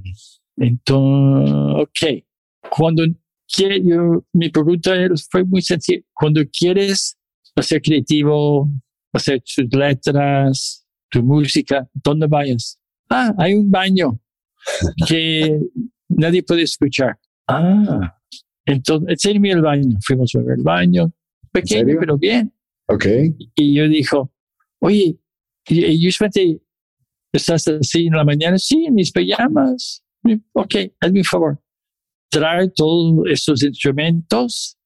entonces, 0.57 1.55
ok. 1.76 2.24
Cuando 2.70 3.05
quiere, 3.53 3.82
yo, 3.84 4.24
mi 4.32 4.48
pregunta 4.50 4.92
fue 5.30 5.44
muy 5.44 5.62
sencilla. 5.62 6.03
Cuando 6.12 6.42
quieres 6.46 7.16
ser 7.61 7.82
creativo, 7.82 8.68
hacer 9.12 9.42
tus 9.42 9.66
letras, 9.72 10.86
tu 11.11 11.22
música, 11.22 11.88
donde 11.92 12.26
vayas. 12.26 12.78
Ah, 13.11 13.34
hay 13.38 13.55
un 13.55 13.70
baño 13.70 14.20
que 15.09 15.59
nadie 16.09 16.42
puede 16.42 16.62
escuchar. 16.62 17.18
Ah, 17.48 18.18
entonces, 18.64 19.09
enséñame 19.11 19.50
el 19.50 19.62
baño. 19.62 19.98
Fuimos 20.07 20.34
a 20.34 20.38
ver 20.38 20.59
el 20.59 20.62
baño, 20.62 21.12
pequeño, 21.50 21.96
pero 21.98 22.16
bien. 22.16 22.53
Ok. 22.86 23.07
Y 23.57 23.74
yo 23.74 23.88
dijo, 23.88 24.32
oye, 24.78 25.18
y, 25.68 25.84
y 25.84 26.09
usualmente 26.09 26.62
estás 27.32 27.66
así 27.68 28.07
en 28.07 28.14
la 28.14 28.24
mañana, 28.24 28.59
sí, 28.59 28.86
en 28.86 28.94
mis 28.94 29.12
pijamas. 29.12 30.03
Ok, 30.53 30.75
hazme 31.01 31.20
un 31.20 31.25
favor. 31.25 31.62
Trae 32.31 32.70
todos 32.75 33.25
estos 33.31 33.62
instrumentos, 33.62 34.79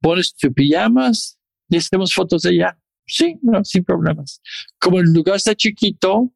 pones 0.00 0.34
tus 0.34 0.52
pijamas 0.52 1.38
y 1.68 1.76
hacemos 1.76 2.14
fotos 2.14 2.44
allá. 2.46 2.78
Sí, 3.06 3.38
no, 3.42 3.64
sin 3.64 3.84
problemas. 3.84 4.40
Como 4.78 4.98
el 5.00 5.12
lugar 5.12 5.36
está 5.36 5.54
chiquito, 5.54 6.32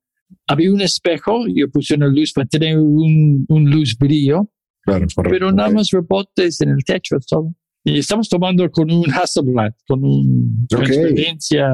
había 0.47 0.73
un 0.73 0.81
espejo, 0.81 1.45
yo 1.47 1.71
puse 1.71 1.95
una 1.95 2.09
luz 2.09 2.33
para 2.33 2.47
tener 2.47 2.79
un, 2.79 3.45
un 3.49 3.71
luz 3.71 3.97
brillo, 3.99 4.51
Claro, 4.85 5.07
pero 5.23 5.53
nada 5.53 5.71
más 5.71 5.91
rebotes 5.91 6.61
en 6.61 6.71
el 6.71 6.83
techo, 6.85 7.17
todo. 7.29 7.55
Y 7.85 7.99
estamos 7.99 8.29
tomando 8.29 8.69
con 8.71 8.91
un 8.91 9.05
Hasselblad, 9.13 9.73
con 9.87 10.05
un 10.05 10.67
Ok. 10.73 10.85
transparencia 10.85 11.69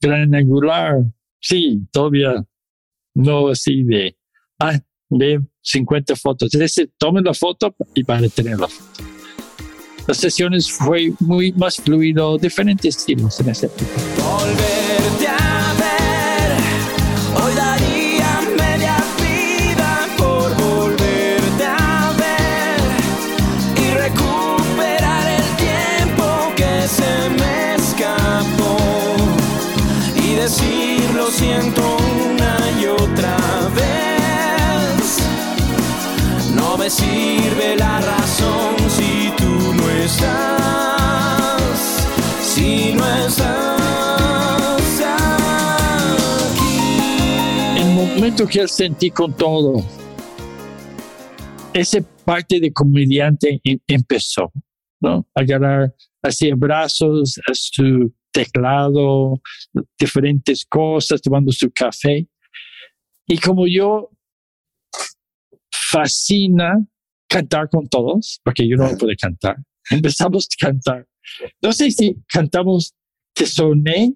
gran 0.00 0.34
angular. 0.34 0.94
Sí, 1.40 1.86
todavía 1.90 2.44
no 3.14 3.48
así 3.48 3.82
de, 3.82 4.16
ah, 4.60 4.80
de 5.18 5.40
50 5.62 6.16
fotos. 6.16 6.54
Ese, 6.54 6.90
tomen 6.98 7.24
la 7.24 7.34
foto 7.34 7.74
y 7.94 8.04
para 8.04 8.28
tener 8.28 8.58
la 8.58 8.68
foto. 8.68 9.04
Las 10.06 10.16
sesiones 10.16 10.70
fue 10.70 11.12
muy 11.20 11.52
más 11.52 11.76
fluido, 11.76 12.36
diferentes 12.36 12.96
estilos 12.96 13.38
en 13.40 13.50
ese 13.50 13.66
época. 13.66 14.91
Sirve 36.96 37.76
la 37.76 38.00
razón 38.00 38.76
si 38.90 39.30
tú 39.38 39.50
no 39.74 39.88
estás, 39.90 41.62
si 42.42 42.92
no 42.92 43.04
estás 43.26 45.00
aquí. 46.50 46.78
El 47.80 47.90
momento 47.94 48.46
que 48.46 48.60
él 48.60 48.68
sentí 48.68 49.10
con 49.10 49.34
todo, 49.34 49.82
esa 51.72 51.98
parte 52.24 52.60
de 52.60 52.72
comediante 52.72 53.60
em- 53.64 53.80
empezó, 53.86 54.52
¿no? 55.00 55.26
A 55.34 55.40
agarrar 55.40 55.94
así 56.22 56.52
brazos 56.52 57.38
a 57.48 57.52
su 57.54 58.12
teclado, 58.30 59.40
diferentes 59.98 60.64
cosas, 60.66 61.20
tomando 61.22 61.52
su 61.52 61.70
café. 61.70 62.26
Y 63.26 63.38
como 63.38 63.66
yo 63.66 64.10
fascina 65.92 66.84
cantar 67.28 67.68
con 67.70 67.86
todos, 67.88 68.40
porque 68.44 68.66
yo 68.68 68.76
no 68.76 68.88
puedo 68.98 69.12
cantar, 69.20 69.56
empezamos 69.90 70.46
a 70.46 70.66
cantar. 70.66 71.06
No 71.62 71.72
sé 71.72 71.90
si 71.90 72.16
cantamos 72.26 72.94
Te 73.34 73.46
soné 73.46 74.14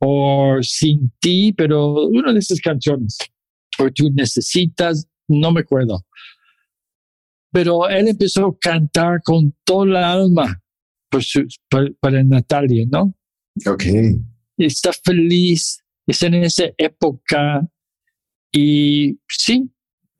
o 0.00 0.56
Sin 0.62 1.12
ti, 1.20 1.52
pero 1.52 2.06
una 2.06 2.32
de 2.32 2.38
esas 2.40 2.60
canciones. 2.60 3.18
O 3.78 3.88
tú 3.90 4.10
necesitas, 4.12 5.06
no 5.28 5.52
me 5.52 5.60
acuerdo. 5.60 6.04
Pero 7.52 7.88
él 7.88 8.08
empezó 8.08 8.46
a 8.46 8.58
cantar 8.58 9.22
con 9.22 9.54
toda 9.64 9.86
la 9.86 10.12
alma 10.12 10.60
por 11.10 11.22
su- 11.22 11.46
por- 11.70 11.94
para 11.98 12.22
Natalia, 12.24 12.84
¿no? 12.90 13.14
Ok. 13.66 13.84
está 14.56 14.90
feliz, 15.04 15.82
está 16.06 16.26
en 16.26 16.34
esa 16.34 16.64
época 16.78 17.68
y 18.52 19.18
sí, 19.28 19.70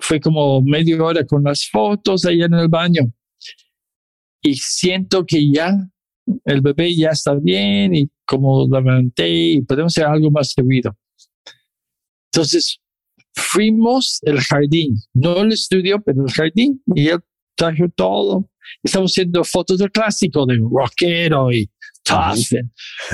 fue 0.03 0.21
como 0.21 0.61
media 0.63 1.03
hora 1.03 1.25
con 1.25 1.45
las 1.45 1.69
fotos 1.71 2.27
allá 2.27 2.47
en 2.47 2.55
el 2.55 2.69
baño 2.69 3.13
y 4.43 4.55
siento 4.57 5.25
que 5.25 5.51
ya 5.51 5.73
el 6.45 6.61
bebé 6.61 6.95
ya 6.95 7.11
está 7.11 7.35
bien 7.35 7.95
y 7.95 8.11
como 8.25 8.67
levanté 8.69 9.29
y 9.29 9.63
podemos 9.63 9.97
hacer 9.97 10.07
algo 10.07 10.31
más 10.31 10.53
seguido. 10.53 10.97
Entonces 12.33 12.81
fuimos 13.35 14.21
al 14.27 14.41
jardín, 14.41 14.97
no 15.15 15.43
el 15.43 15.53
estudio, 15.53 16.03
pero 16.05 16.25
el 16.27 16.33
jardín 16.33 16.83
y 16.95 17.09
él 17.09 17.21
trajo 17.55 17.89
todo. 17.95 18.51
Estamos 18.83 19.13
haciendo 19.13 19.45
fotos 19.45 19.79
del 19.79 19.93
clásico 19.93 20.45
de 20.47 20.59
rockero 20.59 21.53
y 21.53 21.71
tough, 22.03 22.61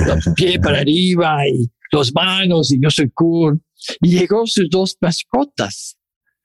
los 0.07 0.35
pies 0.35 0.57
para 0.59 0.79
arriba 0.81 1.47
y 1.47 1.69
los 1.91 2.13
manos 2.13 2.71
y 2.71 2.81
yo 2.81 2.89
soy 2.89 3.09
cool. 3.11 3.61
Y 4.01 4.19
llegó 4.19 4.45
sus 4.45 4.69
dos 4.69 4.97
mascotas. 4.99 5.98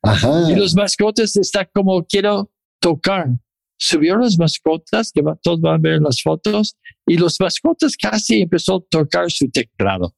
Ajá. 0.05 0.51
Y 0.51 0.57
los 0.57 0.75
mascotas 0.75 1.37
está 1.37 1.65
como 1.65 2.05
quiero 2.05 2.51
tocar. 2.81 3.29
Subió 3.77 4.17
las 4.17 4.39
mascotas, 4.39 5.11
que 5.13 5.21
va- 5.23 5.37
todos 5.43 5.61
van 5.61 5.75
a 5.75 5.79
ver 5.79 6.01
las 6.01 6.23
fotos, 6.23 6.77
y 7.07 7.17
los 7.17 7.41
mascotas 7.41 7.97
casi 7.97 8.43
empezó 8.43 8.77
a 8.77 8.85
tocar 8.89 9.31
su 9.31 9.49
teclado. 9.51 10.15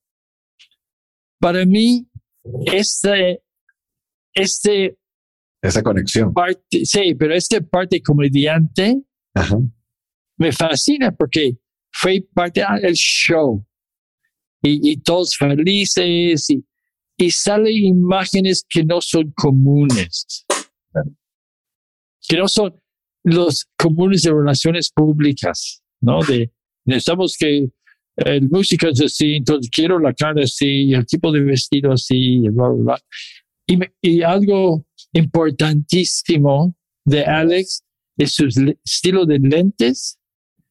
Para 1.41 1.65
mí, 1.65 2.07
este, 2.67 3.43
este 4.35 4.99
Esa 5.63 5.83
conexión. 5.83 6.33
parte, 6.33 6.85
sí, 6.85 7.15
pero 7.15 7.35
este 7.35 7.61
parte 7.63 8.01
comediante 8.03 9.03
Ajá. 9.35 9.57
me 10.39 10.53
fascina 10.53 11.13
porque 11.15 11.57
fue 11.93 12.27
parte 12.35 12.63
del 12.83 12.95
show 12.95 13.65
y, 14.63 14.93
y 14.93 14.97
todos 14.99 15.37
felices 15.37 16.51
y, 16.51 16.65
y 17.17 17.31
salen 17.31 17.73
imágenes 17.73 18.65
que 18.69 18.85
no 18.85 19.01
son 19.01 19.33
comunes, 19.37 20.47
que 22.29 22.37
no 22.37 22.49
son 22.49 22.79
los 23.25 23.67
comunes 23.77 24.23
de 24.23 24.33
relaciones 24.33 24.91
públicas, 24.91 25.83
¿no? 26.01 26.23
De 26.23 26.53
necesitamos 26.85 27.37
que 27.39 27.69
el 28.17 28.49
músico 28.49 28.89
es 28.89 29.01
así, 29.03 29.37
entonces 29.37 29.71
quiero 29.71 29.99
la 29.99 30.15
cara 30.15 30.43
así, 30.43 30.93
el 30.93 31.05
tipo 31.07 31.33
de 31.33 31.41
vestido 31.41 31.93
así, 31.93 32.41
bla, 32.49 32.69
bla, 32.69 32.85
bla. 32.85 33.01
Y, 33.67 33.79
y 34.01 34.23
algo 34.23 34.87
importantísimo 35.13 36.75
de 37.05 37.25
Alex 37.25 37.83
es 38.17 38.35
su 38.35 38.47
estilo 38.85 39.27
de 39.27 39.39
lentes 39.39 40.19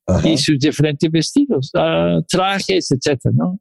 Ajá. 0.08 0.28
y 0.28 0.38
sus 0.38 0.58
diferentes 0.60 1.10
vestidos, 1.12 1.72
ah, 1.76 2.20
trajes, 2.28 2.92
etcétera, 2.92 3.34
¿no? 3.36 3.60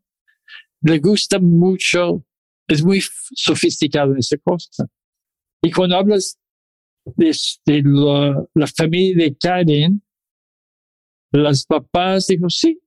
Le 0.82 0.98
gusta 0.98 1.38
mucho, 1.38 2.24
es 2.68 2.82
muy 2.84 3.00
sofisticado 3.34 4.16
esa 4.16 4.36
cosa. 4.38 4.86
Y 5.62 5.70
cuando 5.70 5.96
hablas 5.96 6.38
de, 7.16 7.34
la, 7.84 8.44
la 8.54 8.66
familia 8.66 9.24
de 9.24 9.36
Karen, 9.36 10.02
las 11.32 11.64
papás 11.64 12.26
dijo, 12.28 12.48
sí, 12.48 12.80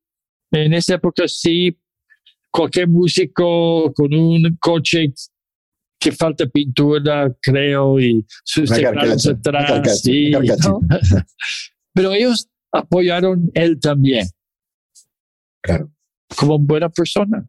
en 0.51 0.73
esa 0.73 0.95
época 0.95 1.27
sí, 1.27 1.77
cualquier 2.51 2.87
músico 2.87 3.93
con 3.93 4.13
un 4.13 4.57
coche 4.59 5.13
que 5.99 6.11
falta 6.11 6.45
pintura, 6.47 7.35
creo, 7.41 7.99
y 7.99 8.25
sus 8.43 8.69
teclados 8.69 9.27
atrás, 9.27 9.65
carcacha, 9.67 9.89
sí. 9.95 10.31
Pero 11.93 12.13
ellos 12.13 12.47
apoyaron 12.71 13.49
él 13.53 13.79
también, 13.79 14.27
Claro. 15.61 15.91
como 16.35 16.59
buena 16.59 16.89
persona. 16.89 17.47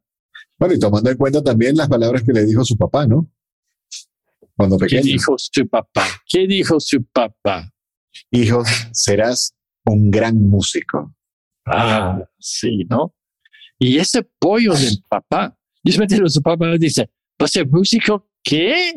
Bueno, 0.59 0.75
y 0.75 0.79
tomando 0.79 1.11
en 1.11 1.17
cuenta 1.17 1.43
también 1.43 1.77
las 1.77 1.89
palabras 1.89 2.23
que 2.23 2.33
le 2.33 2.45
dijo 2.45 2.65
su 2.65 2.77
papá, 2.77 3.07
¿no? 3.07 3.31
Cuando 4.57 4.77
¿Qué 4.77 4.87
pequeño. 4.87 5.03
dijo 5.05 5.35
su 5.39 5.69
papá? 5.69 6.05
¿Qué 6.27 6.47
dijo 6.49 6.81
su 6.81 7.05
papá? 7.05 7.73
Hijo, 8.33 8.65
serás 8.93 9.55
un 9.87 10.11
gran 10.11 10.37
músico. 10.37 11.15
Ah, 11.65 12.25
sí, 12.39 12.85
¿no? 12.91 13.15
Y 13.79 13.99
ese 13.99 14.19
apoyo 14.19 14.73
del 14.75 15.01
papá, 15.09 15.57
entero, 15.85 16.29
su 16.29 16.43
papá 16.43 16.77
dice, 16.77 17.09
¿va 17.41 17.45
a 17.45 17.49
ser 17.49 17.69
músico? 17.69 18.29
¿Qué? 18.43 18.95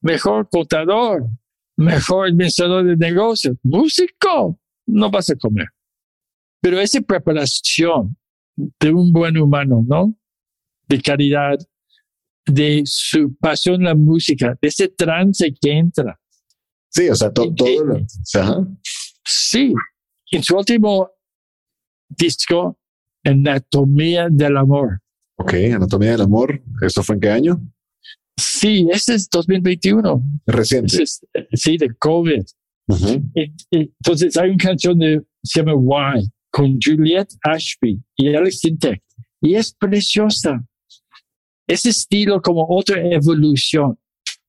Mejor 0.00 0.48
contador, 0.50 1.28
mejor 1.76 2.26
administrador 2.26 2.84
de 2.84 2.96
negocios, 2.96 3.56
músico, 3.62 4.58
no 4.86 5.10
vas 5.10 5.30
a 5.30 5.36
comer. 5.36 5.68
Pero 6.60 6.80
esa 6.80 7.00
preparación 7.00 8.16
de 8.56 8.90
un 8.92 9.12
buen 9.12 9.38
humano, 9.38 9.84
¿no? 9.86 10.16
De 10.88 11.00
calidad, 11.00 11.58
de 12.46 12.82
su 12.84 13.34
pasión 13.36 13.82
la 13.82 13.94
música, 13.94 14.56
de 14.60 14.68
ese 14.68 14.88
trance 14.88 15.52
que 15.60 15.72
entra. 15.72 16.18
Sí, 16.90 17.08
o 17.08 17.14
sea, 17.14 17.32
to- 17.32 17.44
¿Y 17.44 17.54
todo 17.54 17.84
lo- 17.84 18.06
ajá. 18.34 18.66
Sí, 19.24 19.72
en 20.30 20.42
su 20.42 20.56
último 20.56 21.10
disco, 22.08 22.78
Anatomía 23.24 24.28
del 24.30 24.56
Amor. 24.56 25.00
Ok, 25.36 25.54
Anatomía 25.74 26.12
del 26.12 26.22
Amor. 26.22 26.62
¿Eso 26.80 27.02
fue 27.02 27.16
en 27.16 27.20
qué 27.20 27.30
año? 27.30 27.60
Sí, 28.38 28.86
ese 28.92 29.14
es 29.14 29.28
2021. 29.28 30.22
Reciente. 30.46 31.02
Es, 31.02 31.26
eh, 31.34 31.48
sí, 31.52 31.76
de 31.76 31.92
COVID. 31.96 32.42
Ujú. 32.88 33.22
Y- 33.34 33.52
y 33.70 33.80
Entonces 34.00 34.36
hay 34.36 34.50
una 34.50 34.58
canción 34.58 34.98
de, 34.98 35.22
se 35.42 35.60
llama 35.60 35.74
Why, 35.74 36.30
con 36.50 36.78
Juliette 36.80 37.34
Ashby 37.42 38.00
y 38.16 38.34
Alex 38.34 38.60
Sintek. 38.60 39.02
Y 39.40 39.54
es 39.56 39.74
preciosa. 39.74 40.64
Ese 41.66 41.90
estilo 41.90 42.40
como 42.40 42.66
otra 42.68 43.00
evolución. 43.12 43.98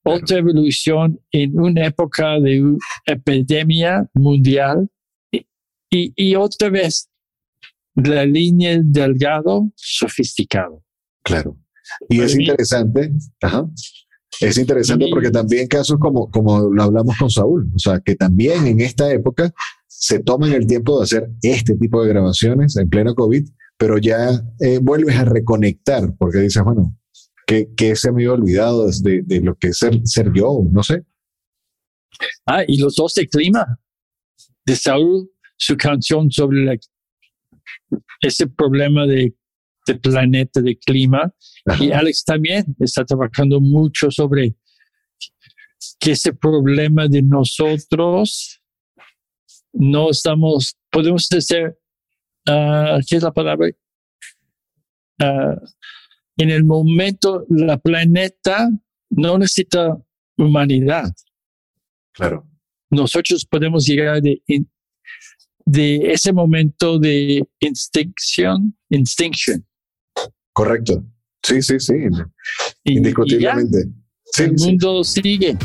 Otra 0.03 0.38
evolución 0.38 1.20
en 1.32 1.59
una 1.59 1.86
época 1.88 2.39
de 2.39 2.63
u- 2.63 2.78
epidemia 3.05 4.09
mundial. 4.13 4.89
Y, 5.32 5.45
y, 5.89 6.13
y 6.15 6.36
otra 6.36 6.70
vez, 6.70 7.09
la 7.95 8.26
línea 8.26 8.80
delgado, 8.84 9.70
sofisticado. 9.76 10.84
Claro. 11.24 11.57
Y 12.09 12.18
Para 12.18 12.28
es 12.28 12.36
mí- 12.38 12.45
interesante, 12.45 13.11
ajá. 13.41 13.68
Es 14.39 14.57
interesante 14.57 15.05
mí- 15.05 15.11
porque 15.11 15.32
también 15.32 15.68
casos 15.68 15.97
como, 15.99 16.30
como 16.30 16.70
lo 16.70 16.84
hablamos 16.84 17.18
con 17.18 17.30
Saúl, 17.30 17.70
o 17.76 17.80
sea, 17.80 17.99
que 17.99 18.15
también 18.15 18.68
en 18.68 18.80
esta 18.82 19.11
época 19.11 19.51
se 19.88 20.20
toman 20.20 20.53
el 20.53 20.68
tiempo 20.68 20.97
de 20.99 21.03
hacer 21.05 21.30
este 21.41 21.76
tipo 21.76 22.01
de 22.03 22.09
grabaciones 22.09 22.78
en 22.78 22.88
pleno 22.89 23.15
COVID, 23.15 23.45
pero 23.78 23.97
ya 23.97 24.30
eh, 24.59 24.80
vuelves 24.82 25.15
a 25.18 25.26
reconectar 25.26 26.15
porque 26.18 26.39
dices, 26.39 26.63
bueno, 26.63 26.95
que, 27.48 27.74
que 27.76 27.95
se 27.95 28.12
me 28.12 28.18
había 28.24 28.34
olvidado 28.34 28.88
de, 29.02 29.24
de 29.24 29.41
lo 29.41 29.56
que 29.56 29.70
es 29.70 29.78
ser, 29.80 30.00
ser 30.06 30.32
yo, 30.34 30.60
no 30.72 30.84
sé. 30.84 31.04
Ah, 32.45 32.64
y 32.68 32.78
los 32.80 32.95
dos 32.95 33.14
de 33.16 33.28
clima. 33.28 33.80
De 34.66 34.76
Saúl, 34.76 35.32
su 35.56 35.78
canción 35.78 36.30
sobre 36.30 36.66
la- 36.66 36.78
ese 38.22 38.48
problema 38.48 39.06
de, 39.08 39.34
de 39.88 39.95
planeta, 39.95 40.62
de 40.62 40.78
clima. 40.78 41.34
Ajá. 41.66 41.84
Y 41.84 41.91
Alex 41.91 42.24
también 42.26 42.76
está 42.80 43.06
trabajando 43.06 43.62
mucho 43.62 44.12
sobre 44.12 44.56
que 46.00 46.12
ese 46.12 46.34
problema 46.34 47.08
de 47.08 47.22
nosotros 47.22 48.62
no 49.72 50.10
estamos, 50.10 50.76
podemos 50.91 51.32
hacer, 51.32 51.80
ah, 52.48 53.00
¿qué 53.08 53.16
es 53.18 53.24
la 53.24 53.32
palabra? 53.32 53.70
Ah, 55.22 55.56
en 56.38 56.50
el 56.52 56.64
momento 56.64 57.46
la 57.50 57.78
planeta 57.78 58.70
no 59.10 59.38
necesita 59.38 59.98
humanidad. 60.38 61.14
Claro. 62.14 62.48
Nosotros 62.90 63.46
podemos 63.46 63.86
llegar 63.86 64.22
de, 64.22 64.42
ese 66.12 66.32
momento 66.32 67.00
de 67.00 67.44
instinction, 67.60 68.76
instinction. 68.90 69.66
Correcto. 70.54 71.04
Sí, 71.44 71.62
sí, 71.62 71.80
sí. 71.80 71.94
Y- 71.94 72.92
y 72.92 72.96
ya, 72.96 72.98
Indiscutiblemente. 73.00 73.86
Sí, 74.26 74.44
el 74.44 74.58
sí. 74.58 74.66
mundo 74.66 75.04
sigue. 75.04 75.58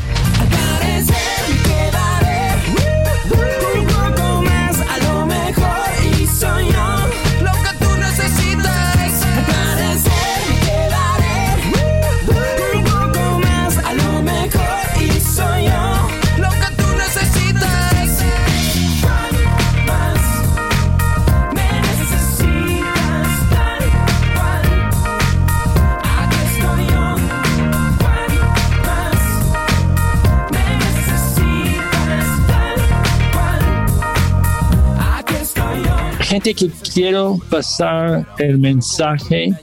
Gente 36.33 36.55
que 36.55 36.71
quiero 36.91 37.37
pasar 37.47 38.27
el 38.39 38.57
mensaje 38.57 39.53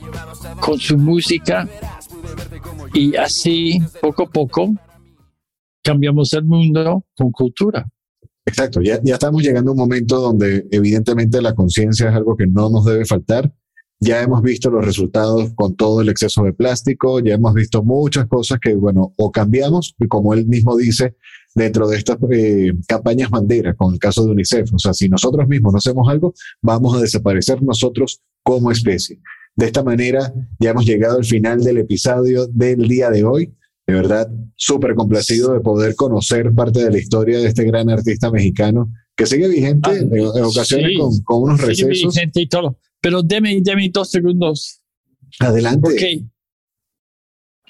con 0.60 0.78
su 0.78 0.96
música 0.96 1.68
y 2.94 3.16
así 3.16 3.80
poco 4.00 4.22
a 4.22 4.30
poco 4.30 4.72
cambiamos 5.82 6.32
el 6.32 6.44
mundo 6.44 7.04
con 7.16 7.32
cultura. 7.32 7.90
Exacto, 8.46 8.80
ya, 8.80 9.00
ya 9.02 9.14
estamos 9.14 9.42
llegando 9.42 9.72
a 9.72 9.74
un 9.74 9.80
momento 9.80 10.20
donde 10.20 10.68
evidentemente 10.70 11.42
la 11.42 11.56
conciencia 11.56 12.08
es 12.08 12.14
algo 12.14 12.36
que 12.36 12.46
no 12.46 12.70
nos 12.70 12.84
debe 12.84 13.04
faltar. 13.04 13.52
Ya 13.98 14.22
hemos 14.22 14.40
visto 14.40 14.70
los 14.70 14.84
resultados 14.84 15.50
con 15.56 15.74
todo 15.74 16.02
el 16.02 16.08
exceso 16.08 16.44
de 16.44 16.52
plástico, 16.52 17.18
ya 17.18 17.34
hemos 17.34 17.52
visto 17.52 17.82
muchas 17.82 18.28
cosas 18.28 18.60
que, 18.60 18.76
bueno, 18.76 19.12
o 19.16 19.32
cambiamos, 19.32 19.96
y 19.98 20.06
como 20.06 20.34
él 20.34 20.46
mismo 20.46 20.76
dice, 20.76 21.16
dentro 21.54 21.88
de 21.88 21.96
estas 21.98 22.18
eh, 22.30 22.72
campañas 22.86 23.30
bandera, 23.30 23.74
con 23.74 23.92
el 23.94 23.98
caso 23.98 24.24
de 24.24 24.32
UNICEF. 24.32 24.72
O 24.74 24.78
sea, 24.78 24.94
si 24.94 25.08
nosotros 25.08 25.46
mismos 25.48 25.72
no 25.72 25.78
hacemos 25.78 26.08
algo, 26.08 26.34
vamos 26.62 26.96
a 26.96 27.00
desaparecer 27.00 27.62
nosotros 27.62 28.20
como 28.42 28.70
especie. 28.70 29.18
De 29.56 29.66
esta 29.66 29.82
manera, 29.82 30.32
ya 30.58 30.70
hemos 30.70 30.86
llegado 30.86 31.18
al 31.18 31.24
final 31.24 31.62
del 31.62 31.78
episodio 31.78 32.46
del 32.46 32.86
día 32.88 33.10
de 33.10 33.24
hoy. 33.24 33.54
De 33.86 33.94
verdad, 33.94 34.30
súper 34.54 34.94
complacido 34.94 35.52
de 35.52 35.60
poder 35.60 35.96
conocer 35.96 36.54
parte 36.54 36.82
de 36.84 36.90
la 36.92 36.98
historia 36.98 37.38
de 37.40 37.48
este 37.48 37.64
gran 37.64 37.90
artista 37.90 38.30
mexicano 38.30 38.92
que 39.16 39.26
sigue 39.26 39.48
vigente 39.48 39.90
Ah, 39.90 39.96
en, 39.96 40.14
en 40.16 40.44
ocasiones 40.44 40.90
sí. 40.92 40.96
con, 40.98 41.20
con 41.24 41.42
unos 41.42 41.60
Sigue 41.60 41.68
recesos. 41.88 42.14
vigente 42.14 42.40
y 42.42 42.48
todo. 42.48 42.78
Pero 43.00 43.22
deme, 43.22 43.60
deme 43.60 43.90
dos 43.92 44.10
segundos. 44.10 44.80
Adelante. 45.40 45.80
Porque 45.82 46.24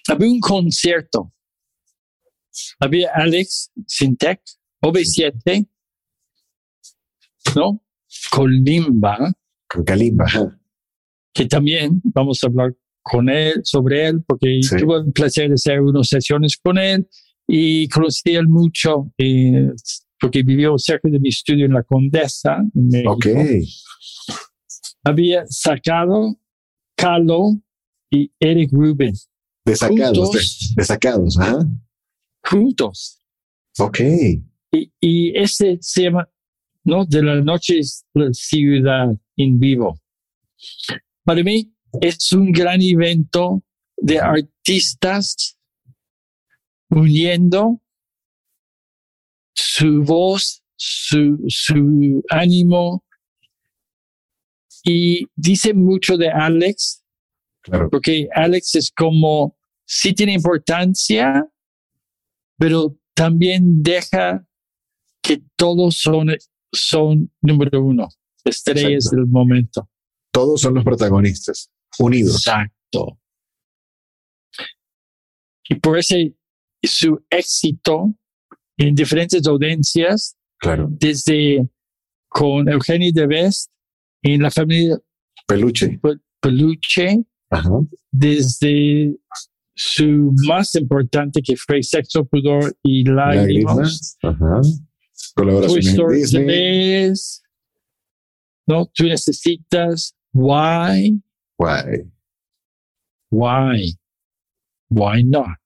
había 0.09 0.29
un 0.31 0.41
concierto. 0.41 1.33
Había 2.79 3.11
Alex 3.15 3.71
Sintek, 3.87 4.41
OV7, 4.83 5.67
¿no? 7.57 7.83
Colimba, 8.31 9.33
Con 9.69 9.85
Kalimba. 9.85 10.27
que 11.33 11.47
también 11.47 12.01
vamos 12.05 12.43
a 12.43 12.47
hablar 12.49 12.75
con 13.03 13.29
él, 13.29 13.61
sobre 13.65 14.07
él, 14.09 14.23
porque 14.27 14.61
Sí. 14.63 14.77
tuve 14.77 14.99
el 15.07 15.13
placer 15.13 15.49
de 15.49 15.55
hacer 15.55 15.81
unas 15.81 16.09
sesiones 16.09 16.57
con 16.63 16.79
él 16.79 17.09
y 17.47 17.89
conocí 17.89 18.31
él 18.35 18.47
mucho, 18.49 19.13
eh, 19.19 19.71
porque 20.21 20.43
vivió 20.43 20.77
cerca 20.77 21.09
de 21.09 21.19
mi 21.19 21.31
estudio 21.31 21.67
en 21.67 21.73
la 21.73 21.83
Condesa, 21.83 22.59
en 22.75 22.89
México. 22.89 23.13
Ok. 23.13 23.27
Había 25.05 25.45
sacado 25.47 26.39
Carlo 26.97 27.53
y 28.11 28.31
Eric 28.39 28.71
Rubin 28.73 29.15
Desacados. 29.65 30.13
de- 30.13 30.23
juntos, 30.25 30.73
desacados. 30.77 31.39
Ajá. 31.39 31.67
Juntos. 32.45 33.21
Ok. 33.79 34.01
Y, 34.73 34.93
y 35.01 35.39
ese 35.39 35.79
se 35.81 36.05
llama, 36.05 36.29
¿no? 36.85 37.05
De 37.05 37.23
la 37.23 37.41
noche 37.41 37.79
es 37.79 38.05
la 38.15 38.33
ciudad 38.33 39.09
en 39.37 39.59
vivo. 39.59 40.01
Para 41.25 41.43
mí 41.43 41.73
es 42.01 42.33
un 42.33 42.53
gran 42.53 42.81
evento 42.81 43.63
de 43.97 44.19
artistas 44.21 45.57
uniendo 46.89 47.81
su 49.55 50.03
voz, 50.03 50.63
su, 50.77 51.39
su 51.49 52.23
ánimo. 52.31 53.05
Y 54.83 55.27
dice 55.37 55.75
mucho 55.75 56.17
de 56.17 56.31
Alex, 56.31 57.05
Claro. 57.63 57.91
porque 57.91 58.27
Alex 58.35 58.75
es 58.77 58.91
como, 58.91 59.55
sí 59.85 60.15
tiene 60.15 60.33
importancia, 60.33 61.47
pero 62.61 62.95
también 63.15 63.83
deja 63.83 64.47
que 65.23 65.43
todos 65.57 65.97
son, 65.97 66.29
son 66.73 67.33
número 67.41 67.83
uno, 67.83 68.09
estrellas 68.45 69.07
Exacto. 69.07 69.17
del 69.17 69.27
momento. 69.27 69.89
Todos 70.31 70.61
son 70.61 70.75
los 70.75 70.85
protagonistas. 70.85 71.71
Unidos. 71.99 72.37
Exacto. 72.37 73.19
Y 75.69 75.75
por 75.77 75.99
ese, 75.99 76.35
su 76.83 77.25
éxito 77.31 78.15
en 78.77 78.95
diferentes 78.95 79.47
audiencias, 79.47 80.37
Claro. 80.59 80.89
desde 80.91 81.67
con 82.29 82.69
Eugenio 82.69 83.11
Derbez 83.13 83.69
en 84.23 84.43
la 84.43 84.51
familia 84.51 84.99
Peluche. 85.47 85.99
Pe- 86.03 86.19
Peluche, 86.41 87.25
Ajá. 87.51 87.71
desde 88.13 89.17
su 89.83 90.35
más 90.47 90.75
importante 90.75 91.41
que 91.41 91.57
fue 91.57 91.83
Sexo, 91.83 92.27
Pudor 92.27 92.77
y 92.83 93.05
Lágrimas. 93.05 94.19
Ajá. 94.23 94.61
3. 96.31 97.43
No, 98.67 98.91
tú 98.95 99.05
necesitas. 99.05 100.15
Why? 100.35 101.23
Guay. 101.59 102.11
Why? 103.31 103.97
Why 104.91 105.23
not? 105.25 105.57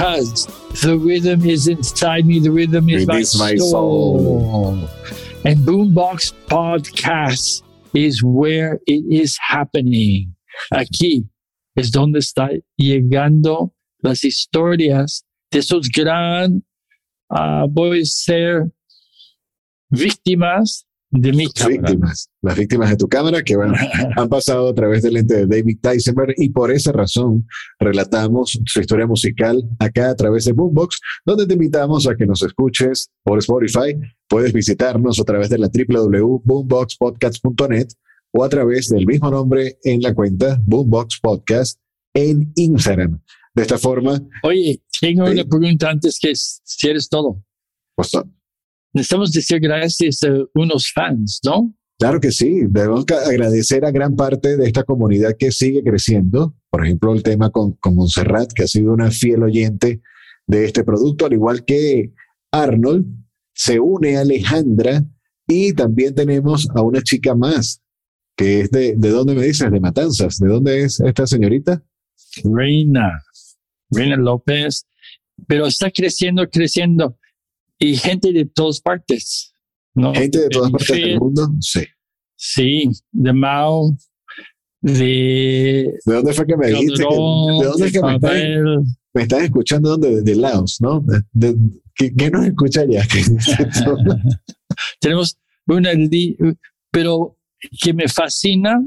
Because 0.00 0.46
the 0.80 0.96
rhythm 0.96 1.44
is 1.44 1.68
inside 1.68 2.24
me, 2.24 2.40
the 2.40 2.50
rhythm 2.50 2.88
is 2.88 3.06
my, 3.06 3.18
my 3.38 3.56
soul. 3.56 4.88
And 5.44 5.58
Boombox 5.58 6.32
Podcast 6.46 7.62
is 7.92 8.22
where 8.24 8.80
it 8.86 9.04
is 9.10 9.36
happening. 9.46 10.34
Aquí 10.72 11.28
es 11.76 11.90
donde 11.90 12.20
está 12.20 12.48
llegando 12.80 13.72
las 14.02 14.24
historias 14.24 15.22
de 15.50 15.58
esos 15.58 15.90
gran, 15.90 16.62
ah, 17.30 17.66
voy 17.68 18.00
a 18.00 18.04
ser 18.06 18.72
víctimas 19.90 20.86
de 21.10 21.32
mi 21.32 21.50
cámara. 21.50 21.80
Víctimas. 21.80 22.28
Las 22.42 22.56
víctimas 22.56 22.90
de 22.90 22.96
tu 22.96 23.08
cámara 23.08 23.42
que 23.42 23.56
bueno, 23.56 23.74
han 24.16 24.28
pasado 24.28 24.68
a 24.68 24.74
través 24.74 25.02
del 25.02 25.14
lente 25.14 25.34
de 25.34 25.46
David 25.46 25.78
Tysenberg 25.80 26.34
y 26.36 26.50
por 26.50 26.70
esa 26.70 26.92
razón 26.92 27.48
relatamos 27.78 28.60
su 28.64 28.80
historia 28.80 29.06
musical 29.06 29.66
acá 29.78 30.10
a 30.10 30.14
través 30.14 30.44
de 30.44 30.52
Boombox, 30.52 31.00
donde 31.24 31.46
te 31.46 31.54
invitamos 31.54 32.06
a 32.06 32.14
que 32.14 32.26
nos 32.26 32.42
escuches 32.42 33.10
por 33.24 33.38
Spotify. 33.38 33.96
Puedes 34.28 34.52
visitarnos 34.52 35.18
a 35.18 35.24
través 35.24 35.48
de 35.50 35.58
la 35.58 35.68
www.boomboxpodcast.net 35.68 37.88
o 38.32 38.44
a 38.44 38.48
través 38.48 38.88
del 38.88 39.06
mismo 39.06 39.28
nombre 39.30 39.78
en 39.82 40.02
la 40.02 40.14
cuenta 40.14 40.60
Boombox 40.64 41.18
Podcast 41.20 41.80
en 42.14 42.52
Instagram. 42.54 43.20
De 43.52 43.62
esta 43.62 43.78
forma, 43.78 44.20
Oye, 44.44 44.80
tengo 45.00 45.24
una 45.24 45.44
pregunta 45.44 45.90
antes 45.90 46.20
que 46.20 46.32
si 46.34 46.88
eres 46.88 47.08
todo. 47.08 47.42
pues, 47.96 48.12
Necesitamos 48.92 49.32
decir 49.32 49.60
gracias 49.60 50.22
a 50.24 50.30
unos 50.54 50.90
fans, 50.92 51.40
¿no? 51.44 51.74
Claro 51.98 52.18
que 52.18 52.32
sí, 52.32 52.62
debemos 52.68 53.04
agradecer 53.26 53.84
a 53.84 53.90
gran 53.90 54.16
parte 54.16 54.56
de 54.56 54.66
esta 54.66 54.84
comunidad 54.84 55.36
que 55.38 55.52
sigue 55.52 55.82
creciendo. 55.82 56.54
Por 56.70 56.84
ejemplo, 56.84 57.12
el 57.12 57.22
tema 57.22 57.50
con, 57.50 57.72
con 57.72 57.94
Montserrat, 57.94 58.52
que 58.52 58.62
ha 58.62 58.66
sido 58.66 58.94
una 58.94 59.10
fiel 59.10 59.42
oyente 59.42 60.00
de 60.46 60.64
este 60.64 60.82
producto, 60.82 61.26
al 61.26 61.34
igual 61.34 61.64
que 61.64 62.14
Arnold, 62.52 63.06
se 63.54 63.78
une 63.78 64.16
a 64.16 64.22
Alejandra 64.22 65.04
y 65.46 65.74
también 65.74 66.14
tenemos 66.14 66.68
a 66.74 66.80
una 66.80 67.02
chica 67.02 67.34
más, 67.34 67.82
que 68.34 68.60
es 68.62 68.70
de, 68.70 68.94
¿de 68.96 69.10
dónde 69.10 69.34
me 69.34 69.44
dices? 69.44 69.70
De 69.70 69.80
Matanzas. 69.80 70.38
¿De 70.38 70.48
dónde 70.48 70.84
es 70.84 71.00
esta 71.00 71.26
señorita? 71.26 71.82
Reina, 72.44 73.22
Reina 73.90 74.16
López, 74.16 74.86
pero 75.46 75.66
está 75.66 75.90
creciendo, 75.90 76.48
creciendo. 76.48 77.18
Y 77.80 77.96
gente 77.96 78.32
de 78.32 78.44
todas 78.44 78.80
partes. 78.80 79.52
¿no? 79.94 80.14
Gente 80.14 80.38
de 80.38 80.48
todas 80.50 80.70
partes 80.70 80.96
del 80.96 81.18
mundo. 81.18 81.48
Sí. 81.60 81.80
Sí, 82.36 82.88
de 83.10 83.32
Mao, 83.32 83.96
de 84.80 85.92
¿De 86.06 86.14
dónde 86.14 86.32
fue 86.32 86.46
que 86.46 86.56
me 86.56 86.68
dijiste? 86.68 87.02
que- 87.02 87.04
¿De 87.04 87.66
dónde 87.66 87.86
es 87.86 87.92
que 87.92 88.02
me 88.02 88.14
estás, 88.14 88.32
me 89.12 89.22
estás 89.22 89.42
escuchando? 89.42 89.90
¿Dónde? 89.90 90.22
De, 90.22 90.36
Laos, 90.36 90.78
¿no? 90.80 91.00
De- 91.00 91.22
de- 91.32 91.56
¿qué, 91.94 92.14
qué 92.14 92.30
nos 92.30 92.46
escucha 92.46 92.82
allá? 92.82 93.02
Tenemos 95.00 95.36
una, 95.66 95.90
pero 96.90 97.36
que 97.82 97.92
me 97.92 98.08
fascina, 98.08 98.80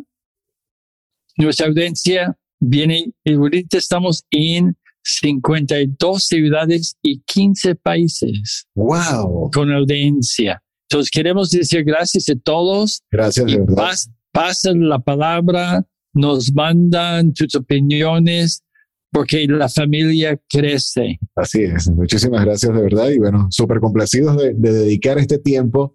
nuestra 1.38 1.68
audiencia 1.68 2.38
viene, 2.60 3.14
y 3.24 3.34
ahorita 3.34 3.78
estamos 3.78 4.26
en 4.32 4.76
52 5.04 6.24
ciudades 6.26 6.96
y 7.02 7.20
15 7.22 7.76
países 7.76 8.66
¡Wow! 8.76 9.52
con 9.54 9.72
audiencia. 9.72 10.62
Entonces 10.90 11.10
queremos 11.12 11.50
decir 11.50 11.84
gracias 11.84 12.30
a 12.30 12.36
todos 12.44 13.02
Gracias, 13.12 13.46
de 13.46 13.60
verdad. 13.60 13.76
pas- 13.76 14.10
pasan 14.32 14.88
la 14.90 15.00
palabra, 15.00 15.86
nos 16.14 16.52
mandan 16.54 17.34
tus 17.34 17.54
opiniones, 17.56 18.64
porque 19.12 19.46
la 19.48 19.70
familia 19.70 20.40
crece. 20.50 21.20
Así 21.36 21.62
es. 21.64 21.88
Muchísimas 21.92 22.44
gracias, 22.44 22.74
de 22.74 22.82
verdad. 22.82 23.10
Y 23.10 23.20
bueno, 23.20 23.48
súper 23.52 23.80
complacidos 23.80 24.38
de, 24.38 24.54
de 24.56 24.74
dedicar 24.74 25.20
este 25.20 25.38
tiempo 25.38 25.94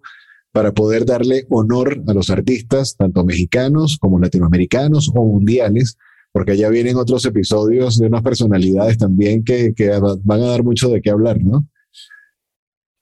para 0.53 0.73
poder 0.73 1.05
darle 1.05 1.45
honor 1.49 2.01
a 2.07 2.13
los 2.13 2.29
artistas, 2.29 2.95
tanto 2.97 3.23
mexicanos 3.25 3.97
como 3.99 4.19
latinoamericanos 4.19 5.11
o 5.13 5.25
mundiales, 5.25 5.97
porque 6.31 6.57
ya 6.57 6.69
vienen 6.69 6.97
otros 6.97 7.25
episodios 7.25 7.97
de 7.97 8.07
unas 8.07 8.21
personalidades 8.21 8.97
también 8.97 9.43
que, 9.43 9.73
que 9.75 9.89
van 10.23 10.41
a 10.41 10.47
dar 10.47 10.63
mucho 10.63 10.89
de 10.89 11.01
qué 11.01 11.09
hablar, 11.09 11.41
¿no? 11.41 11.67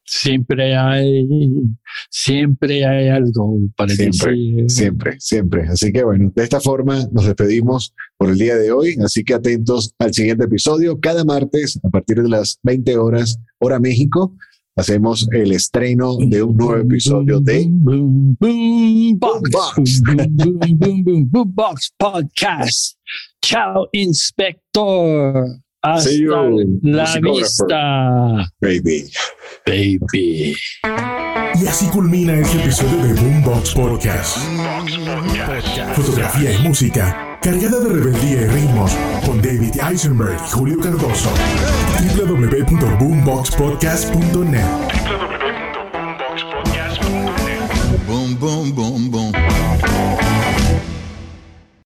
Siempre 0.10 0.74
hay, 0.74 1.28
siempre 2.10 2.86
hay 2.86 3.10
algo 3.10 3.60
para 3.76 3.94
Siempre, 3.94 4.32
decir. 4.32 4.70
Siempre, 4.70 5.16
siempre. 5.20 5.68
Así 5.68 5.92
que 5.92 6.02
bueno, 6.02 6.32
de 6.34 6.44
esta 6.44 6.62
forma 6.62 7.06
nos 7.12 7.26
despedimos 7.26 7.94
por 8.16 8.30
el 8.30 8.38
día 8.38 8.56
de 8.56 8.72
hoy. 8.72 8.96
Así 9.04 9.26
que 9.26 9.34
atentos 9.34 9.94
al 10.00 10.14
siguiente 10.14 10.46
episodio. 10.46 10.98
Cada 11.02 11.26
martes, 11.26 11.78
a 11.84 11.90
partir 11.90 12.24
de 12.24 12.30
las 12.30 12.58
20 12.64 12.96
horas, 12.98 13.38
hora 13.60 13.82
México, 13.82 14.34
hacemos 14.78 15.28
el 15.32 15.52
estreno 15.52 16.16
de 16.18 16.44
un 16.44 16.56
nuevo 16.56 16.78
episodio 16.78 17.40
de 17.40 17.66
Boom, 17.68 18.38
boom, 18.40 19.20
box. 19.20 20.02
Boombox. 20.04 21.32
Boombox 21.32 21.94
Podcast. 21.98 22.98
Chao, 23.42 23.90
inspector. 23.92 25.46
Hasta 25.82 26.10
la 26.82 27.20
vista, 27.22 28.52
Baby. 28.60 29.10
baby. 29.66 30.56
Y 31.56 31.68
así 31.68 31.88
culmina 31.88 32.34
este 32.40 32.60
episodio 32.60 33.04
de 33.04 33.14
Boombox 33.14 33.74
Podcast. 33.74 34.38
Fotografía 35.96 36.54
y 36.54 36.68
música 36.68 37.37
cargada 37.42 37.80
de 37.80 37.90
rebeldía 37.90 38.42
y 38.42 38.48
ritmos 38.48 38.92
con 39.26 39.42
David 39.42 39.74
Eisenberg 39.90 40.38
y 40.46 40.50
Julio 40.52 40.78
Cardoso. 40.80 41.30
www.boomboxpodcast.net 42.16 44.66
Boom, 48.08 48.36
boom, 48.40 48.72
boom, 48.74 49.12
boom. 49.12 49.27